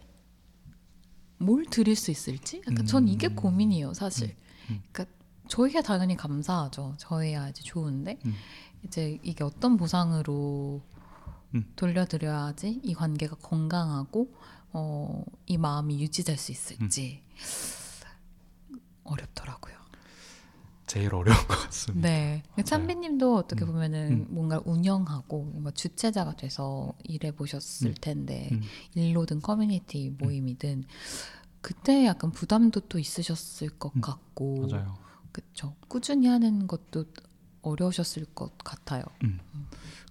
뭘 1.39 1.67
드릴 1.67 1.97
수 1.97 2.11
있을지 2.11 2.63
약간 2.69 2.87
전 2.87 3.09
이게 3.09 3.29
음. 3.29 3.37
고민이에요 3.37 3.95
사실. 3.95 4.37
음. 4.71 4.83
그러니까 4.93 5.07
저희가 5.49 5.83
당연히 5.83 6.17
감사하죠. 6.17 6.95
저희야 6.99 7.49
이제 7.49 7.63
좋은데 7.63 8.19
음. 8.25 8.35
이제 8.85 9.19
이게 9.23 9.43
어떤 9.43 9.77
보상으로 9.77 10.81
음. 11.55 11.73
돌려드려야지 11.77 12.81
이 12.83 12.95
관계가 12.95 13.37
건강하고 13.37 14.33
어, 14.73 15.25
이 15.47 15.59
마음이 15.59 16.01
유지될 16.01 16.39
수 16.39 16.53
있을지 16.53 17.23
어렵더라고요. 19.05 19.82
제일 20.93 21.15
어려운 21.15 21.39
것 21.49 21.59
같습니다. 21.65 22.07
네. 22.07 22.43
찬비님도 22.67 23.35
어떻게 23.35 23.65
음. 23.65 23.69
보면은 23.69 24.13
음. 24.13 24.27
뭔가 24.29 24.61
운영하고 24.63 25.43
뭔가 25.45 25.71
주체자가 25.71 26.37
돼서 26.37 26.93
일해 27.05 27.33
보셨을 27.33 27.89
음. 27.89 27.95
텐데 27.99 28.51
음. 28.53 28.61
일로든 28.95 29.41
커뮤니티 29.41 30.15
모임이든 30.19 30.85
그때 31.63 32.05
약간 32.05 32.31
부담도 32.31 32.81
또 32.91 32.99
있으셨을 32.99 33.71
것 33.79 33.97
음. 33.97 34.03
같고 34.03 34.69
맞아요. 34.69 34.99
그쵸. 35.33 35.75
꾸준히 35.89 36.27
하는 36.27 36.67
것도 36.67 37.07
어려우셨을 37.63 38.27
것 38.35 38.59
같아요. 38.59 39.03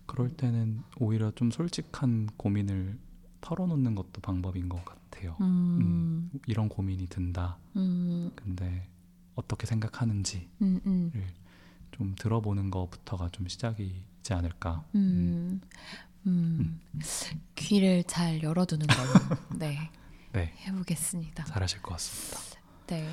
그럴 0.07 0.35
때는 0.35 0.81
오히려 0.99 1.29
좀 1.35 1.51
솔직한 1.51 2.27
고민을 2.37 2.97
털어놓는 3.41 3.93
것도 3.93 4.21
방법인 4.23 4.67
것 4.67 4.83
같아요. 4.83 5.37
음, 5.41 6.31
이런 6.47 6.69
고민이 6.69 7.05
든다. 7.05 7.59
음, 7.75 8.31
근데 8.35 8.87
어떻게 9.41 9.65
생각하는지를 9.67 10.47
음, 10.61 10.81
음, 10.85 11.27
좀 11.91 12.15
들어보는 12.17 12.71
것부터가 12.71 13.29
좀 13.29 13.47
시작이지 13.47 14.33
않을까. 14.33 14.85
음, 14.95 15.61
음. 16.27 16.79
귀를 17.55 18.03
잘 18.03 18.41
열어두는 18.43 18.85
걸로 18.87 19.09
네 19.59 19.89
네, 20.33 20.53
해보겠습니다. 20.67 21.43
잘하실 21.45 21.81
것 21.81 21.91
같습니다. 21.93 22.39
네. 22.87 23.07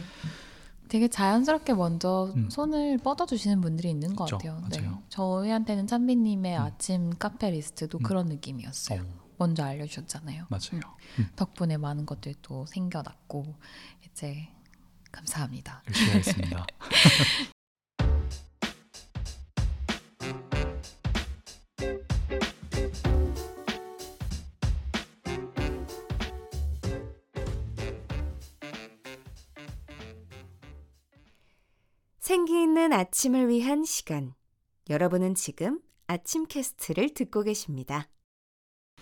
되게 0.88 1.08
자연스럽게 1.08 1.74
먼저 1.74 2.32
음. 2.34 2.48
손을 2.48 2.98
뻗어주시는 2.98 3.60
분들이 3.60 3.90
있는 3.90 4.16
것 4.16 4.24
그쵸, 4.24 4.38
같아요. 4.38 4.52
맞아요. 4.60 4.90
네. 4.96 5.02
저희한테는 5.10 5.86
찬비님의 5.86 6.56
음. 6.56 6.62
아침 6.62 7.10
카페 7.18 7.50
리스트도 7.50 7.98
음. 7.98 8.02
그런 8.02 8.26
느낌이었어요. 8.26 9.02
어, 9.02 9.04
먼저 9.36 9.64
알려주셨잖아요. 9.64 10.46
맞아요. 10.48 10.80
덕분에 11.36 11.76
많은 11.76 12.06
것들도 12.06 12.66
생겨났고 12.66 13.54
이제 14.06 14.48
감사합니다. 15.18 15.82
열심히 15.88 16.10
하겠습니다. 16.10 16.66
생기 32.20 32.62
있는 32.62 32.92
아침을 32.92 33.48
위한 33.48 33.84
시간. 33.84 34.34
여러분은 34.88 35.34
지금 35.34 35.80
아침 36.06 36.46
캐스트를 36.46 37.14
듣고 37.14 37.42
계십니다. 37.42 38.08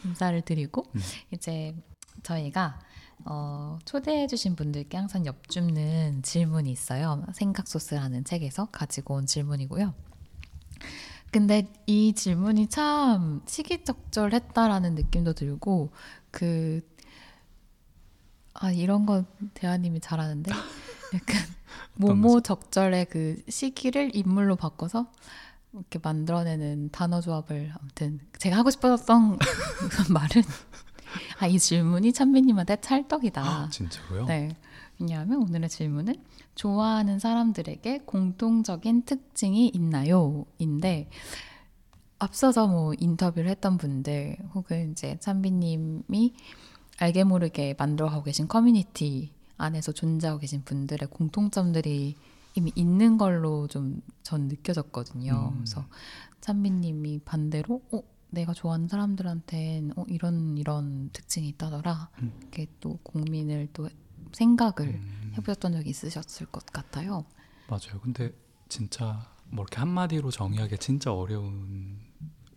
인사를 0.05 0.41
드리고 0.43 0.85
음. 0.95 1.01
이제 1.33 1.75
저희가 2.23 2.79
어, 3.25 3.79
초대해주신 3.85 4.57
분들께 4.57 4.97
항상 4.97 5.27
엽줍는 5.27 6.23
질문이 6.23 6.71
있어요. 6.71 7.25
생각소스라는 7.33 8.25
책에서 8.25 8.67
가지고 8.67 9.15
온 9.15 9.27
질문이고요. 9.27 9.95
근데 11.33 11.73
이 11.87 12.13
질문이 12.13 12.69
참 12.69 13.43
시기적절했다라는 13.47 14.95
느낌도 14.95 15.33
들고 15.33 15.93
그 16.31 16.83
아 18.61 18.71
이런 18.71 19.07
건 19.07 19.27
대하님이 19.55 20.01
잘하는데 20.01 20.51
약간 21.15 21.43
모모 21.95 22.41
적절의 22.41 23.07
그 23.07 23.43
시기를 23.49 24.15
인물로 24.15 24.57
바꿔서 24.57 25.11
이렇게 25.73 25.99
만들어내는 26.03 26.91
단어 26.91 27.21
조합을 27.21 27.73
아무튼 27.79 28.21
제가 28.39 28.57
하고 28.57 28.71
싶었던 28.71 29.39
말은 30.11 30.43
아 31.39 31.47
이 31.49 31.59
질문이 31.59 32.13
찬미님한테 32.13 32.77
찰떡이다. 32.81 33.43
아, 33.43 33.69
진짜로요? 33.71 34.27
네. 34.27 34.57
왜냐하면 34.99 35.43
오늘의 35.43 35.69
질문은 35.69 36.15
좋아하는 36.55 37.19
사람들에게 37.19 37.99
공통적인 38.07 39.03
특징이 39.05 39.69
있나요? 39.69 40.47
인데 40.59 41.09
앞서서 42.19 42.67
뭐 42.67 42.95
인터뷰를 42.99 43.51
했던 43.51 43.77
분들 43.77 44.39
혹은 44.55 44.93
이제 44.93 45.19
찬비님이 45.21 46.35
알게 46.99 47.25
모르게 47.25 47.75
만들어가고 47.79 48.23
계신 48.25 48.49
커뮤니티 48.49 49.33
안에서 49.59 49.93
존재하고 49.93 50.41
계신 50.41 50.63
분들의 50.65 51.09
공통점들이 51.11 52.17
이미 52.55 52.73
있는 52.75 53.19
걸로 53.19 53.67
좀 53.69 54.01
전 54.27 54.49
느껴졌거든요. 54.49 55.51
음. 55.53 55.59
그래서 55.59 55.87
찬비님이 56.41 57.21
반대로 57.25 57.81
어, 57.93 58.03
내가 58.37 58.53
좋아하는 58.53 58.87
사람들한텐 58.87 59.93
어, 59.97 60.05
이런 60.09 60.59
이런 60.59 61.09
특징이 61.13 61.49
있다더라. 61.49 62.11
음. 62.21 62.33
이렇게 62.41 62.67
또 62.81 62.99
고민을 63.03 63.69
또 63.73 63.89
생각을 64.33 64.95
음, 64.95 65.33
해보셨던 65.37 65.73
적이 65.73 65.91
있으셨을 65.91 66.47
것 66.47 66.65
같아요. 66.67 67.25
맞아요. 67.69 67.99
근데 68.03 68.33
진짜 68.69 69.27
뭐 69.49 69.65
이렇게 69.65 69.79
한마디로 69.79 70.31
정의하기 70.31 70.77
진짜 70.79 71.13
어려운 71.13 71.99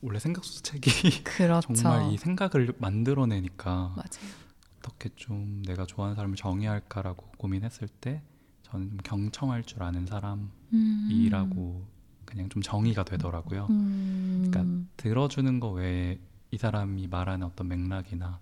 원래 0.02 0.20
생각 0.20 0.44
수책이 0.44 0.90
그렇죠. 1.24 1.74
정말 1.74 2.12
이 2.12 2.18
생각을 2.18 2.74
만들어내니까 2.78 3.94
맞아요. 3.96 4.50
어떻게 4.80 5.10
좀 5.16 5.64
내가 5.66 5.86
좋아하는 5.86 6.16
사람을 6.16 6.36
정의할까라고 6.36 7.26
고민했을 7.38 7.88
때 7.88 8.22
저는 8.64 8.90
좀 8.90 8.98
경청할 9.04 9.64
줄 9.64 9.84
아는 9.84 10.06
사람이라고 10.06 10.50
음. 10.74 11.99
그냥 12.30 12.48
좀 12.50 12.62
정의가 12.62 13.04
되더라고요. 13.04 13.68
음. 13.72 14.48
그러니까 14.50 14.86
들어주는 14.98 15.60
거 15.60 15.70
외에 15.72 16.20
이 16.52 16.58
사람이 16.58 17.08
말하는 17.08 17.48
어떤 17.48 17.68
맥락이나 17.68 18.40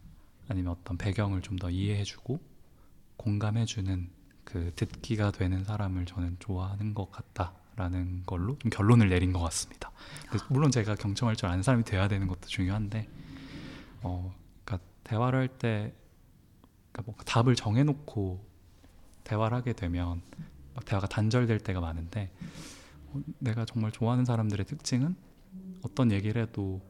아니면 0.49 0.73
어떤 0.73 0.97
배경을 0.97 1.41
좀 1.41 1.57
더 1.57 1.69
이해해주고 1.69 2.39
공감해주는 3.17 4.09
그 4.43 4.71
듣기가 4.75 5.31
되는 5.31 5.63
사람을 5.63 6.05
저는 6.05 6.37
좋아하는 6.39 6.93
것 6.93 7.11
같다라는 7.11 8.23
걸로 8.25 8.57
좀 8.59 8.69
결론을 8.69 9.09
내린 9.09 9.33
것 9.33 9.39
같습니다. 9.39 9.91
물론 10.49 10.71
제가 10.71 10.95
경청할 10.95 11.35
줄 11.35 11.47
아는 11.49 11.63
사람이 11.63 11.83
돼야 11.83 12.07
되는 12.07 12.27
것도 12.27 12.41
중요한데, 12.47 13.09
어, 14.03 14.33
그러니까 14.63 14.87
대화를 15.03 15.39
할 15.39 15.47
때 15.47 15.93
그러니까 16.91 17.03
뭔가 17.05 17.23
답을 17.25 17.55
정해놓고 17.55 18.45
대화를 19.23 19.57
하게 19.57 19.73
되면 19.73 20.21
막 20.75 20.85
대화가 20.85 21.07
단절될 21.07 21.59
때가 21.59 21.79
많은데 21.81 22.31
어, 22.39 22.39
내가 23.39 23.65
정말 23.65 23.91
좋아하는 23.91 24.25
사람들의 24.25 24.65
특징은 24.65 25.15
어떤 25.83 26.11
얘기를 26.11 26.41
해도 26.41 26.81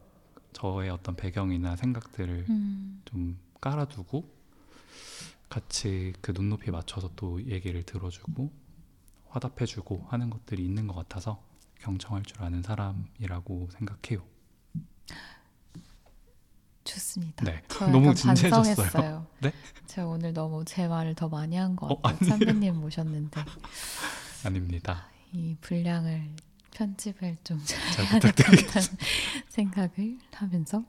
저의 0.52 0.90
어떤 0.90 1.14
배경이나 1.14 1.76
생각들을 1.76 2.46
음. 2.48 3.02
좀 3.04 3.38
깔아두고 3.60 4.38
같이 5.48 6.12
그 6.20 6.32
눈높이에 6.32 6.70
맞춰서 6.70 7.10
또 7.16 7.42
얘기를 7.44 7.82
들어주고 7.82 8.50
화답해주고 9.28 10.06
하는 10.08 10.30
것들이 10.30 10.64
있는 10.64 10.86
것 10.86 10.94
같아서 10.94 11.42
경청할 11.80 12.24
줄 12.24 12.42
아는 12.42 12.62
사람이라고 12.62 13.68
생각해요. 13.72 14.24
좋습니다. 16.84 17.44
네. 17.44 17.62
저 17.68 17.86
너무 17.88 18.14
진지해졌어요. 18.14 19.26
네? 19.40 19.52
제가 19.86 20.08
오늘 20.08 20.32
너무 20.32 20.64
제 20.64 20.88
말을 20.88 21.14
더 21.14 21.28
많이 21.28 21.56
한것 21.56 21.90
어, 21.90 22.00
같아요. 22.00 22.30
선배님 22.30 22.76
모셨는데 22.80 23.44
아닙니다. 24.44 25.08
이 25.32 25.56
분량을 25.60 26.30
편집을 26.72 27.36
좀 27.44 27.58
잘 27.66 28.04
해야 28.06 28.18
될것 28.20 28.36
부탁드리겠습니다. 28.36 28.80
같다는 28.80 28.98
생각을 29.48 30.18
하면서 30.32 30.84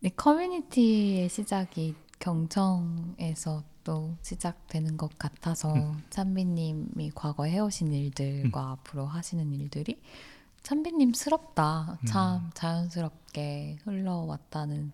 네, 0.00 0.10
커뮤니티의 0.10 1.28
시작이 1.28 1.94
경청에서 2.18 3.62
또 3.84 4.16
시작되는 4.22 4.96
것 4.96 5.18
같아서 5.18 5.74
음. 5.74 6.02
찬비님이 6.10 7.12
과거 7.14 7.44
해오신 7.44 7.92
일들과 7.92 8.70
앞으로 8.72 9.06
하시는 9.06 9.52
일들이 9.52 10.00
찬비님스럽다. 10.62 11.98
참 12.06 12.44
음. 12.46 12.50
자연스럽게 12.54 13.76
흘러왔다는 13.84 14.92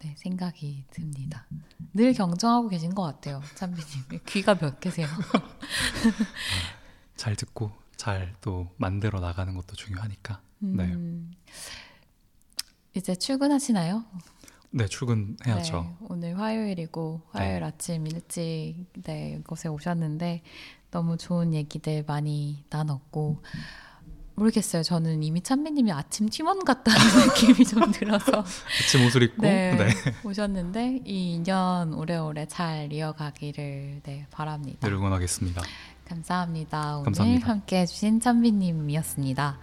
네, 0.00 0.14
생각이 0.16 0.84
듭니다. 0.90 1.46
늘 1.92 2.12
경청하고 2.14 2.68
계신 2.68 2.94
것 2.94 3.02
같아요, 3.02 3.42
찬비님. 3.54 4.20
귀가 4.26 4.54
몇 4.54 4.80
개세요? 4.80 5.06
잘 7.22 7.36
듣고 7.36 7.70
잘 7.96 8.34
또 8.40 8.66
만들어 8.78 9.20
나가는 9.20 9.54
것도 9.54 9.76
중요하니까. 9.76 10.40
네. 10.58 10.82
음, 10.86 11.30
이제 12.94 13.14
출근하시나요? 13.14 14.04
네, 14.70 14.88
출근해야죠. 14.88 15.82
네, 16.00 16.06
오늘 16.08 16.36
화요일이고 16.40 17.20
화요일 17.30 17.60
네. 17.60 17.66
아침 17.66 18.08
일찍 18.08 18.86
네, 19.04 19.40
곳에 19.46 19.68
오셨는데 19.68 20.42
너무 20.90 21.16
좋은 21.16 21.54
얘기들 21.54 22.02
많이 22.08 22.64
나눴고 22.70 23.40
모르겠어요. 24.34 24.82
저는 24.82 25.22
이미 25.22 25.42
찬미님이 25.42 25.92
아침 25.92 26.28
팀원 26.28 26.64
같다는 26.64 26.98
느낌이 27.28 27.64
좀 27.64 27.92
들어서 27.92 28.44
아침 28.80 29.06
옷을 29.06 29.22
입고 29.22 29.42
네, 29.42 29.76
네. 29.76 29.90
오셨는데 30.24 31.02
이 31.04 31.34
인연 31.34 31.94
오래오래 31.94 32.46
잘 32.48 32.92
이어가기를 32.92 34.00
네, 34.02 34.26
바랍니다. 34.32 34.80
늘 34.88 34.94
응원하겠습니다. 34.96 35.62
감사합니다. 36.12 36.96
오늘 36.96 37.04
감사합니다. 37.04 37.48
함께 37.48 37.80
해주신 37.80 38.20
찬비님이었습니다. 38.20 39.58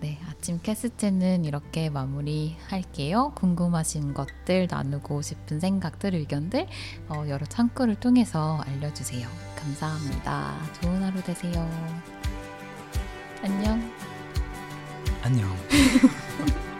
네, 0.00 0.18
아침 0.28 0.60
캐스트는 0.62 1.46
이렇게 1.46 1.88
마무리할게요. 1.88 3.32
궁금하신 3.34 4.12
것들, 4.12 4.68
나누고 4.70 5.22
싶은 5.22 5.58
생각들, 5.58 6.14
의견들 6.14 6.66
어, 7.08 7.24
여러 7.28 7.46
창구를 7.46 7.94
통해서 7.94 8.60
알려주세요. 8.66 9.26
감사합니다. 9.56 10.54
좋은 10.82 11.02
하루 11.02 11.22
되세요. 11.22 11.66
안녕. 13.42 13.92
안녕. 15.22 15.48